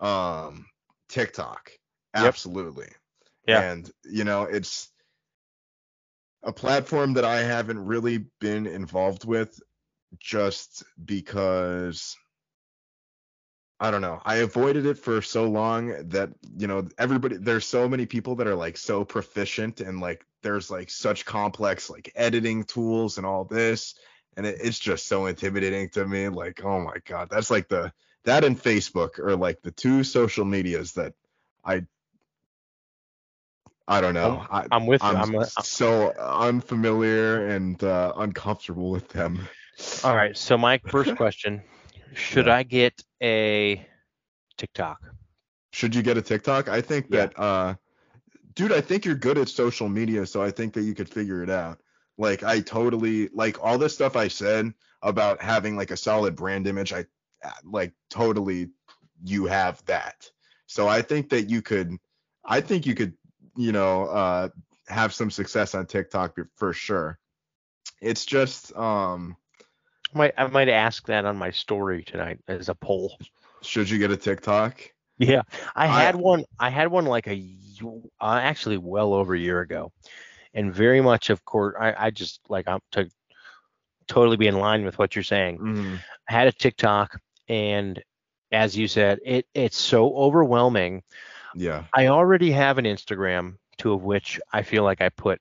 um 0.01 0.66
TikTok. 1.09 1.70
Absolutely. 2.14 2.86
Yep. 2.86 2.94
Yeah. 3.46 3.70
And 3.70 3.90
you 4.04 4.24
know, 4.24 4.42
it's 4.42 4.90
a 6.42 6.52
platform 6.52 7.14
that 7.14 7.24
I 7.24 7.42
haven't 7.42 7.84
really 7.84 8.26
been 8.40 8.66
involved 8.66 9.24
with 9.24 9.61
just 10.18 10.84
because 11.04 12.16
I 13.80 13.90
don't 13.90 14.00
know. 14.00 14.20
I 14.24 14.36
avoided 14.36 14.86
it 14.86 14.98
for 14.98 15.22
so 15.22 15.44
long 15.44 16.09
that, 16.09 16.30
you 16.56 16.66
know, 16.66 16.88
everybody 16.98 17.36
there's 17.36 17.66
so 17.66 17.88
many 17.88 18.06
people 18.06 18.34
that 18.36 18.46
are 18.46 18.54
like 18.54 18.76
so 18.76 19.04
proficient 19.04 19.80
and 19.80 20.00
like 20.00 20.24
there's 20.42 20.70
like 20.70 20.90
such 20.90 21.24
complex 21.24 21.90
like 21.90 22.12
editing 22.16 22.64
tools 22.64 23.18
and 23.18 23.26
all 23.26 23.44
this 23.44 23.94
and 24.36 24.46
it, 24.46 24.59
it's 24.62 24.78
just 24.78 25.06
so 25.06 25.26
intimidating 25.26 25.88
to 25.90 26.06
me 26.06 26.28
like 26.28 26.64
oh 26.64 26.80
my 26.80 26.96
god 27.04 27.28
that's 27.30 27.50
like 27.50 27.68
the 27.68 27.92
that 28.24 28.44
and 28.44 28.60
Facebook 28.60 29.18
are 29.18 29.36
like 29.36 29.62
the 29.62 29.70
two 29.70 30.04
social 30.04 30.44
medias 30.44 30.92
that 30.94 31.14
I 31.64 31.82
I 33.88 34.02
don't 34.02 34.12
know. 34.12 34.46
I'm, 34.50 34.68
I, 34.70 34.76
am 34.76 34.86
with 34.86 35.02
you. 35.02 35.08
I'm, 35.08 35.34
I'm, 35.34 35.44
so 35.44 36.12
unfamiliar 36.12 37.46
and 37.46 37.82
uh, 37.82 38.12
uncomfortable 38.16 38.90
with 38.90 39.08
them. 39.08 39.48
All 40.04 40.14
right. 40.14 40.36
So 40.36 40.58
my 40.58 40.78
first 40.88 41.16
question: 41.16 41.62
Should 42.12 42.46
yeah. 42.46 42.56
I 42.56 42.62
get 42.64 43.02
a 43.22 43.86
TikTok? 44.58 44.98
Should 45.72 45.94
you 45.94 46.02
get 46.02 46.18
a 46.18 46.22
TikTok? 46.22 46.68
I 46.68 46.82
think 46.82 47.06
yeah. 47.08 47.26
that, 47.26 47.38
uh, 47.38 47.74
dude, 48.54 48.72
I 48.72 48.82
think 48.82 49.06
you're 49.06 49.14
good 49.14 49.38
at 49.38 49.48
social 49.48 49.88
media, 49.88 50.26
so 50.26 50.42
I 50.42 50.50
think 50.50 50.74
that 50.74 50.82
you 50.82 50.94
could 50.94 51.08
figure 51.08 51.42
it 51.42 51.50
out. 51.50 51.80
Like 52.18 52.42
I 52.42 52.60
totally 52.60 53.28
like 53.32 53.62
all 53.64 53.78
this 53.78 53.94
stuff 53.94 54.16
I 54.16 54.28
said 54.28 54.74
about 55.02 55.40
having 55.40 55.76
like 55.76 55.92
a 55.92 55.96
solid 55.96 56.36
brand 56.36 56.66
image. 56.66 56.92
I 56.92 57.06
like 57.64 57.93
totally 58.11 58.70
you 59.24 59.47
have 59.47 59.84
that. 59.86 60.30
So 60.66 60.89
I 60.89 61.03
think 61.03 61.30
that 61.30 61.51
you 61.51 61.62
could 61.62 61.97
I 62.45 62.61
think 62.61 62.86
you 62.86 62.95
could, 62.95 63.14
you 63.57 63.72
know, 63.72 64.05
uh 64.07 64.49
have 64.89 65.12
some 65.12 65.30
success 65.30 65.74
on 65.74 65.86
TikTok 65.86 66.36
for 66.57 66.72
sure. 66.72 67.18
It's 68.01 68.24
just 68.24 68.74
um 68.76 69.36
I 70.14 70.18
might 70.18 70.34
I 70.36 70.47
might 70.47 70.68
ask 70.68 71.07
that 71.07 71.24
on 71.24 71.36
my 71.36 71.51
story 71.51 72.05
tonight 72.05 72.41
as 72.49 72.68
a 72.68 72.74
poll. 72.74 73.18
Should 73.62 73.91
you 73.91 73.99
get 73.99 74.11
a 74.11 74.16
TikTok? 74.16 74.80
Yeah, 75.18 75.43
I 75.74 75.86
had 75.86 76.14
I, 76.14 76.18
one. 76.18 76.45
I 76.61 76.70
had 76.70 76.89
one 76.89 77.05
like 77.05 77.26
a 77.26 77.45
uh, 77.82 78.39
actually 78.41 78.78
well 78.78 79.14
over 79.14 79.34
a 79.34 79.39
year 79.39 79.61
ago, 79.61 79.93
and 80.55 80.72
very 80.72 81.01
much 81.01 81.30
of 81.30 81.45
course 81.45 81.74
I, 81.78 82.07
I 82.07 82.11
just 82.11 82.41
like 82.49 82.68
I'm 82.68 82.80
to 82.93 83.11
totally 84.07 84.36
be 84.36 84.47
in 84.47 84.59
line 84.59 84.84
with 84.84 84.99
what 84.99 85.16
you're 85.16 85.24
saying. 85.24 85.59
Mm-hmm. 85.59 85.97
I 86.28 86.32
had 86.32 86.47
a 86.47 86.53
TikTok 86.53 87.20
and 87.49 88.03
as 88.53 88.76
you 88.76 88.88
said, 88.88 89.20
it 89.24 89.46
it's 89.55 89.78
so 89.78 90.14
overwhelming. 90.14 91.03
Yeah. 91.55 91.84
I 91.94 92.09
already 92.09 92.51
have 92.53 92.78
an 92.78 92.84
Instagram, 92.84 93.57
to 93.78 93.92
of 93.92 94.03
which 94.03 94.40
I 94.53 94.62
feel 94.62 94.84
like 94.84 95.01
I 95.01 95.09
put 95.09 95.40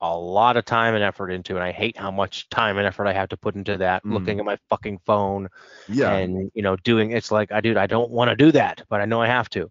a 0.00 0.16
lot 0.16 0.56
of 0.56 0.64
time 0.64 0.94
and 0.94 1.02
effort 1.02 1.30
into, 1.30 1.56
and 1.56 1.64
I 1.64 1.72
hate 1.72 1.96
how 1.96 2.10
much 2.10 2.48
time 2.50 2.78
and 2.78 2.86
effort 2.86 3.06
I 3.06 3.12
have 3.12 3.28
to 3.30 3.36
put 3.36 3.56
into 3.56 3.76
that. 3.78 4.04
Mm. 4.04 4.12
Looking 4.12 4.38
at 4.38 4.44
my 4.44 4.58
fucking 4.68 5.00
phone, 5.04 5.48
yeah, 5.88 6.14
and 6.14 6.50
you 6.54 6.62
know, 6.62 6.76
doing 6.76 7.10
it's 7.10 7.30
like 7.30 7.52
I 7.52 7.60
do. 7.60 7.76
I 7.78 7.86
don't 7.86 8.10
want 8.10 8.30
to 8.30 8.36
do 8.36 8.52
that, 8.52 8.82
but 8.88 9.00
I 9.00 9.06
know 9.06 9.20
I 9.20 9.26
have 9.26 9.50
to. 9.50 9.70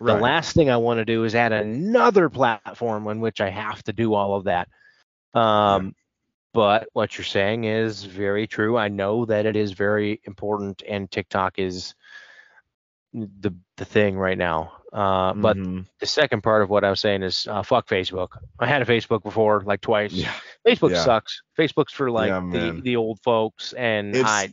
The 0.00 0.14
last 0.14 0.56
thing 0.56 0.68
I 0.68 0.78
want 0.78 0.98
to 0.98 1.04
do 1.04 1.22
is 1.22 1.36
add 1.36 1.52
another 1.52 2.28
platform 2.28 3.06
on 3.06 3.20
which 3.20 3.40
I 3.40 3.50
have 3.50 3.84
to 3.84 3.92
do 3.92 4.14
all 4.14 4.34
of 4.34 4.44
that. 4.44 4.68
Um, 5.32 5.84
yeah. 5.86 5.90
But 6.54 6.88
what 6.92 7.16
you're 7.16 7.24
saying 7.24 7.64
is 7.64 8.04
very 8.04 8.46
true. 8.46 8.76
I 8.76 8.88
know 8.88 9.24
that 9.24 9.46
it 9.46 9.56
is 9.56 9.72
very 9.72 10.20
important, 10.24 10.82
and 10.86 11.10
TikTok 11.10 11.58
is 11.58 11.94
the 13.14 13.54
the 13.76 13.84
thing 13.84 14.16
right 14.16 14.38
now. 14.38 14.72
Uh, 14.92 15.32
but 15.32 15.56
mm-hmm. 15.56 15.80
the 16.00 16.06
second 16.06 16.42
part 16.42 16.62
of 16.62 16.68
what 16.68 16.84
I 16.84 16.90
was 16.90 17.00
saying 17.00 17.22
is 17.22 17.46
uh, 17.46 17.62
fuck 17.62 17.88
Facebook. 17.88 18.38
I 18.58 18.66
had 18.66 18.82
a 18.82 18.84
Facebook 18.84 19.22
before, 19.22 19.62
like 19.62 19.80
twice. 19.80 20.12
Yeah. 20.12 20.32
Facebook 20.66 20.90
yeah. 20.90 21.02
sucks. 21.02 21.42
Facebook's 21.58 21.94
for 21.94 22.10
like 22.10 22.28
yeah, 22.28 22.40
the, 22.40 22.80
the 22.82 22.96
old 22.96 23.20
folks, 23.22 23.72
and 23.72 24.14
it's, 24.14 24.28
I 24.28 24.52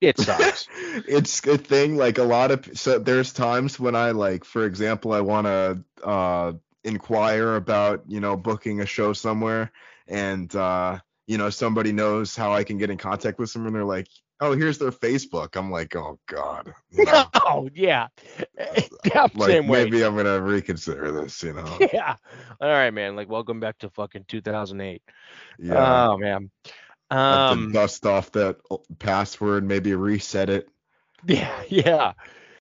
it 0.00 0.18
sucks. 0.18 0.68
it's 1.08 1.44
a 1.46 1.58
thing 1.58 1.96
like 1.96 2.18
a 2.18 2.22
lot 2.22 2.52
of 2.52 2.78
so 2.78 3.00
there's 3.00 3.32
times 3.32 3.80
when 3.80 3.96
I 3.96 4.12
like, 4.12 4.44
for 4.44 4.64
example, 4.64 5.12
I 5.12 5.20
want 5.20 5.46
to 5.46 5.84
uh, 6.04 6.52
inquire 6.84 7.56
about 7.56 8.04
you 8.06 8.20
know 8.20 8.36
booking 8.36 8.80
a 8.80 8.86
show 8.86 9.12
somewhere, 9.12 9.72
and 10.06 10.54
uh, 10.54 11.00
you 11.26 11.38
know 11.38 11.50
somebody 11.50 11.92
knows 11.92 12.36
how 12.36 12.52
I 12.52 12.64
can 12.64 12.78
get 12.78 12.90
in 12.90 12.98
contact 12.98 13.38
with 13.38 13.50
someone. 13.50 13.72
They're 13.72 13.84
like, 13.84 14.08
oh, 14.40 14.52
here's 14.52 14.78
their 14.78 14.90
Facebook. 14.90 15.56
I'm 15.56 15.70
like, 15.70 15.96
oh 15.96 16.18
god. 16.26 16.72
You 16.90 17.04
know? 17.06 17.24
oh 17.34 17.68
yeah. 17.74 18.08
yeah 19.04 19.26
like 19.34 19.50
same 19.50 19.66
way. 19.66 19.84
maybe 19.84 20.04
I'm 20.04 20.16
gonna 20.16 20.40
reconsider 20.40 21.10
this. 21.12 21.42
You 21.42 21.54
know. 21.54 21.78
Yeah. 21.92 22.16
All 22.60 22.68
right, 22.68 22.90
man. 22.90 23.16
Like, 23.16 23.28
welcome 23.28 23.60
back 23.60 23.78
to 23.78 23.90
fucking 23.90 24.26
2008. 24.28 25.02
Yeah. 25.58 26.08
Oh 26.10 26.18
man. 26.18 26.50
Um, 27.10 27.70
dust 27.72 28.06
off 28.06 28.32
that 28.32 28.56
password, 28.98 29.64
maybe 29.64 29.94
reset 29.94 30.50
it. 30.50 30.68
Yeah, 31.26 31.62
yeah. 31.68 32.12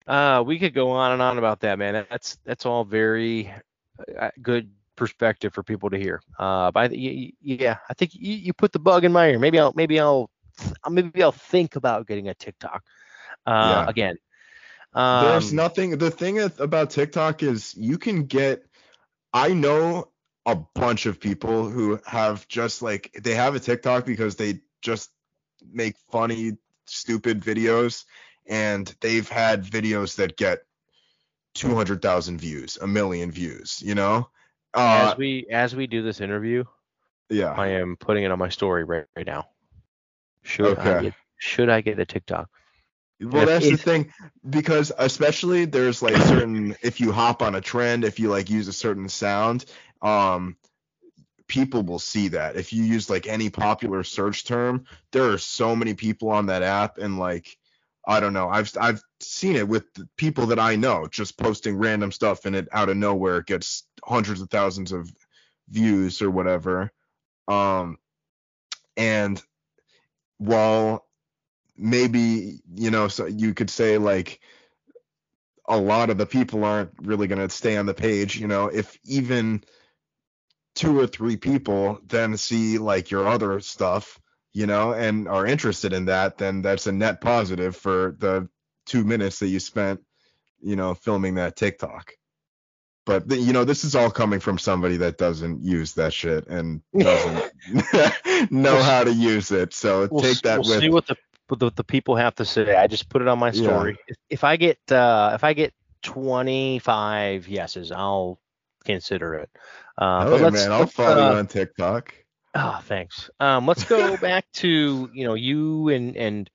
Uh, 0.07 0.43
we 0.45 0.59
could 0.59 0.73
go 0.73 0.91
on 0.91 1.11
and 1.11 1.21
on 1.21 1.37
about 1.37 1.59
that, 1.61 1.77
man. 1.77 2.05
That's 2.09 2.37
that's 2.45 2.65
all 2.65 2.83
very 2.83 3.53
uh, 4.17 4.31
good 4.41 4.71
perspective 4.99 5.53
for 5.53 5.63
people 5.63 5.89
to 5.89 5.97
hear. 5.97 6.21
Uh, 6.37 6.69
but 6.69 6.91
I, 6.91 7.31
yeah, 7.41 7.77
I 7.89 7.93
think 7.95 8.13
you, 8.13 8.35
you 8.35 8.53
put 8.53 8.71
the 8.71 8.79
bug 8.79 9.05
in 9.05 9.11
my 9.11 9.29
ear. 9.29 9.39
Maybe 9.39 9.57
I'll 9.57 9.73
maybe 9.75 9.99
I'll 9.99 10.29
maybe 10.87 11.23
I'll 11.23 11.31
think 11.31 11.75
about 11.75 12.05
getting 12.05 12.27
a 12.27 12.35
TikTok 12.35 12.83
uh, 13.47 13.83
yeah. 13.85 13.89
again. 13.89 14.17
Um, 14.93 15.25
There's 15.25 15.53
nothing. 15.53 15.97
The 15.97 16.11
thing 16.11 16.39
about 16.39 16.91
TikTok 16.91 17.41
is 17.41 17.73
you 17.75 17.97
can 17.97 18.25
get. 18.25 18.63
I 19.33 19.53
know 19.53 20.09
a 20.45 20.55
bunch 20.55 21.05
of 21.05 21.19
people 21.19 21.69
who 21.69 21.99
have 22.05 22.47
just 22.47 22.81
like 22.81 23.11
they 23.23 23.35
have 23.35 23.55
a 23.55 23.59
TikTok 23.59 24.05
because 24.05 24.35
they 24.35 24.59
just 24.81 25.11
make 25.71 25.95
funny, 26.11 26.57
stupid 26.85 27.41
videos, 27.41 28.05
and 28.47 28.93
they've 29.01 29.29
had 29.29 29.63
videos 29.63 30.15
that 30.15 30.37
get 30.37 30.59
200,000 31.55 32.39
views, 32.39 32.77
a 32.81 32.87
million 32.87 33.31
views. 33.31 33.81
You 33.81 33.95
know. 33.95 34.29
Uh, 34.73 35.09
as 35.11 35.17
we 35.17 35.47
as 35.49 35.75
we 35.75 35.87
do 35.87 36.03
this 36.03 36.21
interview, 36.21 36.63
yeah, 37.29 37.51
I 37.51 37.67
am 37.67 37.95
putting 37.97 38.23
it 38.23 38.31
on 38.31 38.39
my 38.39 38.49
story 38.49 38.83
right, 38.83 39.05
right 39.15 39.25
now. 39.25 39.49
Should 40.43 40.77
okay. 40.77 40.91
I 40.91 41.01
get 41.01 41.13
should 41.37 41.69
I 41.69 41.81
get 41.81 41.99
a 41.99 42.05
TikTok? 42.05 42.49
Well, 43.21 43.45
that's 43.45 43.69
the 43.69 43.77
thing 43.77 44.13
because 44.49 44.91
especially 44.97 45.65
there's 45.65 46.01
like 46.01 46.15
certain 46.15 46.75
if 46.81 47.01
you 47.01 47.11
hop 47.11 47.41
on 47.41 47.55
a 47.55 47.61
trend, 47.61 48.05
if 48.05 48.19
you 48.19 48.29
like 48.29 48.49
use 48.49 48.67
a 48.67 48.73
certain 48.73 49.09
sound, 49.09 49.65
um 50.01 50.55
people 51.47 51.81
will 51.83 51.99
see 51.99 52.29
that. 52.29 52.55
If 52.55 52.71
you 52.71 52.83
use 52.83 53.09
like 53.09 53.27
any 53.27 53.49
popular 53.49 54.03
search 54.03 54.45
term, 54.45 54.85
there 55.11 55.31
are 55.31 55.37
so 55.37 55.75
many 55.75 55.95
people 55.95 56.29
on 56.29 56.45
that 56.45 56.63
app 56.63 56.97
and 56.97 57.19
like 57.19 57.57
I 58.07 58.19
don't 58.19 58.33
know. 58.33 58.49
I've 58.49 58.71
I've 58.79 59.01
seen 59.19 59.55
it 59.55 59.67
with 59.67 59.83
people 60.17 60.47
that 60.47 60.59
I 60.59 60.75
know 60.75 61.07
just 61.07 61.37
posting 61.37 61.77
random 61.77 62.11
stuff 62.11 62.45
and 62.45 62.55
it 62.55 62.67
out 62.71 62.89
of 62.89 62.97
nowhere 62.97 63.37
it 63.37 63.45
gets 63.45 63.85
hundreds 64.03 64.41
of 64.41 64.49
thousands 64.49 64.91
of 64.91 65.11
views 65.69 66.21
or 66.21 66.31
whatever. 66.31 66.91
Um 67.47 67.97
and 68.97 69.41
while 70.37 71.05
maybe 71.77 72.59
you 72.75 72.91
know 72.91 73.07
so 73.07 73.25
you 73.25 73.53
could 73.53 73.69
say 73.69 73.97
like 73.97 74.39
a 75.67 75.77
lot 75.77 76.09
of 76.09 76.17
the 76.17 76.25
people 76.25 76.63
aren't 76.63 76.91
really 77.01 77.27
going 77.27 77.47
to 77.47 77.53
stay 77.53 77.77
on 77.77 77.85
the 77.85 77.93
page 77.93 78.37
you 78.37 78.47
know 78.47 78.67
if 78.67 78.97
even 79.05 79.63
two 80.75 80.97
or 80.99 81.07
three 81.07 81.37
people 81.37 81.99
then 82.07 82.35
see 82.37 82.77
like 82.77 83.11
your 83.11 83.27
other 83.27 83.59
stuff 83.59 84.19
you 84.53 84.65
know 84.65 84.93
and 84.93 85.27
are 85.27 85.45
interested 85.45 85.93
in 85.93 86.05
that 86.05 86.37
then 86.37 86.61
that's 86.61 86.87
a 86.87 86.91
net 86.91 87.21
positive 87.21 87.75
for 87.75 88.15
the 88.19 88.47
two 88.85 89.03
minutes 89.03 89.39
that 89.39 89.47
you 89.47 89.59
spent 89.59 90.01
you 90.61 90.75
know 90.75 90.93
filming 90.93 91.35
that 91.35 91.55
tiktok. 91.55 92.13
But 93.05 93.31
you 93.31 93.53
know 93.53 93.63
this 93.63 93.83
is 93.83 93.95
all 93.95 94.11
coming 94.11 94.39
from 94.39 94.59
somebody 94.59 94.97
that 94.97 95.17
doesn't 95.17 95.63
use 95.63 95.93
that 95.93 96.13
shit 96.13 96.47
and 96.47 96.81
doesn't 96.97 97.51
know 98.51 98.81
how 98.81 99.03
to 99.03 99.11
use 99.11 99.51
it. 99.51 99.73
So 99.73 100.07
we'll, 100.11 100.21
take 100.21 100.41
that 100.41 100.59
we'll 100.59 100.69
with 100.69 100.79
see 100.79 100.89
what 100.89 101.07
the, 101.07 101.15
what 101.47 101.59
the, 101.59 101.71
the 101.71 101.83
people 101.83 102.15
have 102.17 102.35
to 102.35 102.45
say. 102.45 102.75
I 102.75 102.85
just 102.87 103.09
put 103.09 103.21
it 103.21 103.27
on 103.27 103.39
my 103.39 103.51
story. 103.51 103.91
Yeah. 103.91 103.97
if, 104.07 104.17
if, 104.29 104.43
i 104.43 104.57
get 104.57 104.79
uh 104.91 105.31
if 105.33 105.43
i 105.43 105.53
get 105.53 105.73
25 106.03 107.47
yeses 107.47 107.91
i'll 107.91 108.39
consider 108.85 109.35
it. 109.35 109.49
Uh 109.97 110.25
oh, 110.27 110.31
but 110.31 110.41
let's, 110.41 110.55
man 110.55 110.71
i'll 110.71 110.85
follow 110.85 111.23
uh, 111.23 111.31
you 111.31 111.37
on 111.37 111.47
tiktok 111.47 112.13
oh 112.55 112.79
thanks 112.83 113.29
um 113.39 113.65
let's 113.67 113.83
go 113.83 114.17
back 114.21 114.45
to 114.53 115.09
you 115.13 115.25
know 115.25 115.33
you 115.35 115.89
and 115.89 116.15
and 116.17 116.49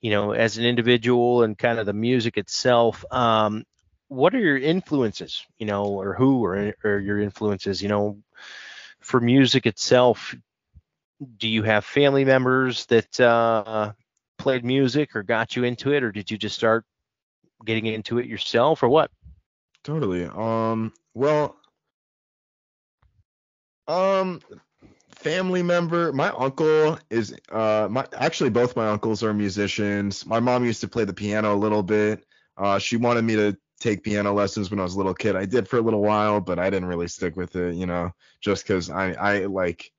you 0.00 0.10
know 0.10 0.32
as 0.32 0.58
an 0.58 0.64
individual 0.64 1.42
and 1.42 1.58
kind 1.58 1.78
of 1.78 1.86
the 1.86 1.92
music 1.92 2.36
itself 2.38 3.04
um 3.10 3.64
what 4.10 4.34
are 4.34 4.40
your 4.40 4.58
influences, 4.58 5.46
you 5.56 5.66
know, 5.66 5.84
or 5.84 6.14
who 6.14 6.44
or 6.44 6.74
are 6.84 6.98
your 6.98 7.20
influences, 7.20 7.80
you 7.80 7.88
know, 7.88 8.18
for 8.98 9.20
music 9.20 9.66
itself? 9.66 10.34
Do 11.36 11.46
you 11.46 11.62
have 11.62 11.84
family 11.84 12.24
members 12.24 12.86
that 12.86 13.20
uh, 13.20 13.92
played 14.36 14.64
music 14.64 15.14
or 15.14 15.22
got 15.22 15.54
you 15.54 15.62
into 15.62 15.92
it, 15.92 16.02
or 16.02 16.10
did 16.10 16.28
you 16.28 16.36
just 16.36 16.56
start 16.56 16.84
getting 17.64 17.86
into 17.86 18.18
it 18.18 18.26
yourself, 18.26 18.82
or 18.82 18.88
what? 18.88 19.12
Totally. 19.84 20.24
Um. 20.24 20.92
Well. 21.14 21.56
Um. 23.86 24.40
Family 25.20 25.62
member. 25.62 26.12
My 26.12 26.30
uncle 26.30 26.98
is. 27.10 27.34
Uh. 27.50 27.88
My 27.90 28.06
actually 28.14 28.50
both 28.50 28.74
my 28.76 28.88
uncles 28.88 29.22
are 29.22 29.34
musicians. 29.34 30.24
My 30.24 30.40
mom 30.40 30.64
used 30.64 30.80
to 30.80 30.88
play 30.88 31.04
the 31.04 31.12
piano 31.12 31.54
a 31.54 31.56
little 31.56 31.82
bit. 31.82 32.24
Uh. 32.56 32.78
She 32.78 32.96
wanted 32.96 33.22
me 33.22 33.36
to 33.36 33.56
take 33.80 34.04
piano 34.04 34.32
lessons 34.32 34.70
when 34.70 34.78
I 34.78 34.82
was 34.82 34.94
a 34.94 34.98
little 34.98 35.14
kid. 35.14 35.36
I 35.36 35.46
did 35.46 35.66
for 35.66 35.78
a 35.78 35.82
little 35.82 36.02
while, 36.02 36.40
but 36.40 36.58
I 36.58 36.70
didn't 36.70 36.88
really 36.88 37.08
stick 37.08 37.34
with 37.36 37.56
it, 37.56 37.74
you 37.74 37.86
know, 37.86 38.12
just 38.40 38.62
because 38.64 38.90
I 38.90 39.12
I 39.12 39.46
like 39.46 39.90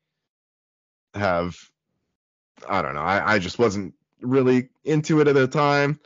have 1.14 1.58
I 2.68 2.82
don't 2.82 2.94
know, 2.94 3.02
I, 3.02 3.36
I 3.36 3.40
just 3.40 3.60
wasn't 3.60 3.94
really 4.22 4.70
into 4.84 5.20
it 5.20 5.28
at 5.28 5.36
the 5.36 5.48
time. 5.48 6.00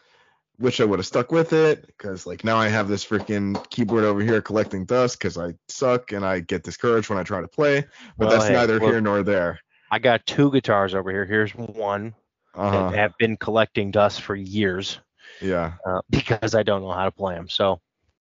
Wish 0.57 0.79
I 0.79 0.85
would 0.85 0.99
have 0.99 1.05
stuck 1.05 1.31
with 1.31 1.51
it 1.53 1.85
because 1.87 2.25
like 2.25 2.43
now 2.43 2.57
I 2.57 2.69
have 2.69 2.87
this 2.87 3.05
freaking 3.05 3.69
keyboard 3.69 4.03
over 4.05 4.21
here 4.21 4.41
collecting 4.41 4.85
dust 4.85 5.19
because 5.19 5.37
I 5.37 5.53
suck 5.67 6.13
and 6.13 6.25
I 6.25 6.39
get 6.39 6.63
discouraged 6.63 7.09
when 7.09 7.19
I 7.19 7.23
try 7.23 7.41
to 7.41 7.47
play. 7.47 7.81
But 8.17 8.27
well, 8.27 8.29
that's 8.29 8.47
hey, 8.47 8.53
neither 8.53 8.79
look, 8.79 8.83
here 8.83 9.01
nor 9.01 9.21
there. 9.21 9.59
I 9.91 9.99
got 9.99 10.25
two 10.25 10.51
guitars 10.51 10.95
over 10.95 11.11
here. 11.11 11.25
Here's 11.25 11.51
one 11.51 12.15
uh-huh. 12.53 12.91
that 12.91 12.97
have 12.97 13.17
been 13.17 13.37
collecting 13.37 13.91
dust 13.91 14.21
for 14.21 14.35
years. 14.35 14.99
Yeah. 15.41 15.73
Uh, 15.85 16.01
because 16.09 16.55
I 16.55 16.63
don't 16.63 16.81
know 16.81 16.91
how 16.91 17.05
to 17.05 17.11
play 17.11 17.35
them. 17.35 17.49
So 17.49 17.81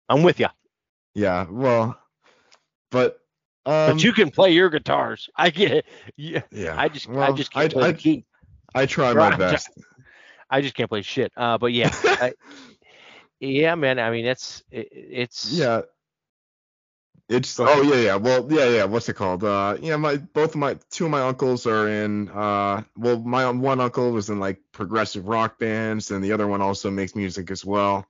I'm 0.08 0.24
with 0.24 0.40
you. 0.40 0.48
Yeah. 1.14 1.46
Well, 1.50 1.98
but 2.92 3.20
um, 3.66 3.94
but 3.94 4.04
you 4.04 4.14
can 4.14 4.32
play 4.32 4.52
your 4.52 4.70
guitars. 4.70 5.30
I 5.36 5.50
get 5.50 5.72
it. 5.72 5.86
Yeah. 6.16 6.42
Yeah. 6.52 6.80
I 6.80 6.88
just 6.88 7.08
well, 7.08 7.32
I 7.32 7.36
just 7.36 7.52
can't 7.52 7.66
I, 7.66 7.74
play 7.74 7.90
I, 7.90 7.92
the 7.92 7.98
key. 7.98 8.26
I 8.74 8.86
try 8.86 9.14
my 9.14 9.36
best. 9.36 9.70
I 10.52 10.62
just 10.62 10.76
can't 10.76 10.90
play 10.90 11.02
shit. 11.02 11.32
Uh, 11.36 11.58
but 11.58 11.72
yeah. 11.72 11.90
I, 12.04 12.34
yeah, 13.40 13.74
man. 13.76 13.98
I 13.98 14.12
mean, 14.12 14.26
it's 14.26 14.64
it, 14.70 14.90
it's 14.92 15.52
yeah. 15.52 15.82
It's 17.30 17.58
oh 17.62 17.82
yeah 17.82 17.96
yeah 17.96 18.16
well 18.18 18.46
yeah 18.52 18.68
yeah 18.68 18.84
what's 18.84 19.08
it 19.08 19.14
called 19.14 19.46
uh 19.46 19.78
yeah 19.80 19.96
my 19.96 20.18
both 20.18 20.50
of 20.50 20.58
my 20.58 20.78
two 20.90 21.06
of 21.06 21.12
my 21.12 21.22
uncles 21.22 21.66
are 21.66 21.88
in 21.88 22.28
uh 22.28 22.84
well 22.98 23.20
my 23.20 23.50
one 23.50 23.80
uncle 23.80 24.12
was 24.12 24.30
in 24.30 24.42
like 24.42 24.60
progressive 24.74 25.26
rock 25.26 25.58
bands 25.58 26.12
and 26.12 26.22
the 26.22 26.34
other 26.34 26.46
one 26.46 26.62
also 26.62 26.92
makes 26.92 27.16
music 27.16 27.50
as 27.50 27.64
well 27.64 28.06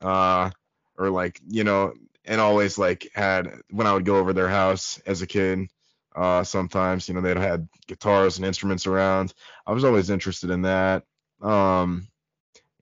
uh 0.00 0.48
or 0.96 1.10
like 1.10 1.42
you 1.46 1.62
know 1.62 1.92
and 2.24 2.40
always 2.40 2.78
like 2.78 3.06
had 3.14 3.52
when 3.68 3.86
I 3.86 3.92
would 3.92 4.06
go 4.06 4.16
over 4.16 4.32
their 4.32 4.48
house 4.48 4.98
as 5.04 5.20
a 5.20 5.26
kid 5.26 5.68
uh 6.16 6.42
sometimes 6.42 7.06
you 7.06 7.14
know 7.14 7.20
they'd 7.20 7.36
had 7.36 7.68
guitars 7.86 8.38
and 8.38 8.46
instruments 8.46 8.86
around 8.86 9.34
I 9.66 9.72
was 9.72 9.84
always 9.84 10.08
interested 10.08 10.48
in 10.48 10.62
that 10.62 11.04
um 11.44 12.08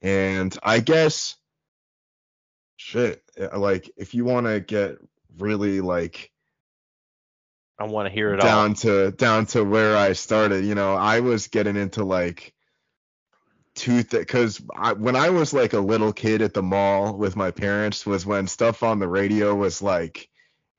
and 0.00 0.56
I 0.62 0.80
guess 0.80 1.36
shit 2.76 3.22
like 3.54 3.90
if 3.96 4.14
you 4.14 4.24
want 4.24 4.46
to 4.46 4.60
get 4.60 4.96
really 5.38 5.80
like 5.80 6.32
I 7.82 7.84
want 7.84 8.06
to 8.06 8.14
hear 8.14 8.34
it 8.34 8.40
down 8.40 8.70
all. 8.70 8.74
to 8.76 9.10
down 9.12 9.46
to 9.46 9.64
where 9.64 9.96
I 9.96 10.12
started. 10.12 10.64
You 10.64 10.76
know, 10.76 10.94
I 10.94 11.18
was 11.20 11.48
getting 11.48 11.76
into 11.76 12.04
like 12.04 12.54
two 13.74 14.04
because 14.04 14.60
when 14.98 15.16
I 15.16 15.30
was 15.30 15.52
like 15.52 15.72
a 15.72 15.80
little 15.80 16.12
kid 16.12 16.42
at 16.42 16.54
the 16.54 16.62
mall 16.62 17.16
with 17.16 17.34
my 17.34 17.50
parents 17.50 18.06
was 18.06 18.24
when 18.24 18.46
stuff 18.46 18.82
on 18.82 19.00
the 19.00 19.08
radio 19.08 19.54
was 19.54 19.82
like 19.82 20.28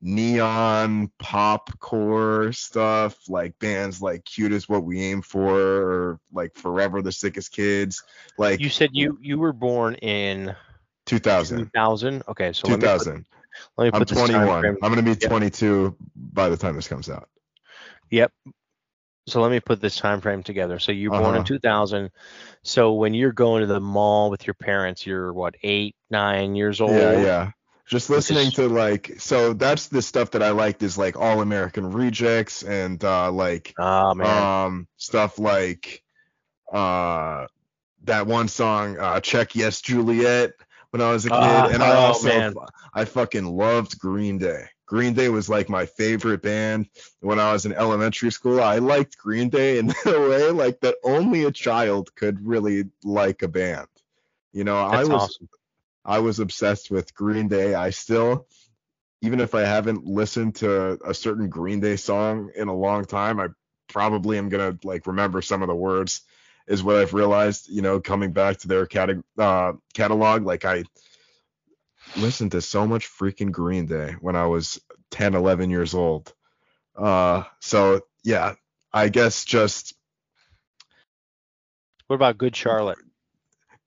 neon 0.06 1.10
pop 1.18 1.80
core 1.80 2.52
stuff 2.52 3.18
like 3.30 3.58
bands 3.60 4.02
like 4.02 4.26
cute 4.26 4.52
is 4.52 4.68
what 4.68 4.84
we 4.84 5.02
aim 5.02 5.22
for 5.22 5.58
or 5.58 6.20
like 6.34 6.54
forever 6.56 7.02
the 7.02 7.12
sickest 7.12 7.54
kids 7.54 8.04
like 8.38 8.60
you 8.60 8.68
said 8.68 8.90
you 8.92 9.18
you 9.22 9.40
were 9.40 9.54
born 9.54 9.96
in 9.96 10.54
2000 11.06 11.60
2000 11.60 12.22
okay 12.28 12.52
so 12.52 12.68
2000 12.68 13.26
let 13.78 13.86
me 13.86 13.92
put, 13.92 14.12
let 14.12 14.28
me 14.28 14.34
put 14.34 14.36
i'm 14.36 14.62
21 14.62 14.66
i'm 14.66 14.90
gonna 14.90 15.02
be 15.02 15.12
yep. 15.12 15.30
22 15.30 15.96
by 16.34 16.50
the 16.50 16.58
time 16.58 16.76
this 16.76 16.88
comes 16.88 17.10
out. 17.10 17.30
Yep. 18.10 18.32
So 19.28 19.42
let 19.42 19.52
me 19.52 19.60
put 19.60 19.80
this 19.80 19.96
time 19.96 20.22
frame 20.22 20.44
together. 20.44 20.80
So 20.80 20.92
you're 20.92 21.12
born 21.12 21.24
uh-huh. 21.24 21.38
in 21.38 21.44
2000 21.46 22.12
so 22.64 22.94
when 22.94 23.14
you're 23.14 23.32
going 23.32 23.62
to 23.62 23.68
the 23.68 23.80
mall 23.80 24.30
with 24.30 24.48
your 24.48 24.54
parents 24.54 25.06
you're 25.06 25.32
what 25.34 25.56
eight 25.64 25.96
nine 26.10 26.56
years 26.56 26.82
old? 26.82 26.92
yeah 26.92 27.22
yeah 27.22 27.52
just 27.88 28.10
listening 28.10 28.52
to 28.52 28.68
like 28.68 29.20
so 29.20 29.54
that's 29.54 29.88
the 29.88 30.02
stuff 30.02 30.32
that 30.32 30.44
I 30.44 30.52
liked 30.52 30.84
is 30.84 30.98
like 30.98 31.18
All 31.18 31.42
American 31.42 31.92
Rejects 31.92 32.64
and 32.64 33.04
uh 33.04 33.32
like 33.32 33.74
oh, 33.78 34.22
um 34.22 34.88
stuff 34.98 35.38
like 35.38 36.04
uh 36.72 37.48
that 38.04 38.28
one 38.28 38.48
song 38.48 38.98
uh 38.98 39.20
Check 39.20 39.56
Yes 39.56 39.82
Juliet 39.82 40.54
when 40.92 41.02
I 41.02 41.12
was 41.12 41.26
a 41.26 41.30
kid 41.30 41.36
uh, 41.36 41.70
and 41.74 41.84
I 41.84 41.92
oh, 41.92 42.00
also 42.00 42.28
man. 42.28 42.54
I 42.94 43.06
fucking 43.06 43.46
loved 43.46 43.98
Green 43.98 44.38
Day. 44.38 44.66
Green 44.86 45.14
Day 45.14 45.30
was 45.30 45.50
like 45.50 45.70
my 45.70 45.88
favorite 45.88 46.44
band 46.44 46.88
when 47.20 47.40
I 47.40 47.52
was 47.52 47.66
in 47.66 47.74
elementary 47.74 48.32
school. 48.32 48.62
I 48.62 48.78
liked 48.78 49.18
Green 49.18 49.50
Day 49.50 49.80
in 49.80 49.92
a 50.06 50.20
way 50.20 50.52
like 50.52 50.82
that 50.82 50.96
only 51.04 51.46
a 51.46 51.52
child 51.52 52.14
could 52.16 52.46
really 52.46 52.86
like 53.04 53.42
a 53.42 53.48
band. 53.48 53.88
You 54.52 54.64
know, 54.66 54.76
That's 54.90 55.10
I 55.10 55.12
was 55.12 55.24
awesome. 55.24 55.50
I 56.06 56.20
was 56.20 56.40
obsessed 56.40 56.92
with 56.92 57.14
Green 57.16 57.48
Day. 57.48 57.74
I 57.74 57.92
still, 57.92 58.48
even 59.22 59.40
if 59.40 59.56
I 59.56 59.62
haven't 59.62 60.06
listened 60.06 60.56
to 60.56 61.00
a 61.06 61.14
certain 61.14 61.50
Green 61.50 61.80
Day 61.80 61.96
song 61.96 62.52
in 62.56 62.68
a 62.68 62.76
long 62.76 63.06
time, 63.06 63.40
I 63.40 63.48
probably 63.88 64.38
am 64.38 64.50
gonna 64.50 64.78
like 64.84 65.08
remember 65.08 65.42
some 65.42 65.62
of 65.62 65.68
the 65.68 65.76
words. 65.76 66.22
Is 66.66 66.82
what 66.82 66.96
I've 66.96 67.14
realized, 67.14 67.68
you 67.70 67.82
know, 67.82 68.00
coming 68.00 68.32
back 68.32 68.60
to 68.60 68.70
their 68.70 68.86
cata- 68.86 69.24
uh, 69.38 69.74
catalog. 69.94 70.46
Like 70.46 70.64
I 70.64 70.86
listened 72.16 72.52
to 72.54 72.62
so 72.62 72.88
much 72.88 73.10
freaking 73.10 73.52
Green 73.52 73.86
Day 73.86 74.16
when 74.22 74.36
I 74.36 74.48
was 74.48 74.80
10, 75.12 75.36
11 75.36 75.70
years 75.70 75.94
old. 75.94 76.34
Uh, 76.96 77.44
so 77.60 78.02
yeah, 78.24 78.54
I 78.92 79.10
guess 79.10 79.44
just. 79.44 79.94
What 82.08 82.16
about 82.16 82.38
Good 82.38 82.56
Charlotte? 82.56 83.00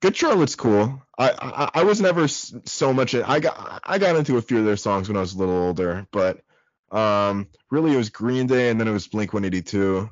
Good 0.01 0.15
Charlotte's 0.15 0.55
cool. 0.55 1.01
I, 1.17 1.31
I, 1.31 1.81
I 1.81 1.83
was 1.83 1.99
never 1.99 2.27
so 2.27 2.93
much. 2.93 3.15
I 3.15 3.39
got 3.39 3.81
I 3.83 3.97
got 3.97 4.15
into 4.15 4.37
a 4.37 4.41
few 4.41 4.59
of 4.59 4.65
their 4.65 4.77
songs 4.77 5.07
when 5.07 5.17
I 5.17 5.21
was 5.21 5.33
a 5.33 5.37
little 5.37 5.57
older, 5.57 6.07
but 6.11 6.41
um, 6.91 7.47
really 7.71 7.93
it 7.93 7.97
was 7.97 8.09
Green 8.09 8.47
Day 8.47 8.69
and 8.69 8.79
then 8.79 8.87
it 8.87 8.91
was 8.91 9.07
Blink 9.07 9.33
182. 9.33 10.09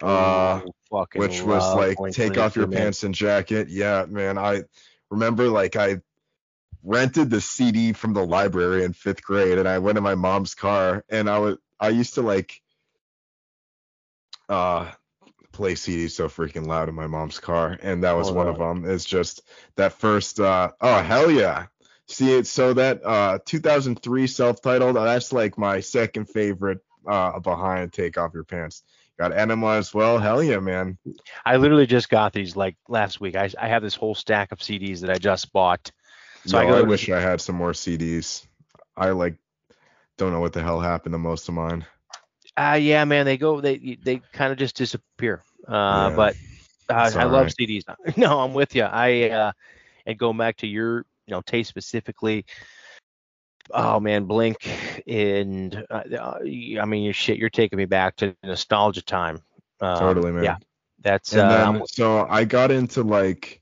Uh, 0.00 0.60
Ooh, 0.64 1.06
which 1.16 1.42
was 1.42 1.74
like 1.74 1.98
take 2.12 2.38
off 2.38 2.54
your 2.54 2.68
man. 2.68 2.78
pants 2.78 3.02
and 3.02 3.14
jacket. 3.14 3.68
Yeah, 3.68 4.06
man. 4.08 4.38
I 4.38 4.62
remember 5.10 5.48
like 5.48 5.74
I 5.74 5.96
rented 6.84 7.30
the 7.30 7.40
CD 7.40 7.92
from 7.92 8.14
the 8.14 8.24
library 8.24 8.84
in 8.84 8.92
fifth 8.92 9.22
grade 9.22 9.58
and 9.58 9.68
I 9.68 9.78
went 9.78 9.98
in 9.98 10.04
my 10.04 10.14
mom's 10.14 10.54
car 10.54 11.04
and 11.08 11.28
I 11.28 11.38
was 11.38 11.56
I 11.80 11.88
used 11.88 12.14
to 12.14 12.22
like 12.22 12.60
uh 14.48 14.90
play 15.58 15.74
CDs 15.74 16.12
so 16.12 16.28
freaking 16.28 16.68
loud 16.68 16.88
in 16.88 16.94
my 16.94 17.08
mom's 17.08 17.40
car, 17.40 17.76
and 17.82 18.04
that 18.04 18.12
was 18.12 18.30
oh, 18.30 18.32
one 18.32 18.46
of 18.46 18.58
them. 18.58 18.84
It's 18.88 19.04
just 19.04 19.42
that 19.74 19.92
first. 19.92 20.38
Uh, 20.38 20.70
oh 20.80 21.02
hell 21.02 21.30
yeah! 21.30 21.66
See 22.06 22.32
it. 22.32 22.46
So 22.46 22.72
that 22.74 23.04
uh, 23.04 23.40
2003 23.44 24.28
self-titled. 24.28 24.96
Uh, 24.96 25.04
that's 25.04 25.32
like 25.32 25.58
my 25.58 25.80
second 25.80 26.26
favorite 26.26 26.78
uh, 27.06 27.40
behind 27.40 27.92
Take 27.92 28.16
Off 28.16 28.34
Your 28.34 28.44
Pants. 28.44 28.84
Got 29.18 29.36
Enema 29.36 29.72
as 29.72 29.92
well. 29.92 30.20
Hell 30.20 30.44
yeah, 30.44 30.60
man. 30.60 30.96
I 31.44 31.56
literally 31.56 31.88
just 31.88 32.08
got 32.08 32.32
these 32.32 32.54
like 32.54 32.76
last 32.88 33.20
week. 33.20 33.34
I 33.34 33.50
I 33.60 33.66
have 33.66 33.82
this 33.82 33.96
whole 33.96 34.14
stack 34.14 34.52
of 34.52 34.60
CDs 34.60 35.00
that 35.00 35.10
I 35.10 35.18
just 35.18 35.52
bought. 35.52 35.90
So 36.46 36.62
no, 36.62 36.72
I, 36.72 36.78
I 36.78 36.82
wish 36.82 37.10
I 37.10 37.20
had 37.20 37.40
some 37.40 37.56
more 37.56 37.72
CDs. 37.72 38.46
I 38.96 39.10
like 39.10 39.34
don't 40.18 40.32
know 40.32 40.40
what 40.40 40.52
the 40.52 40.62
hell 40.62 40.78
happened 40.78 41.14
to 41.14 41.18
most 41.18 41.48
of 41.48 41.54
mine. 41.54 41.84
Uh, 42.56 42.78
yeah, 42.80 43.04
man, 43.04 43.24
they 43.24 43.36
go, 43.36 43.60
they 43.60 43.98
they 44.02 44.20
kind 44.32 44.52
of 44.52 44.58
just 44.58 44.76
disappear. 44.76 45.42
Uh, 45.68 46.08
yeah. 46.10 46.16
but 46.16 46.36
uh, 46.88 47.12
I 47.14 47.24
love 47.24 47.46
right. 47.46 47.54
CDs. 47.58 47.84
No, 48.16 48.40
I'm 48.40 48.54
with 48.54 48.74
you. 48.74 48.84
I 48.84 49.30
uh, 49.30 49.52
and 50.06 50.18
going 50.18 50.38
back 50.38 50.56
to 50.58 50.66
your, 50.66 51.04
you 51.26 51.32
know, 51.32 51.42
taste 51.42 51.68
specifically. 51.68 52.46
Oh 53.70 54.00
man, 54.00 54.24
Blink 54.24 54.56
and 55.06 55.84
uh, 55.90 56.02
I 56.40 56.84
mean, 56.86 57.02
your 57.02 57.12
shit, 57.12 57.36
you're 57.36 57.50
taking 57.50 57.76
me 57.76 57.84
back 57.84 58.16
to 58.16 58.34
nostalgia 58.42 59.02
time. 59.02 59.42
Um, 59.80 59.98
totally, 59.98 60.32
man. 60.32 60.44
Yeah, 60.44 60.56
that's. 61.00 61.34
And 61.34 61.42
uh, 61.42 61.72
then, 61.72 61.82
so 61.86 62.26
I 62.30 62.44
got 62.44 62.70
into 62.70 63.02
like 63.02 63.60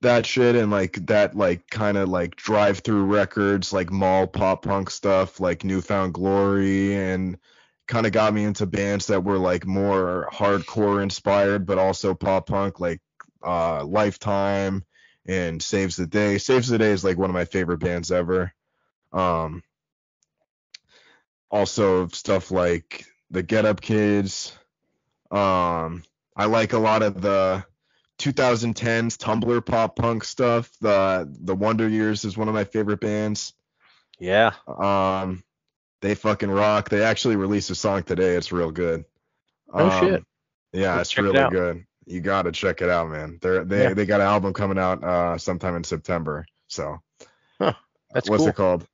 that 0.00 0.24
shit 0.24 0.56
and 0.56 0.70
like 0.70 0.94
that 1.06 1.36
like 1.36 1.68
kind 1.68 1.98
of 1.98 2.08
like 2.08 2.36
drive 2.36 2.78
through 2.78 3.04
records 3.04 3.72
like 3.72 3.90
mall 3.90 4.26
pop 4.26 4.64
punk 4.64 4.88
stuff 4.88 5.40
like 5.40 5.64
New 5.64 5.82
Found 5.82 6.14
Glory 6.14 6.94
and 6.94 7.36
kind 7.86 8.06
of 8.06 8.12
got 8.12 8.32
me 8.32 8.44
into 8.44 8.66
bands 8.66 9.06
that 9.08 9.24
were 9.24 9.38
like 9.38 9.66
more 9.66 10.28
hardcore 10.32 11.02
inspired, 11.02 11.66
but 11.66 11.78
also 11.78 12.14
pop 12.14 12.46
punk, 12.46 12.80
like 12.80 13.00
uh, 13.44 13.84
Lifetime 13.84 14.84
and 15.26 15.62
Saves 15.62 15.96
the 15.96 16.06
Day. 16.06 16.38
Saves 16.38 16.68
the 16.68 16.78
Day 16.78 16.90
is 16.90 17.04
like 17.04 17.18
one 17.18 17.30
of 17.30 17.34
my 17.34 17.44
favorite 17.44 17.78
bands 17.78 18.10
ever. 18.10 18.52
Um, 19.12 19.62
also 21.50 22.08
stuff 22.08 22.50
like 22.50 23.06
the 23.30 23.42
Get 23.42 23.64
Up 23.64 23.80
Kids. 23.80 24.56
Um, 25.30 26.02
I 26.36 26.46
like 26.46 26.72
a 26.72 26.78
lot 26.78 27.02
of 27.02 27.20
the 27.20 27.64
2010s 28.18 29.16
Tumblr 29.16 29.66
pop 29.66 29.96
punk 29.96 30.24
stuff. 30.24 30.70
The 30.80 31.28
the 31.40 31.54
Wonder 31.54 31.88
Years 31.88 32.24
is 32.24 32.36
one 32.36 32.48
of 32.48 32.54
my 32.54 32.64
favorite 32.64 33.00
bands. 33.00 33.52
Yeah. 34.18 34.52
Um, 34.66 35.42
they 36.04 36.14
fucking 36.14 36.50
rock. 36.50 36.90
They 36.90 37.02
actually 37.02 37.36
released 37.36 37.70
a 37.70 37.74
song 37.74 38.02
today. 38.02 38.36
It's 38.36 38.52
real 38.52 38.70
good. 38.70 39.06
Oh 39.72 39.88
um, 39.88 40.00
shit. 40.00 40.24
Yeah, 40.72 40.96
Let's 40.96 41.10
it's 41.10 41.18
really 41.18 41.38
it 41.38 41.50
good. 41.50 41.86
You 42.04 42.20
gotta 42.20 42.52
check 42.52 42.82
it 42.82 42.90
out, 42.90 43.08
man. 43.08 43.38
They're 43.40 43.64
they 43.64 43.84
yeah. 43.84 43.94
they 43.94 44.04
got 44.04 44.20
an 44.20 44.26
album 44.26 44.52
coming 44.52 44.78
out 44.78 45.02
uh 45.02 45.38
sometime 45.38 45.76
in 45.76 45.84
September. 45.84 46.44
So 46.68 46.98
huh, 47.58 47.72
that's 48.12 48.28
what's 48.28 48.42
cool. 48.42 48.48
it 48.48 48.54
called? 48.54 48.86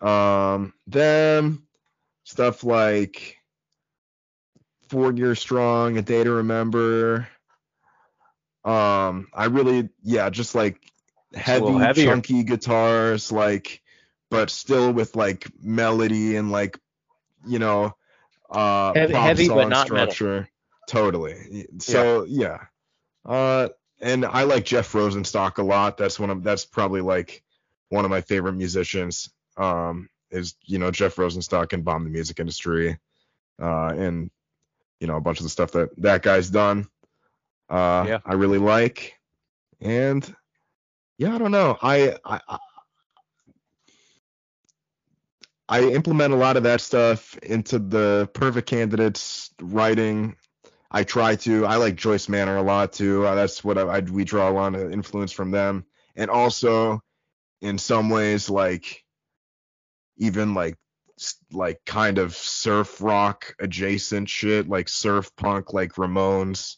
Um 0.00 0.74
then 0.88 1.62
stuff 2.24 2.64
like 2.64 3.36
Four 4.88 5.12
Year 5.12 5.36
Strong, 5.36 5.98
A 5.98 6.02
Day 6.02 6.24
to 6.24 6.32
Remember. 6.32 7.28
Um, 8.64 9.28
I 9.32 9.44
really 9.44 9.88
yeah, 10.02 10.30
just 10.30 10.56
like 10.56 10.80
heavy, 11.32 12.04
chunky 12.04 12.42
guitars, 12.42 13.30
like 13.30 13.83
but 14.34 14.50
still 14.50 14.92
with 14.92 15.14
like 15.14 15.46
melody 15.62 16.34
and 16.34 16.50
like 16.50 16.76
you 17.46 17.60
know 17.60 17.94
uh 18.50 18.92
heavy, 18.92 19.12
pop 19.12 19.22
heavy 19.22 19.46
song 19.46 19.56
but 19.56 19.68
not 19.68 19.86
structure. 19.86 20.34
Metal. 20.34 20.48
Totally. 20.88 21.66
So 21.78 22.24
yeah. 22.24 22.58
yeah. 23.24 23.32
Uh 23.32 23.68
and 24.00 24.24
I 24.26 24.42
like 24.42 24.64
Jeff 24.64 24.90
Rosenstock 24.92 25.58
a 25.58 25.62
lot. 25.62 25.96
That's 25.96 26.18
one 26.18 26.30
of 26.30 26.42
that's 26.42 26.64
probably 26.64 27.00
like 27.00 27.44
one 27.90 28.04
of 28.04 28.10
my 28.10 28.22
favorite 28.22 28.54
musicians. 28.54 29.30
Um 29.56 30.08
is 30.32 30.56
you 30.64 30.80
know 30.80 30.90
Jeff 30.90 31.14
Rosenstock 31.14 31.72
and 31.72 31.84
Bomb 31.84 32.02
the 32.02 32.10
Music 32.10 32.40
Industry. 32.40 32.98
Uh 33.62 33.94
and 33.96 34.32
you 34.98 35.06
know 35.06 35.16
a 35.16 35.20
bunch 35.20 35.38
of 35.38 35.44
the 35.44 35.50
stuff 35.50 35.70
that 35.72 35.90
that 35.98 36.22
guy's 36.22 36.50
done. 36.50 36.88
Uh 37.70 38.04
yeah. 38.08 38.18
I 38.26 38.34
really 38.34 38.58
like. 38.58 39.14
And 39.80 40.34
yeah, 41.18 41.36
I 41.36 41.38
don't 41.38 41.52
know. 41.52 41.78
I 41.80 42.18
I 42.24 42.58
I 45.68 45.82
implement 45.82 46.34
a 46.34 46.36
lot 46.36 46.56
of 46.56 46.64
that 46.64 46.80
stuff 46.80 47.36
into 47.38 47.78
the 47.78 48.28
perfect 48.34 48.68
candidates 48.68 49.50
writing. 49.60 50.36
I 50.90 51.04
try 51.04 51.36
to. 51.36 51.66
I 51.66 51.76
like 51.76 51.96
Joyce 51.96 52.28
Manor 52.28 52.56
a 52.56 52.62
lot 52.62 52.92
too. 52.92 53.26
Uh, 53.26 53.34
that's 53.34 53.64
what 53.64 53.78
I, 53.78 53.82
I, 53.82 54.00
we 54.00 54.24
draw 54.24 54.48
a 54.48 54.52
lot 54.52 54.74
of 54.74 54.92
influence 54.92 55.32
from 55.32 55.50
them, 55.50 55.86
and 56.16 56.30
also 56.30 57.02
in 57.60 57.78
some 57.78 58.10
ways 58.10 58.50
like 58.50 59.04
even 60.18 60.54
like 60.54 60.76
like 61.52 61.80
kind 61.86 62.18
of 62.18 62.34
surf 62.34 63.00
rock 63.00 63.54
adjacent 63.60 64.28
shit 64.28 64.68
like 64.68 64.88
surf 64.88 65.30
punk 65.36 65.72
like 65.72 65.94
Ramones 65.94 66.76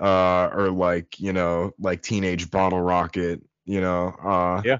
uh 0.00 0.50
or 0.52 0.70
like 0.70 1.20
you 1.20 1.32
know 1.32 1.72
like 1.78 2.02
teenage 2.02 2.50
bottle 2.50 2.80
rocket 2.80 3.40
you 3.64 3.80
know 3.80 4.08
uh 4.08 4.60
yeah 4.64 4.78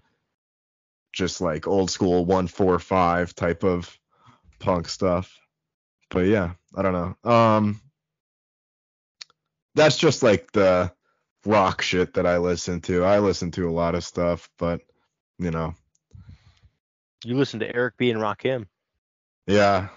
just 1.15 1.41
like 1.41 1.67
old 1.67 1.91
school 1.91 2.25
145 2.25 3.35
type 3.35 3.65
of 3.65 3.97
punk 4.59 4.89
stuff. 4.89 5.35
But 6.11 6.27
yeah, 6.27 6.53
I 6.77 6.83
don't 6.83 6.93
know. 7.25 7.31
Um 7.31 7.81
that's 9.75 9.97
just 9.97 10.23
like 10.23 10.53
the 10.53 10.93
rock 11.47 11.83
shit 11.83 12.15
that 12.15 12.27
I 12.27 12.39
listen 12.39 12.81
to. 12.83 13.05
I 13.05 13.19
listen 13.19 13.51
to 13.53 13.69
a 13.69 13.73
lot 13.73 13.95
of 13.95 14.05
stuff, 14.05 14.49
but 14.59 14.81
you 15.39 15.51
know, 15.51 15.75
You 17.25 17.37
listen 17.37 17.61
to 17.61 17.75
Eric 17.75 17.97
B 17.97 18.11
and 18.11 18.21
Rakim. 18.21 18.67
yeah, 19.47 19.89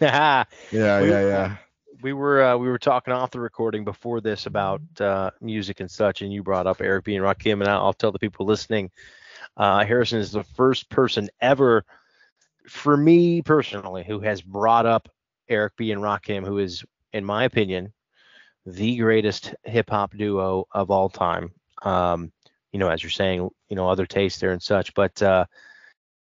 yeah, 0.00 0.44
yeah, 0.72 1.00
We- 1.00 1.10
yeah, 1.10 1.20
yeah. 1.20 1.56
we 2.02 2.12
were 2.12 2.42
uh, 2.42 2.56
we 2.56 2.68
were 2.68 2.78
talking 2.78 3.12
off 3.14 3.30
the 3.30 3.40
recording 3.40 3.84
before 3.84 4.20
this 4.20 4.46
about 4.46 4.80
uh, 5.00 5.30
music 5.40 5.80
and 5.80 5.90
such, 5.90 6.22
and 6.22 6.32
you 6.32 6.42
brought 6.42 6.66
up 6.66 6.80
Eric 6.80 7.04
B 7.04 7.14
and 7.14 7.24
Rakim, 7.24 7.60
and 7.60 7.68
I'll, 7.68 7.86
I'll 7.86 7.92
tell 7.94 8.12
the 8.12 8.18
people 8.18 8.44
listening, 8.46 8.90
uh, 9.56 9.84
Harrison 9.84 10.18
is 10.18 10.32
the 10.32 10.44
first 10.44 10.88
person 10.90 11.28
ever, 11.40 11.84
for 12.68 12.96
me 12.96 13.42
personally, 13.42 14.04
who 14.04 14.20
has 14.20 14.40
brought 14.42 14.86
up 14.86 15.08
Eric 15.48 15.74
B 15.76 15.92
and 15.92 16.02
Rakim, 16.02 16.44
who 16.44 16.58
is, 16.58 16.84
in 17.12 17.24
my 17.24 17.44
opinion, 17.44 17.92
the 18.64 18.96
greatest 18.96 19.54
hip 19.64 19.90
hop 19.90 20.16
duo 20.16 20.66
of 20.72 20.90
all 20.90 21.08
time. 21.08 21.52
Um, 21.82 22.32
you 22.72 22.78
know, 22.78 22.88
as 22.88 23.02
you're 23.02 23.10
saying, 23.10 23.48
you 23.68 23.76
know, 23.76 23.88
other 23.88 24.06
tastes 24.06 24.40
there 24.40 24.52
and 24.52 24.62
such, 24.62 24.92
but 24.94 25.20
uh, 25.22 25.44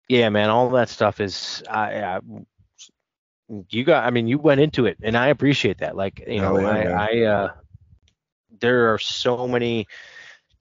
yeah, 0.08 0.28
man, 0.28 0.50
all 0.50 0.68
that 0.70 0.88
stuff 0.88 1.20
is 1.20 1.62
I, 1.70 2.02
I 2.02 2.20
you 3.68 3.84
got 3.84 4.04
i 4.04 4.10
mean 4.10 4.26
you 4.26 4.38
went 4.38 4.60
into 4.60 4.86
it 4.86 4.96
and 5.02 5.16
i 5.16 5.28
appreciate 5.28 5.78
that 5.78 5.96
like 5.96 6.22
you 6.26 6.40
know 6.40 6.56
Oh, 6.56 6.58
yeah, 6.58 6.66
i 6.66 6.84
man. 6.84 6.98
i 6.98 7.22
uh 7.22 7.52
there 8.60 8.92
are 8.92 8.98
so 8.98 9.46
many 9.46 9.86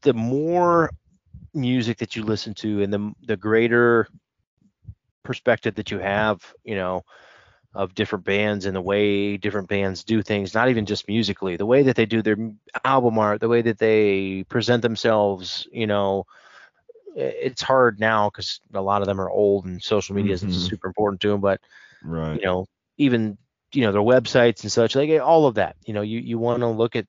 the 0.02 0.14
more 0.14 0.92
music 1.56 1.98
that 1.98 2.16
you 2.16 2.24
listen 2.24 2.54
to 2.56 2.82
and 2.82 2.94
the 2.94 3.14
the 3.28 3.38
greater 3.38 4.08
perspective 5.24 5.76
that 5.76 5.92
you 5.92 6.00
have 6.00 6.54
you 6.64 6.76
know 6.76 7.02
of 7.76 7.94
different 7.96 8.26
bands 8.26 8.66
and 8.66 8.76
the 8.76 8.82
way 8.82 9.38
different 9.38 9.68
bands 9.68 10.04
do 10.04 10.22
things 10.22 10.54
not 10.54 10.70
even 10.70 10.86
just 10.86 11.08
musically 11.08 11.58
the 11.58 11.66
way 11.66 11.84
that 11.84 11.96
they 11.96 12.06
do 12.06 12.22
their 12.22 12.38
album 12.84 13.18
art 13.18 13.40
the 13.40 13.48
way 13.50 13.62
that 13.62 13.78
they 13.80 14.44
present 14.50 14.82
themselves 14.82 15.68
you 15.72 15.88
know, 15.88 16.24
it's 17.16 17.62
hard 17.62 18.00
now 18.00 18.30
because 18.30 18.60
a 18.74 18.82
lot 18.82 19.02
of 19.02 19.08
them 19.08 19.20
are 19.22 19.30
old 19.30 19.66
and 19.66 19.82
social 19.82 20.16
media 20.16 20.34
isn't 20.34 20.52
Mhm. 20.52 20.54
super 20.54 20.88
important 20.88 21.22
to 21.22 21.30
them 21.30 21.42
but 21.42 21.60
Right. 22.02 22.40
you 22.40 22.46
know 22.46 22.66
even 22.98 23.38
you 23.74 23.82
know 23.82 23.92
their 23.92 24.02
websites 24.02 24.64
and 24.64 24.72
such 24.72 24.96
like 24.96 25.10
all 25.22 25.48
of 25.48 25.56
that 25.56 25.76
you 25.86 25.94
know 25.94 26.02
you 26.02 26.20
you 26.20 26.38
want 26.38 26.62
to 26.62 26.68
look 26.68 26.96
at 26.96 27.06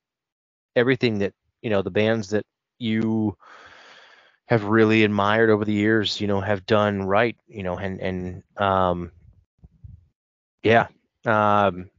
everything 0.77 1.19
that 1.19 1.33
you 1.63 1.71
know 1.71 1.83
the 1.83 1.91
bands 1.91 2.31
that 2.31 2.45
you 2.79 3.35
have 4.47 4.65
really 4.65 5.05
admired 5.05 5.51
over 5.51 5.65
the 5.65 5.73
years 5.73 6.21
you 6.21 6.27
know 6.27 6.41
have 6.41 6.65
done 6.67 7.03
right 7.03 7.37
you 7.49 7.63
know 7.63 7.77
and 7.77 8.01
and 8.01 8.43
um 8.57 9.11
yeah 10.63 10.87
um 11.25 11.91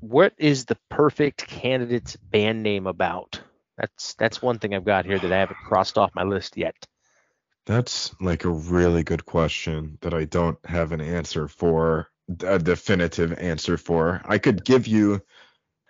what 0.00 0.34
is 0.38 0.66
the 0.66 0.76
perfect 0.90 1.46
candidate's 1.46 2.16
band 2.16 2.62
name 2.62 2.86
about 2.86 3.40
that's 3.78 4.14
that's 4.14 4.42
one 4.42 4.58
thing 4.58 4.74
i've 4.74 4.84
got 4.84 5.06
here 5.06 5.18
that 5.18 5.32
i 5.32 5.38
haven't 5.38 5.56
crossed 5.56 5.96
off 5.98 6.14
my 6.14 6.22
list 6.24 6.56
yet 6.56 6.74
That's 7.66 8.14
like 8.20 8.44
a 8.44 8.50
really 8.50 9.02
good 9.02 9.24
question 9.24 9.96
that 10.02 10.12
I 10.12 10.26
don't 10.26 10.58
have 10.66 10.92
an 10.92 11.00
answer 11.00 11.48
for, 11.48 12.10
a 12.46 12.58
definitive 12.58 13.32
answer 13.38 13.78
for. 13.78 14.20
I 14.26 14.36
could 14.36 14.64
give 14.64 14.86
you, 14.86 15.22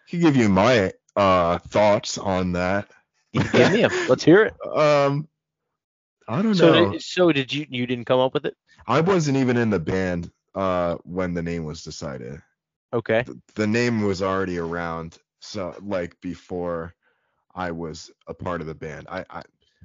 could 0.08 0.20
give 0.20 0.36
you 0.36 0.48
my 0.48 0.92
uh 1.16 1.58
thoughts 1.58 2.16
on 2.18 2.52
that. 2.52 2.88
you 3.32 3.42
give 3.50 3.72
me 3.72 3.82
a 3.82 3.90
let's 4.08 4.22
hear 4.24 4.44
it 4.44 4.54
Um, 4.76 5.26
I 6.28 6.42
don't 6.42 6.54
so 6.54 6.72
know. 6.72 6.92
did, 6.92 7.02
so 7.02 7.32
did 7.32 7.52
you 7.52 7.66
you 7.68 7.86
didn't 7.86 8.06
come 8.06 8.20
up 8.20 8.34
with 8.34 8.46
it 8.46 8.56
I 8.86 9.00
wasn't 9.00 9.36
even 9.36 9.56
in 9.56 9.70
the 9.70 9.80
band 9.80 10.30
uh 10.54 10.96
when 11.04 11.34
the 11.34 11.42
name 11.42 11.64
was 11.64 11.82
decided. 11.82 12.40
okay 12.92 13.24
The, 13.26 13.40
the 13.54 13.66
name 13.66 14.02
was 14.02 14.22
already 14.22 14.58
around, 14.58 15.18
so 15.40 15.74
like 15.82 16.20
before 16.20 16.94
I 17.54 17.70
was 17.70 18.10
a 18.26 18.34
part 18.34 18.60
of 18.60 18.66
the 18.66 18.74
band. 18.74 19.06
I, 19.08 19.24
I, 19.30 19.42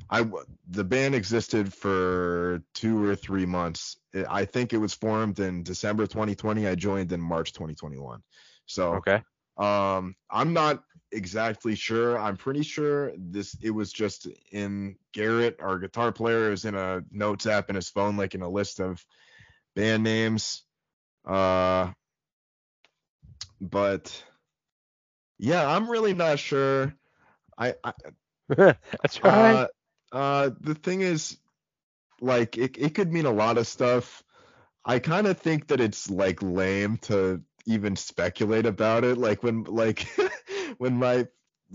I 0.10 0.26
the 0.70 0.84
band 0.84 1.14
existed 1.14 1.74
for 1.74 2.64
two 2.74 3.04
or 3.04 3.16
three 3.16 3.46
months. 3.46 3.98
I 4.16 4.42
I 4.42 4.46
think 4.46 4.74
it 4.74 4.78
was 4.78 4.94
formed 4.94 5.40
in 5.40 5.64
December 5.64 6.08
2020. 6.08 6.68
I 6.68 6.76
joined 6.76 7.12
in 7.12 7.22
March 7.22 7.54
2021. 7.54 8.22
So 8.66 8.96
okay 8.96 9.22
um, 9.60 10.16
I'm 10.32 10.54
not 10.54 10.84
exactly 11.12 11.76
sure. 11.76 12.18
I'm 12.20 12.38
pretty 12.38 12.64
sure 12.64 13.12
this 13.18 13.56
it 13.62 13.72
was 13.72 13.92
just 13.92 14.28
in 14.52 14.96
Garrett, 15.14 15.58
our 15.62 15.78
guitar 15.80 16.12
player, 16.12 16.52
is 16.52 16.66
in 16.66 16.76
a 16.76 17.02
notes 17.12 17.46
app 17.46 17.70
in 17.70 17.76
his 17.76 17.90
phone, 17.90 18.18
like 18.18 18.36
in 18.36 18.42
a 18.42 18.50
list 18.50 18.80
of 18.80 19.04
band 19.76 20.04
names. 20.04 20.64
Uh, 21.26 21.92
but 23.62 24.24
yeah, 25.38 25.68
I'm 25.68 25.90
really 25.90 26.14
not 26.14 26.40
sure. 26.40 26.94
I, 27.58 27.76
I 27.84 27.94
That's 28.50 29.24
right. 29.24 29.54
uh, 29.54 29.68
uh, 30.12 30.50
the 30.60 30.76
thing 30.76 31.02
is, 31.02 31.38
like, 32.20 32.58
it, 32.58 32.78
it 32.78 32.96
could 32.96 33.12
mean 33.12 33.26
a 33.26 33.32
lot 33.32 33.58
of 33.58 33.68
stuff. 33.68 34.24
I 34.86 35.00
kind 35.00 35.28
of 35.28 35.38
think 35.40 35.68
that 35.68 35.80
it's 35.80 36.10
like 36.10 36.42
lame 36.42 36.98
to 37.04 37.42
even 37.66 37.96
speculate 37.96 38.66
about 38.66 39.04
it. 39.04 39.18
Like 39.18 39.44
when, 39.44 39.64
like, 39.64 40.08
when 40.80 40.98
my 40.98 41.28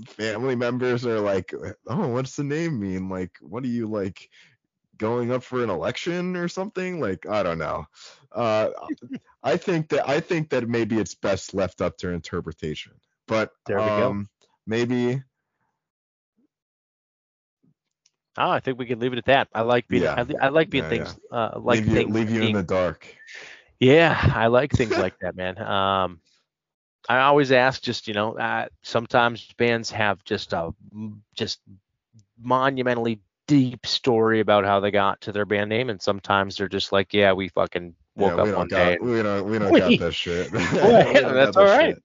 family 0.07 0.57
members 0.57 1.07
are 1.07 1.21
like, 1.21 1.55
"Oh, 1.89 2.09
what's 2.09 2.37
the 2.37 2.45
name 2.45 2.81
mean? 2.81 3.09
Like, 3.11 3.33
what 3.43 3.65
are 3.65 3.69
you 3.69 3.89
like 3.89 4.31
going 4.99 5.33
up 5.33 5.45
for 5.45 5.63
an 5.65 5.71
election 5.71 6.37
or 6.37 6.49
something?" 6.49 7.01
Like, 7.01 7.27
I 7.29 7.43
don't 7.45 7.59
know. 7.59 7.87
Uh, 8.33 8.71
I 9.45 9.57
think 9.57 9.91
that 9.91 10.09
I 10.09 10.21
think 10.21 10.51
that 10.51 10.69
maybe 10.69 10.99
it's 10.99 11.15
best 11.15 11.55
left 11.55 11.83
up 11.83 11.99
to 11.99 12.11
interpretation. 12.11 12.95
But 13.29 13.53
There 13.67 13.83
we 13.83 13.91
go. 13.93 14.11
um, 14.11 14.29
maybe 14.67 15.23
oh, 18.39 18.51
I 18.51 18.61
think 18.61 18.79
we 18.79 18.87
can 18.87 19.01
leave 19.01 19.13
it 19.13 19.19
at 19.19 19.27
that. 19.27 19.49
I 19.55 19.63
like 19.63 19.89
being. 19.89 20.03
Yeah. 20.03 20.15
I, 20.17 20.27
I 20.41 20.49
like 20.49 20.71
being 20.71 20.85
Yeah, 20.85 20.89
things. 20.89 21.19
Uh, 21.31 21.51
like 21.57 21.85
leave 21.85 21.89
you 21.89 21.95
things 21.95 22.09
leave 22.09 22.31
you 22.31 22.45
in 22.45 22.53
the 22.53 22.63
dark. 22.63 23.07
Yeah, 23.81 24.33
I 24.35 24.47
like 24.49 24.73
things 24.73 24.97
like 24.97 25.19
that, 25.21 25.37
man. 25.37 25.59
Um, 25.61 26.21
I 27.09 27.21
always 27.21 27.53
ask, 27.53 27.83
just 27.83 28.09
you 28.09 28.15
know, 28.15 28.37
uh, 28.39 28.67
sometimes 28.83 29.47
bands 29.59 29.91
have 29.91 30.25
just 30.25 30.53
a 30.53 30.73
just 31.35 31.61
monumentally 32.41 33.21
deep 33.47 33.87
story 33.87 34.41
about 34.41 34.65
how 34.65 34.81
they 34.81 34.91
got 34.91 35.21
to 35.23 35.33
their 35.33 35.45
band 35.45 35.69
name, 35.69 35.91
and 35.91 36.01
sometimes 36.01 36.57
they're 36.57 36.69
just 36.69 36.93
like, 36.93 37.13
yeah, 37.13 37.33
we 37.33 37.49
fucking 37.49 37.95
woke 38.17 38.39
yeah, 38.39 38.43
up 38.43 38.57
one 38.57 38.69
don't 38.69 38.69
day. 38.69 38.97
got 38.97 39.03
we 39.03 39.23
don't 39.23 39.51
we 39.51 39.59
don't 39.59 39.73
We- 39.73 39.81
got 39.81 39.99
that 39.99 40.15
shit. 40.15 40.51
That's 40.53 41.57
all 41.57 41.65
right. 41.65 41.97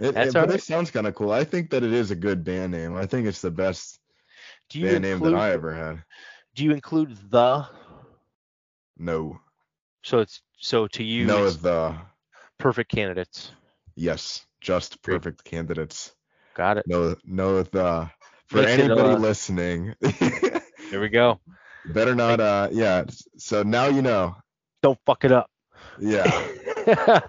It, 0.00 0.14
That's 0.14 0.28
it, 0.30 0.34
all 0.34 0.42
but 0.42 0.50
right. 0.50 0.58
it 0.58 0.62
sounds 0.62 0.90
kind 0.90 1.06
of 1.06 1.14
cool. 1.14 1.30
I 1.30 1.44
think 1.44 1.70
that 1.70 1.82
it 1.82 1.92
is 1.92 2.10
a 2.10 2.16
good 2.16 2.44
band 2.44 2.72
name. 2.72 2.96
I 2.96 3.06
think 3.06 3.26
it's 3.26 3.40
the 3.40 3.50
best 3.50 4.00
band 4.74 5.02
name 5.02 5.20
that 5.20 5.34
I 5.34 5.50
ever 5.52 5.72
had. 5.72 6.02
Do 6.54 6.64
you 6.64 6.72
include 6.72 7.16
the? 7.30 7.66
No, 8.98 9.40
So 10.02 10.18
it's 10.18 10.42
so 10.58 10.86
to 10.88 11.02
you, 11.02 11.26
no 11.26 11.46
it's 11.46 11.56
the 11.56 11.96
perfect 12.58 12.90
candidates. 12.90 13.52
Yes, 13.96 14.44
just 14.60 15.02
perfect 15.02 15.44
candidates. 15.44 16.12
Got 16.54 16.78
it. 16.78 16.86
No, 16.86 17.16
no 17.24 17.62
the 17.62 18.10
for 18.46 18.60
anybody 18.60 19.18
listening. 19.18 19.94
Here 20.90 21.00
we 21.00 21.08
go. 21.08 21.40
better 21.86 22.14
not. 22.14 22.40
Uh, 22.40 22.68
yeah. 22.70 23.04
So 23.38 23.62
now 23.62 23.86
you 23.86 24.02
know. 24.02 24.36
Don't 24.82 24.98
fuck 25.06 25.24
it 25.24 25.32
up. 25.32 25.50
Yeah. 25.98 26.24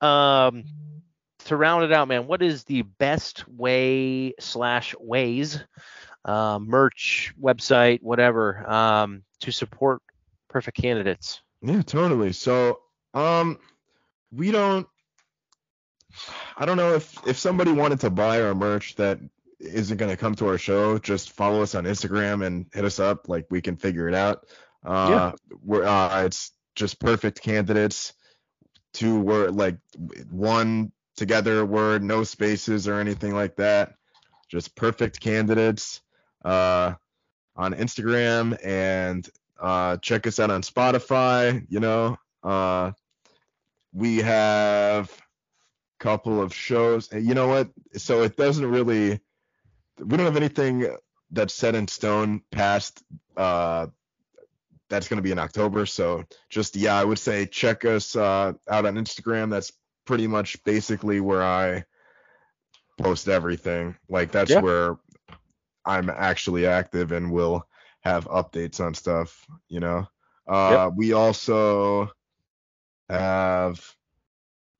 um, 0.00 0.64
to 1.46 1.56
round 1.56 1.84
it 1.84 1.92
out, 1.92 2.08
man, 2.08 2.26
what 2.26 2.42
is 2.42 2.64
the 2.64 2.82
best 2.82 3.48
way 3.48 4.34
slash 4.38 4.94
ways, 4.98 5.62
uh, 6.24 6.58
merch, 6.58 7.32
website, 7.40 8.02
whatever, 8.02 8.68
um, 8.70 9.22
to 9.40 9.50
support 9.50 10.02
perfect 10.48 10.76
candidates? 10.76 11.40
Yeah, 11.62 11.82
totally. 11.82 12.32
So, 12.32 12.80
um, 13.14 13.58
we 14.30 14.50
don't. 14.50 14.86
I 16.56 16.64
don't 16.66 16.76
know 16.76 16.94
if 16.94 17.26
if 17.26 17.38
somebody 17.38 17.72
wanted 17.72 18.00
to 18.00 18.10
buy 18.10 18.42
our 18.42 18.54
merch 18.54 18.96
that 18.96 19.18
isn't 19.58 19.96
gonna 19.96 20.16
come 20.16 20.34
to 20.36 20.48
our 20.48 20.58
show, 20.58 20.98
just 20.98 21.32
follow 21.32 21.62
us 21.62 21.74
on 21.74 21.84
Instagram 21.84 22.46
and 22.46 22.66
hit 22.72 22.84
us 22.84 22.98
up. 22.98 23.28
Like 23.28 23.46
we 23.50 23.60
can 23.60 23.76
figure 23.76 24.08
it 24.08 24.14
out. 24.14 24.46
Uh, 24.84 25.32
we're 25.64 25.84
uh, 25.84 26.24
it's 26.24 26.52
just 26.74 27.00
perfect 27.00 27.42
candidates. 27.42 28.14
Two 28.92 29.20
word 29.20 29.54
like 29.54 29.76
one 30.30 30.92
together 31.16 31.64
word, 31.64 32.02
no 32.02 32.24
spaces 32.24 32.88
or 32.88 33.00
anything 33.00 33.34
like 33.34 33.56
that. 33.56 33.94
Just 34.48 34.74
perfect 34.76 35.20
candidates. 35.20 36.00
Uh, 36.44 36.94
on 37.58 37.74
Instagram 37.74 38.56
and 38.64 39.28
uh, 39.60 39.96
check 39.98 40.26
us 40.26 40.38
out 40.38 40.50
on 40.50 40.62
Spotify. 40.62 41.66
You 41.68 41.80
know, 41.80 42.16
uh, 42.42 42.92
we 43.92 44.18
have 44.18 45.10
couple 45.98 46.40
of 46.40 46.54
shows. 46.54 47.10
and 47.12 47.26
You 47.26 47.34
know 47.34 47.48
what? 47.48 47.70
So 47.96 48.22
it 48.22 48.36
doesn't 48.36 48.64
really. 48.66 49.20
We 49.98 50.16
don't 50.16 50.26
have 50.26 50.36
anything 50.36 50.86
that's 51.30 51.54
set 51.54 51.74
in 51.74 51.88
stone 51.88 52.42
past. 52.50 53.02
Uh, 53.36 53.88
that's 54.88 55.08
going 55.08 55.18
to 55.18 55.22
be 55.22 55.32
in 55.32 55.38
October. 55.38 55.84
So 55.86 56.24
just 56.48 56.74
yeah, 56.76 56.96
I 56.98 57.04
would 57.04 57.18
say 57.18 57.46
check 57.46 57.84
us 57.84 58.16
uh, 58.16 58.52
out 58.68 58.86
on 58.86 58.94
Instagram. 58.94 59.50
That's 59.50 59.72
pretty 60.06 60.26
much 60.26 60.62
basically 60.64 61.20
where 61.20 61.42
I 61.42 61.84
post 62.98 63.28
everything. 63.28 63.96
Like 64.08 64.32
that's 64.32 64.50
Yeah. 64.50 64.60
where 64.60 64.96
I'm 65.84 66.08
actually 66.10 66.66
active 66.66 67.12
and 67.12 67.30
will 67.30 67.66
have 68.00 68.26
updates 68.26 68.80
on 68.80 68.94
stuff. 68.94 69.44
You 69.68 69.80
know. 69.80 70.08
Uh, 70.46 70.86
yep. 70.88 70.92
We 70.96 71.12
also 71.12 72.10
have 73.10 73.84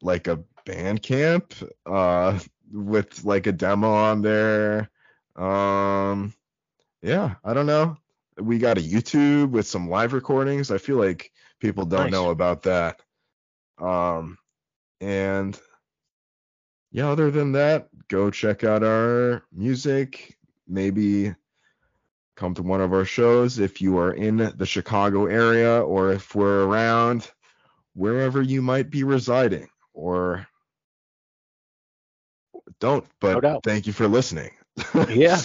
like 0.00 0.26
a 0.28 0.42
Bandcamp 0.68 1.66
uh, 1.86 2.38
with 2.70 3.24
like 3.24 3.46
a 3.46 3.52
demo 3.52 3.90
on 3.90 4.20
there. 4.20 4.90
Um, 5.34 6.34
yeah, 7.00 7.36
I 7.42 7.54
don't 7.54 7.66
know. 7.66 7.96
We 8.38 8.58
got 8.58 8.78
a 8.78 8.82
YouTube 8.82 9.50
with 9.50 9.66
some 9.66 9.88
live 9.88 10.12
recordings. 10.12 10.70
I 10.70 10.78
feel 10.78 10.96
like 10.96 11.32
people 11.58 11.86
don't 11.86 12.04
nice. 12.04 12.12
know 12.12 12.30
about 12.30 12.62
that. 12.64 13.00
Um, 13.78 14.36
and 15.00 15.58
yeah, 16.92 17.08
other 17.08 17.30
than 17.30 17.52
that, 17.52 17.88
go 18.08 18.30
check 18.30 18.62
out 18.62 18.82
our 18.82 19.44
music. 19.52 20.36
Maybe 20.66 21.34
come 22.36 22.54
to 22.54 22.62
one 22.62 22.80
of 22.80 22.92
our 22.92 23.04
shows 23.04 23.58
if 23.58 23.80
you 23.80 23.98
are 23.98 24.12
in 24.12 24.52
the 24.56 24.66
Chicago 24.66 25.26
area 25.26 25.80
or 25.80 26.12
if 26.12 26.34
we're 26.34 26.64
around 26.64 27.30
wherever 27.94 28.42
you 28.42 28.62
might 28.62 28.90
be 28.90 29.02
residing 29.02 29.68
or 29.92 30.46
don't. 32.80 33.04
But 33.20 33.42
no 33.42 33.60
thank 33.62 33.86
you 33.86 33.92
for 33.92 34.08
listening. 34.08 34.50
yeah, 35.08 35.40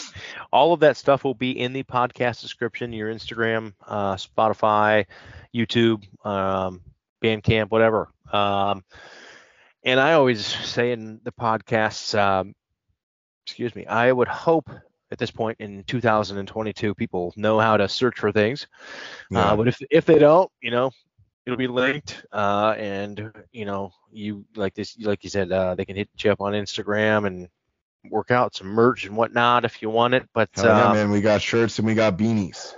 all 0.51 0.73
of 0.73 0.79
that 0.81 0.97
stuff 0.97 1.23
will 1.23 1.33
be 1.33 1.51
in 1.59 1.73
the 1.73 1.83
podcast 1.83 2.41
description. 2.41 2.93
Your 2.93 3.13
Instagram, 3.13 3.73
uh, 3.87 4.15
Spotify, 4.15 5.05
YouTube, 5.55 6.03
um, 6.25 6.81
Bandcamp, 7.23 7.71
whatever. 7.71 8.09
Um, 8.31 8.83
and 9.83 9.99
I 9.99 10.13
always 10.13 10.45
say 10.45 10.91
in 10.91 11.19
the 11.23 11.31
podcasts, 11.31 12.17
um, 12.17 12.53
excuse 13.45 13.75
me, 13.75 13.85
I 13.85 14.11
would 14.11 14.27
hope 14.27 14.69
at 15.11 15.19
this 15.19 15.31
point 15.31 15.57
in 15.59 15.83
2022 15.83 16.95
people 16.95 17.33
know 17.35 17.59
how 17.59 17.77
to 17.77 17.87
search 17.87 18.19
for 18.19 18.31
things. 18.31 18.67
Uh, 19.33 19.37
yeah. 19.37 19.39
Uh, 19.51 19.55
but 19.55 19.67
if 19.67 19.81
if 19.89 20.05
they 20.05 20.19
don't, 20.19 20.51
you 20.61 20.71
know, 20.71 20.91
it'll 21.45 21.57
be 21.57 21.67
linked, 21.67 22.25
uh, 22.31 22.75
and 22.77 23.31
you 23.51 23.65
know, 23.65 23.91
you 24.11 24.45
like 24.55 24.73
this, 24.73 24.97
like 24.99 25.23
you 25.23 25.29
said, 25.29 25.51
uh, 25.51 25.75
they 25.75 25.85
can 25.85 25.95
hit 25.95 26.09
you 26.19 26.31
up 26.31 26.41
on 26.41 26.53
Instagram 26.53 27.27
and 27.27 27.47
work 28.09 28.31
out 28.31 28.55
some 28.55 28.67
merch 28.67 29.05
and 29.05 29.15
whatnot 29.15 29.65
if 29.65 29.81
you 29.81 29.89
want 29.89 30.13
it. 30.13 30.27
But 30.33 30.49
Hell 30.53 30.65
yeah, 30.65 30.87
um, 30.87 30.95
man, 30.95 31.11
we 31.11 31.21
got 31.21 31.41
shirts 31.41 31.79
and 31.79 31.85
we 31.85 31.95
got 31.95 32.17
beanies. 32.17 32.73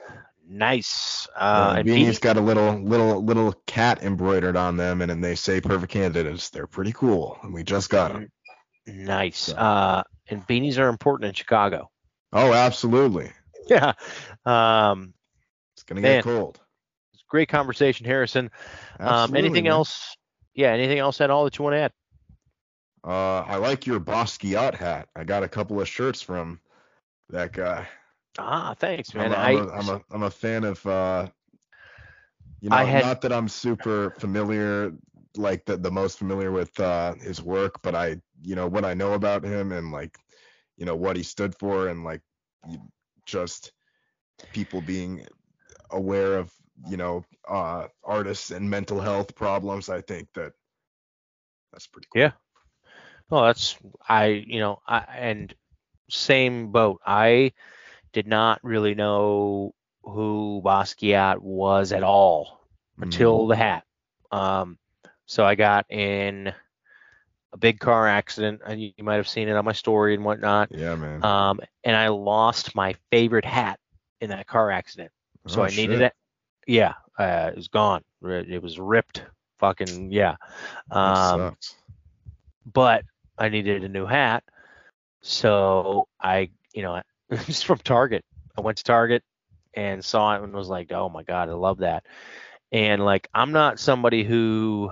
Nice. 0.47 1.28
Uh, 1.36 1.78
beanies 1.78 2.22
got 2.22 2.38
a 2.38 2.41
little 2.41 2.80
little 2.80 3.24
little 3.24 3.53
cat 3.66 4.03
embroidered 4.03 4.55
on 4.55 4.78
them, 4.78 5.01
and, 5.01 5.11
and 5.11 5.24
they 5.24 5.36
say 5.36 5.59
perfect 5.59 5.91
candidates. 5.91 6.49
They're 6.49 6.68
pretty 6.68 6.91
cool, 6.93 7.39
and 7.41 7.53
we 7.53 7.63
just 7.63 7.89
got 7.89 8.13
them. 8.13 8.32
Nice. 8.88 9.39
So. 9.39 9.55
Uh, 9.55 10.03
and 10.30 10.45
beanies 10.47 10.78
are 10.78 10.89
important 10.89 11.30
in 11.30 11.34
Chicago. 11.34 11.89
Oh, 12.34 12.53
absolutely. 12.53 13.32
Yeah. 13.68 13.93
Um, 14.45 15.16
it's 15.74 15.82
gonna 15.82 15.99
man, 15.99 16.18
get 16.18 16.24
cold. 16.24 16.59
Great 17.36 17.49
conversation, 17.49 18.05
Harrison. 18.05 18.49
Um, 18.97 19.36
anything 19.36 19.65
man. 19.65 19.73
else? 19.73 20.15
Yeah. 20.53 20.71
Anything 20.71 20.99
else 20.99 21.19
at 21.19 21.29
all 21.29 21.43
that 21.43 21.57
you 21.57 21.63
want 21.63 21.73
to 21.73 21.79
add? 21.79 21.91
Uh, 23.03 23.41
I 23.41 23.57
like 23.57 23.86
your 23.86 23.99
Basquiat 23.99 24.73
hat. 24.73 25.09
I 25.17 25.25
got 25.25 25.43
a 25.43 25.49
couple 25.49 25.81
of 25.81 25.89
shirts 25.89 26.21
from 26.21 26.61
that 27.31 27.51
guy. 27.51 27.89
Ah, 28.39 28.73
thanks, 28.79 29.13
man. 29.13 29.33
I'm 29.33 29.57
a, 29.57 29.59
I'm, 29.59 29.67
a, 29.67 29.71
I'm 29.71 29.89
a, 29.89 30.01
I'm 30.11 30.23
a 30.23 30.31
fan 30.31 30.63
of. 30.63 30.86
Uh, 30.86 31.27
you 32.61 32.69
know, 32.69 32.77
had, 32.77 33.03
not 33.03 33.19
that 33.23 33.33
I'm 33.33 33.49
super 33.49 34.11
familiar, 34.11 34.93
like 35.36 35.65
the 35.65 35.75
the 35.75 35.91
most 35.91 36.17
familiar 36.17 36.53
with 36.53 36.79
uh, 36.79 37.15
his 37.15 37.41
work, 37.43 37.81
but 37.81 37.95
I, 37.95 38.21
you 38.43 38.55
know, 38.55 38.67
what 38.67 38.86
I 38.86 38.93
know 38.93 39.11
about 39.11 39.43
him 39.43 39.73
and 39.73 39.91
like, 39.91 40.17
you 40.77 40.86
know, 40.86 40.95
what 40.95 41.17
he 41.17 41.23
stood 41.23 41.53
for 41.59 41.89
and 41.89 42.05
like, 42.05 42.21
just 43.25 43.73
people 44.53 44.79
being 44.79 45.27
aware 45.91 46.38
of, 46.38 46.53
you 46.88 46.97
know, 46.97 47.23
uh, 47.47 47.88
artists 48.03 48.51
and 48.51 48.69
mental 48.69 48.99
health 48.99 49.36
problems. 49.36 49.89
I 49.89 50.01
think 50.01 50.28
that 50.34 50.53
that's 51.71 51.88
pretty 51.88 52.07
cool. 52.11 52.21
Yeah, 52.21 52.32
well, 53.30 53.45
that's 53.45 53.78
I, 54.07 54.26
you 54.26 54.59
know, 54.59 54.80
I, 54.88 55.05
and 55.17 55.53
same 56.09 56.71
boat. 56.71 57.01
I 57.05 57.53
did 58.13 58.28
not 58.28 58.59
really 58.63 58.95
know 58.95 59.73
who 60.03 60.61
Basquiat 60.63 61.39
was 61.39 61.91
at 61.91 62.03
all 62.03 62.61
until 62.99 63.39
mm-hmm. 63.39 63.49
the 63.49 63.55
hat. 63.55 63.84
Um, 64.32 64.78
so 65.26 65.43
I 65.43 65.55
got 65.55 65.86
in 65.89 66.53
a 67.51 67.57
big 67.57 67.80
car 67.80 68.07
accident. 68.07 68.61
And 68.65 68.82
you, 68.82 68.91
you 68.97 69.03
might 69.03 69.15
have 69.15 69.28
seen 69.28 69.47
it 69.47 69.55
on 69.55 69.65
my 69.65 69.71
story 69.71 70.13
and 70.13 70.23
whatnot. 70.23 70.69
Yeah, 70.71 70.95
man. 70.95 71.23
Um, 71.23 71.59
and 71.84 71.95
I 71.95 72.09
lost 72.09 72.76
my 72.76 72.95
favorite 73.11 73.45
hat 73.45 73.80
in 74.21 74.30
that 74.30 74.45
car 74.45 74.69
accident. 74.69 75.11
So 75.47 75.61
oh, 75.61 75.65
I 75.65 75.69
needed 75.69 75.99
shit. 75.99 76.13
Yeah, 76.66 76.93
uh, 77.18 77.51
it 77.51 77.55
was 77.55 77.68
gone. 77.68 78.03
It 78.24 78.61
was 78.61 78.80
ripped. 78.80 79.24
Fucking 79.59 80.11
yeah. 80.11 80.36
Um, 80.91 81.55
but 82.72 83.03
I 83.38 83.49
needed 83.49 83.84
a 83.84 83.89
new 83.89 84.05
hat. 84.05 84.43
So 85.22 86.07
I, 86.22 86.49
you 86.74 86.84
know, 86.84 87.01
it's 87.30 87.63
from 87.63 87.80
Target. 87.80 88.24
I 88.57 88.61
went 88.61 88.78
to 88.78 88.84
Target 88.84 89.24
and 89.74 90.03
saw 90.03 90.36
it 90.36 90.43
and 90.43 90.53
was 90.53 90.70
like, 90.70 90.91
oh 90.91 91.09
my 91.09 91.24
God, 91.24 91.49
I 91.49 91.53
love 91.53 91.80
that. 91.80 92.05
And 92.72 93.03
like, 93.03 93.28
I'm 93.34 93.51
not 93.51 93.80
somebody 93.80 94.24
who 94.24 94.91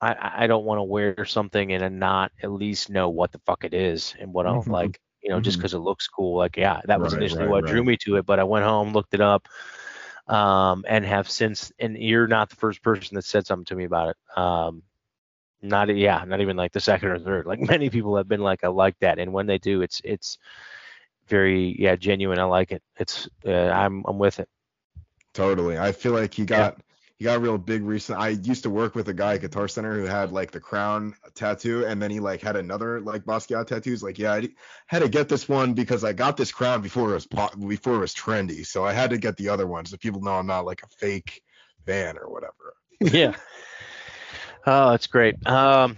I, 0.00 0.42
I 0.44 0.46
don't 0.46 0.64
want 0.64 0.78
to 0.78 0.84
wear 0.84 1.24
something 1.24 1.72
and 1.72 1.98
not 1.98 2.32
at 2.42 2.50
least 2.50 2.90
know 2.90 3.08
what 3.08 3.32
the 3.32 3.40
fuck 3.46 3.64
it 3.64 3.74
is 3.74 4.14
and 4.18 4.32
what 4.32 4.46
I'm 4.46 4.60
mm-hmm. 4.60 4.70
like, 4.70 5.00
you 5.22 5.30
know, 5.30 5.36
mm-hmm. 5.36 5.44
just 5.44 5.58
because 5.58 5.74
it 5.74 5.78
looks 5.78 6.06
cool. 6.06 6.36
Like, 6.36 6.56
yeah, 6.56 6.80
that 6.84 7.00
was 7.00 7.12
right, 7.12 7.22
initially 7.22 7.44
right, 7.44 7.50
what 7.50 7.64
right. 7.64 7.72
drew 7.72 7.84
me 7.84 7.96
to 7.98 8.16
it, 8.16 8.26
but 8.26 8.38
I 8.38 8.44
went 8.44 8.64
home, 8.64 8.92
looked 8.92 9.14
it 9.14 9.20
up, 9.20 9.48
um, 10.26 10.84
and 10.88 11.04
have 11.04 11.30
since, 11.30 11.72
and 11.78 11.96
you're 11.96 12.26
not 12.26 12.50
the 12.50 12.56
first 12.56 12.82
person 12.82 13.14
that 13.14 13.24
said 13.24 13.46
something 13.46 13.64
to 13.66 13.76
me 13.76 13.84
about 13.84 14.10
it. 14.10 14.38
Um, 14.38 14.82
not 15.62 15.94
yeah, 15.94 16.24
not 16.26 16.40
even 16.40 16.56
like 16.56 16.72
the 16.72 16.80
second 16.80 17.08
or 17.08 17.18
third. 17.18 17.46
Like 17.46 17.60
many 17.60 17.90
people 17.90 18.16
have 18.16 18.28
been 18.28 18.40
like, 18.40 18.64
I 18.64 18.68
like 18.68 18.98
that, 19.00 19.18
and 19.18 19.32
when 19.32 19.46
they 19.46 19.58
do, 19.58 19.82
it's 19.82 20.00
it's 20.04 20.38
very 21.28 21.76
yeah 21.78 21.96
genuine. 21.96 22.38
I 22.38 22.44
like 22.44 22.72
it. 22.72 22.82
It's 22.96 23.28
uh, 23.46 23.50
I'm 23.50 24.04
I'm 24.06 24.18
with 24.18 24.40
it. 24.40 24.48
Totally. 25.32 25.78
I 25.78 25.92
feel 25.92 26.12
like 26.12 26.34
he 26.34 26.44
got 26.44 26.76
yeah. 26.76 26.82
He 27.18 27.24
got 27.24 27.40
real 27.40 27.56
big 27.56 27.82
recent. 27.82 28.18
I 28.18 28.30
used 28.30 28.62
to 28.64 28.70
work 28.70 28.94
with 28.94 29.08
a 29.08 29.14
guy 29.14 29.34
at 29.34 29.40
Guitar 29.40 29.68
Center 29.68 29.94
who 29.94 30.04
had 30.04 30.32
like 30.32 30.50
the 30.50 30.60
crown 30.60 31.14
tattoo, 31.34 31.86
and 31.86 32.00
then 32.00 32.10
he 32.10 32.20
like 32.20 32.42
had 32.42 32.56
another 32.56 33.00
like 33.00 33.24
Basquiat 33.24 33.66
tattoos. 33.66 34.02
Like 34.02 34.18
yeah, 34.18 34.34
I 34.34 34.48
had 34.86 35.00
to 35.00 35.08
get 35.08 35.28
this 35.28 35.48
one 35.48 35.72
because 35.72 36.04
I 36.04 36.12
got 36.12 36.36
this 36.36 36.52
crown 36.52 36.82
before 36.82 37.10
it 37.10 37.14
was 37.14 37.26
pop, 37.26 37.58
before 37.58 37.94
it 37.94 38.00
was 38.00 38.14
trendy, 38.14 38.66
so 38.66 38.84
I 38.84 38.92
had 38.92 39.10
to 39.10 39.18
get 39.18 39.36
the 39.38 39.48
other 39.48 39.66
one 39.66 39.86
so 39.86 39.96
people 39.96 40.20
know 40.20 40.34
I'm 40.34 40.46
not 40.46 40.66
like 40.66 40.82
a 40.82 40.88
fake 40.88 41.42
fan 41.86 42.18
or 42.18 42.30
whatever. 42.30 42.74
yeah. 43.00 43.34
Oh, 44.66 44.90
that's 44.90 45.06
great. 45.06 45.46
Um, 45.46 45.96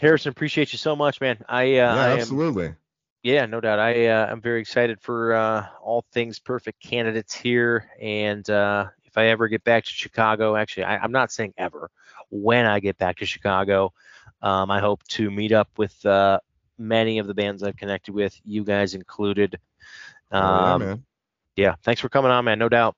Harrison, 0.00 0.30
appreciate 0.30 0.72
you 0.72 0.78
so 0.78 0.96
much, 0.96 1.20
man. 1.20 1.44
I 1.48 1.64
uh, 1.64 1.66
yeah, 1.66 1.94
I 1.94 2.08
am, 2.10 2.18
absolutely. 2.20 2.74
Yeah, 3.22 3.44
no 3.44 3.60
doubt. 3.60 3.80
I 3.80 4.06
uh, 4.06 4.28
I'm 4.30 4.40
very 4.40 4.60
excited 4.60 4.98
for 5.00 5.34
uh, 5.34 5.66
all 5.82 6.06
things 6.12 6.38
perfect 6.38 6.80
candidates 6.82 7.34
here, 7.34 7.90
and 8.00 8.48
uh, 8.48 8.86
if 9.14 9.18
I 9.18 9.26
ever 9.26 9.46
get 9.46 9.62
back 9.62 9.84
to 9.84 9.90
Chicago, 9.90 10.56
actually, 10.56 10.84
I, 10.84 11.04
am 11.04 11.12
not 11.12 11.30
saying 11.30 11.54
ever. 11.56 11.88
When 12.30 12.66
I 12.66 12.80
get 12.80 12.98
back 12.98 13.18
to 13.18 13.26
Chicago, 13.26 13.92
um, 14.42 14.72
I 14.72 14.80
hope 14.80 15.04
to 15.10 15.30
meet 15.30 15.52
up 15.52 15.68
with 15.76 16.04
uh, 16.04 16.40
many 16.78 17.20
of 17.20 17.28
the 17.28 17.34
bands 17.34 17.62
I've 17.62 17.76
connected 17.76 18.12
with, 18.12 18.36
you 18.44 18.64
guys 18.64 18.94
included. 18.94 19.60
Um, 20.32 20.42
oh, 20.42 20.66
yeah, 20.66 20.76
man. 20.78 21.04
yeah, 21.54 21.74
thanks 21.84 22.00
for 22.00 22.08
coming 22.08 22.32
on, 22.32 22.44
man. 22.44 22.58
No 22.58 22.68
doubt. 22.68 22.96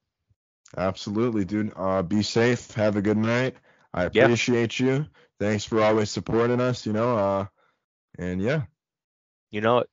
Absolutely, 0.78 1.44
dude. 1.44 1.70
Uh, 1.76 2.02
be 2.02 2.22
safe. 2.22 2.70
Have 2.72 2.96
a 2.96 3.02
good 3.02 3.18
night. 3.18 3.56
I 3.92 4.04
appreciate 4.04 4.80
yep. 4.80 4.88
you. 4.88 5.06
Thanks 5.38 5.66
for 5.66 5.82
always 5.82 6.10
supporting 6.10 6.62
us, 6.62 6.86
you 6.86 6.94
know. 6.94 7.14
Uh, 7.14 7.46
and 8.18 8.40
yeah. 8.40 8.62
You 9.50 9.60
know 9.60 9.78
it. 9.78 9.90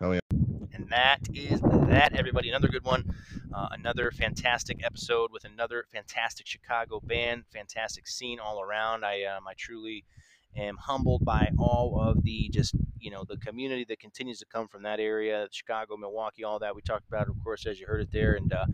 Hell 0.00 0.14
yeah. 0.14 0.20
And 0.72 0.88
that 0.88 1.18
is 1.34 1.60
that, 1.60 2.14
everybody. 2.14 2.48
Another 2.48 2.68
good 2.68 2.84
one. 2.84 3.14
Uh, 3.52 3.68
another 3.72 4.10
fantastic 4.10 4.84
episode 4.84 5.30
with 5.32 5.44
another 5.44 5.84
fantastic 5.92 6.46
Chicago 6.46 7.00
band, 7.00 7.44
fantastic 7.52 8.06
scene 8.06 8.38
all 8.38 8.60
around. 8.60 9.04
I, 9.04 9.24
um, 9.24 9.46
I 9.48 9.54
truly 9.56 10.04
am 10.56 10.76
humbled 10.76 11.24
by 11.24 11.50
all 11.58 12.00
of 12.00 12.22
the 12.24 12.48
just 12.48 12.74
you 12.98 13.10
know 13.10 13.22
the 13.28 13.36
community 13.36 13.84
that 13.86 14.00
continues 14.00 14.38
to 14.38 14.46
come 14.46 14.66
from 14.66 14.82
that 14.82 14.98
area 14.98 15.46
chicago 15.52 15.94
milwaukee 15.94 16.42
all 16.42 16.58
that 16.58 16.74
we 16.74 16.80
talked 16.80 17.06
about 17.06 17.28
of 17.28 17.36
course 17.44 17.66
as 17.66 17.78
you 17.78 17.86
heard 17.86 18.00
it 18.00 18.10
there 18.10 18.32
and 18.34 18.52
uh, 18.54 18.64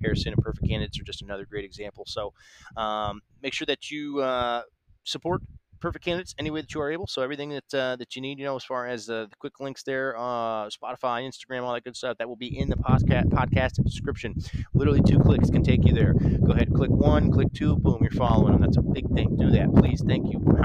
Harrison 0.00 0.32
and 0.32 0.42
Perfect 0.42 0.68
Candidates 0.68 0.98
are 1.00 1.04
just 1.04 1.22
another 1.22 1.44
great 1.44 1.64
example. 1.64 2.04
So 2.06 2.32
um, 2.76 3.22
make 3.42 3.52
sure 3.52 3.66
that 3.66 3.90
you 3.90 4.20
uh, 4.20 4.62
support 5.04 5.42
Perfect 5.80 6.04
Candidates 6.04 6.34
any 6.38 6.50
way 6.50 6.60
that 6.60 6.74
you 6.74 6.80
are 6.80 6.90
able. 6.90 7.06
So 7.06 7.22
everything 7.22 7.50
that 7.50 7.74
uh, 7.74 7.96
that 7.96 8.16
you 8.16 8.22
need, 8.22 8.38
you 8.38 8.44
know, 8.44 8.56
as 8.56 8.64
far 8.64 8.86
as 8.86 9.08
uh, 9.08 9.26
the 9.30 9.36
quick 9.38 9.60
links 9.60 9.82
there, 9.82 10.16
uh, 10.16 10.68
Spotify, 10.68 11.28
Instagram, 11.28 11.62
all 11.62 11.72
that 11.74 11.84
good 11.84 11.96
stuff, 11.96 12.18
that 12.18 12.28
will 12.28 12.36
be 12.36 12.58
in 12.58 12.68
the 12.68 12.76
podcast 12.76 13.26
podcast 13.26 13.82
description. 13.84 14.34
Literally 14.74 15.00
two 15.06 15.18
clicks 15.18 15.50
can 15.50 15.62
take 15.62 15.84
you 15.84 15.92
there. 15.92 16.14
Go 16.14 16.52
ahead, 16.52 16.72
click 16.74 16.90
one, 16.90 17.30
click 17.30 17.52
two, 17.52 17.76
boom, 17.76 17.98
you're 18.00 18.10
following 18.10 18.52
them. 18.52 18.62
That's 18.62 18.76
a 18.76 18.82
big 18.82 19.08
thing. 19.14 19.36
Do 19.36 19.50
that, 19.50 19.72
please. 19.74 20.02
Thank 20.06 20.32
you. 20.32 20.44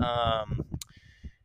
Um, 0.00 0.64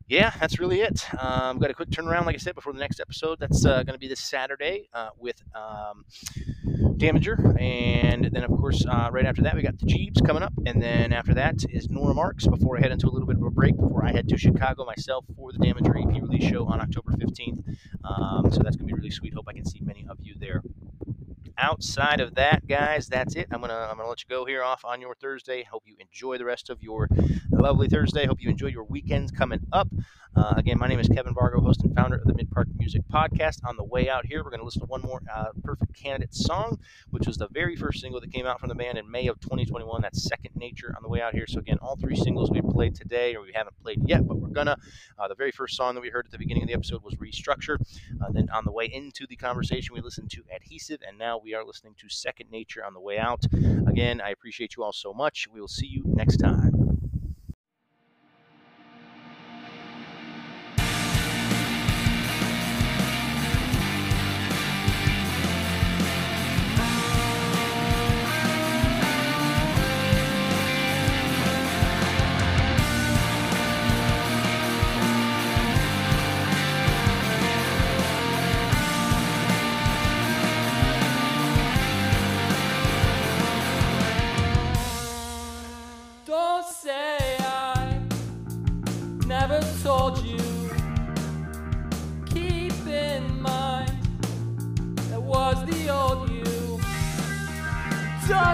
yeah, 0.08 0.32
that's 0.40 0.60
really 0.60 0.82
it. 0.82 1.06
Um, 1.22 1.58
got 1.58 1.72
a 1.72 1.74
quick 1.74 1.90
turnaround, 1.90 2.26
like 2.26 2.36
I 2.36 2.38
said, 2.38 2.54
before 2.54 2.74
the 2.74 2.80
next 2.80 3.00
episode. 3.00 3.40
That's 3.40 3.66
uh, 3.66 3.84
going 3.84 3.94
to 3.94 4.00
be 4.00 4.08
this 4.08 4.20
Saturday 4.20 4.88
uh, 4.94 5.10
with 5.18 5.42
um, 5.56 6.06
Damager. 6.98 7.60
And 7.60 8.30
then, 8.32 8.44
of 8.44 8.52
course, 8.52 8.86
uh, 8.86 9.10
right 9.12 9.26
after 9.26 9.42
that, 9.42 9.56
we 9.56 9.64
got 9.64 9.80
the 9.80 9.88
Jeeves 9.88 10.22
coming 10.22 10.44
up. 10.44 10.54
And 10.68 10.82
then 10.82 11.12
after 11.12 11.34
that 11.34 11.56
is 11.70 11.90
Nora 11.90 12.14
Marks 12.14 12.46
before 12.46 12.78
I 12.78 12.82
head 12.82 12.92
into 12.92 13.08
a 13.08 13.12
little 13.12 13.28
bit 13.28 13.38
of 13.38 13.44
a 13.44 13.50
break 13.50 13.76
before 13.76 14.06
I 14.06 14.12
head 14.12 14.28
to 14.30 14.38
Chicago 14.38 14.86
myself 14.86 15.26
for 15.36 15.52
the 15.52 15.60
Damager 15.60 16.00
EP 16.00 16.22
release 16.22 16.50
show 16.50 16.66
on 16.66 16.80
October 16.82 17.14
15th. 17.14 17.64
Um, 18.04 18.52
so 18.52 18.62
that's 18.62 18.76
going 18.76 18.88
to 18.88 18.94
be 18.94 18.94
really 18.94 19.10
sweet. 19.10 19.34
Hope 19.34 19.46
I 19.48 19.54
can 19.54 19.66
see 19.66 19.80
many 19.82 20.06
of 20.08 20.18
you 20.22 20.36
there 20.40 20.62
outside 21.58 22.20
of 22.22 22.36
that, 22.36 22.68
guys, 22.68 23.08
that's 23.08 23.36
it. 23.36 23.48
I'm 23.52 23.62
gonna 23.62 23.88
I'm 23.90 23.98
gonna 23.98 24.10
let 24.10 24.22
you 24.22 24.28
go 24.30 24.46
here 24.46 24.64
off 24.64 24.84
on 24.86 25.02
your 25.02 25.16
Thursday. 25.16 25.64
Hope 25.64 25.84
you 25.86 25.96
enjoy 26.00 26.38
the 26.38 26.46
rest 26.46 26.70
of 26.70 26.82
your 26.82 27.10
lovely 27.52 27.88
Thursday. 27.88 28.26
Hope 28.26 28.42
you 28.42 28.50
enjoy 28.50 28.68
your 28.68 28.84
weekends 28.84 29.32
coming 29.32 29.62
up. 29.72 29.88
Uh, 30.36 30.54
again, 30.58 30.78
my 30.78 30.88
name 30.88 31.00
is 31.00 31.08
Kevin 31.08 31.34
Vargo, 31.34 31.64
host 31.64 31.82
and 31.84 31.96
founder 31.96 32.18
of 32.18 32.26
the 32.26 32.34
Midpark 32.34 32.66
Music 32.78 33.02
Podcast. 33.10 33.60
On 33.66 33.78
the 33.78 33.84
way 33.86 34.10
out 34.10 34.26
here, 34.26 34.44
we're 34.44 34.50
going 34.50 34.60
to 34.60 34.66
listen 34.66 34.82
to 34.82 34.88
one 34.88 35.02
more 35.02 35.22
uh, 35.34 35.46
Perfect 35.64 35.94
Candidate 35.94 36.34
song, 36.34 36.78
which 37.12 37.26
was 37.26 37.38
the 37.38 37.48
very 37.50 37.78
first 37.78 38.02
single 38.02 38.20
that 38.20 38.34
came 38.34 38.46
out 38.46 38.60
from 38.60 38.68
the 38.68 38.76
band 38.76 38.98
in 38.98 39.10
May 39.10 39.28
of 39.28 39.40
2021. 39.40 40.02
That's 40.02 40.24
Second 40.24 40.52
Nature 40.56 40.94
on 40.98 41.04
the 41.04 41.08
way 41.08 41.22
out 41.22 41.34
here. 41.34 41.46
So, 41.48 41.60
again, 41.60 41.78
all 41.82 41.96
three 41.96 42.18
singles 42.18 42.52
we 42.52 42.62
played 42.62 42.96
today, 42.96 43.34
or 43.34 43.44
we 43.44 43.54
haven't 43.54 43.82
played 43.82 44.02
yet, 44.08 44.28
but 44.28 44.38
we're 44.38 44.50
gonna. 44.50 44.76
Uh, 45.18 45.30
the 45.30 45.36
very 45.36 45.52
first 45.52 45.78
song 45.78 45.96
that 45.96 46.02
we 46.02 46.10
heard 46.10 46.26
at 46.26 46.32
the 46.32 46.38
beginning 46.38 46.64
of 46.64 46.68
the 46.68 46.76
episode 46.76 47.02
was 47.02 47.16
Restructure. 47.16 47.78
Uh, 48.22 48.32
then 48.32 48.50
on 48.54 48.66
the 48.66 48.74
way 48.74 48.86
into 48.92 49.26
the 49.28 49.38
conversation, 49.38 49.96
we 49.96 50.02
listened 50.02 50.30
to 50.32 50.44
Adhesive, 50.54 51.00
and 51.08 51.18
now 51.18 51.40
we 51.42 51.54
are 51.54 51.64
listening 51.64 51.96
to 51.98 52.10
Second 52.10 52.52
Nature 52.52 52.84
on 52.84 52.94
the 52.94 53.00
way 53.00 53.18
out. 53.18 53.46
Again, 53.88 54.20
I 54.20 54.32
appreciate 54.32 54.76
you 54.76 54.84
all 54.84 54.94
so 54.94 55.14
much. 55.14 55.48
We 55.54 55.62
will 55.62 55.70
see 55.70 55.88
you 55.88 56.04
next 56.06 56.38
time. 56.38 56.85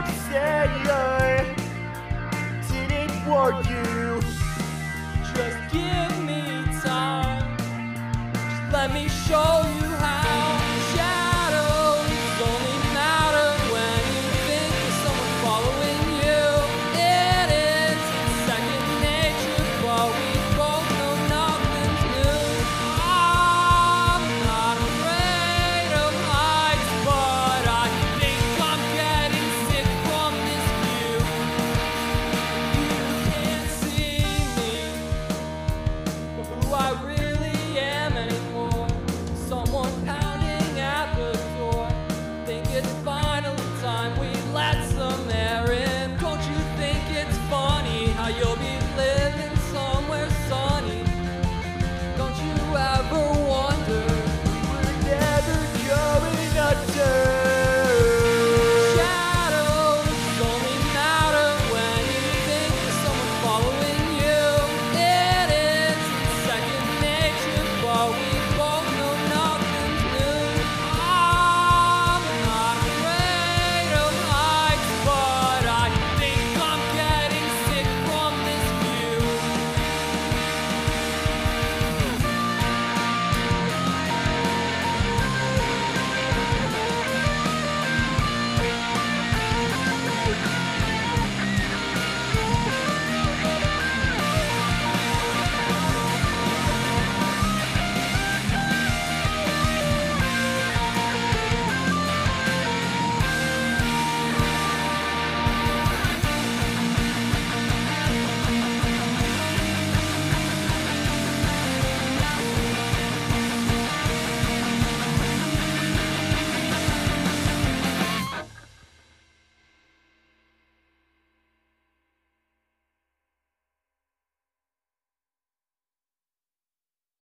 I 0.04 1.56
didn't 2.70 3.28
warn 3.28 3.56
you. 3.68 4.01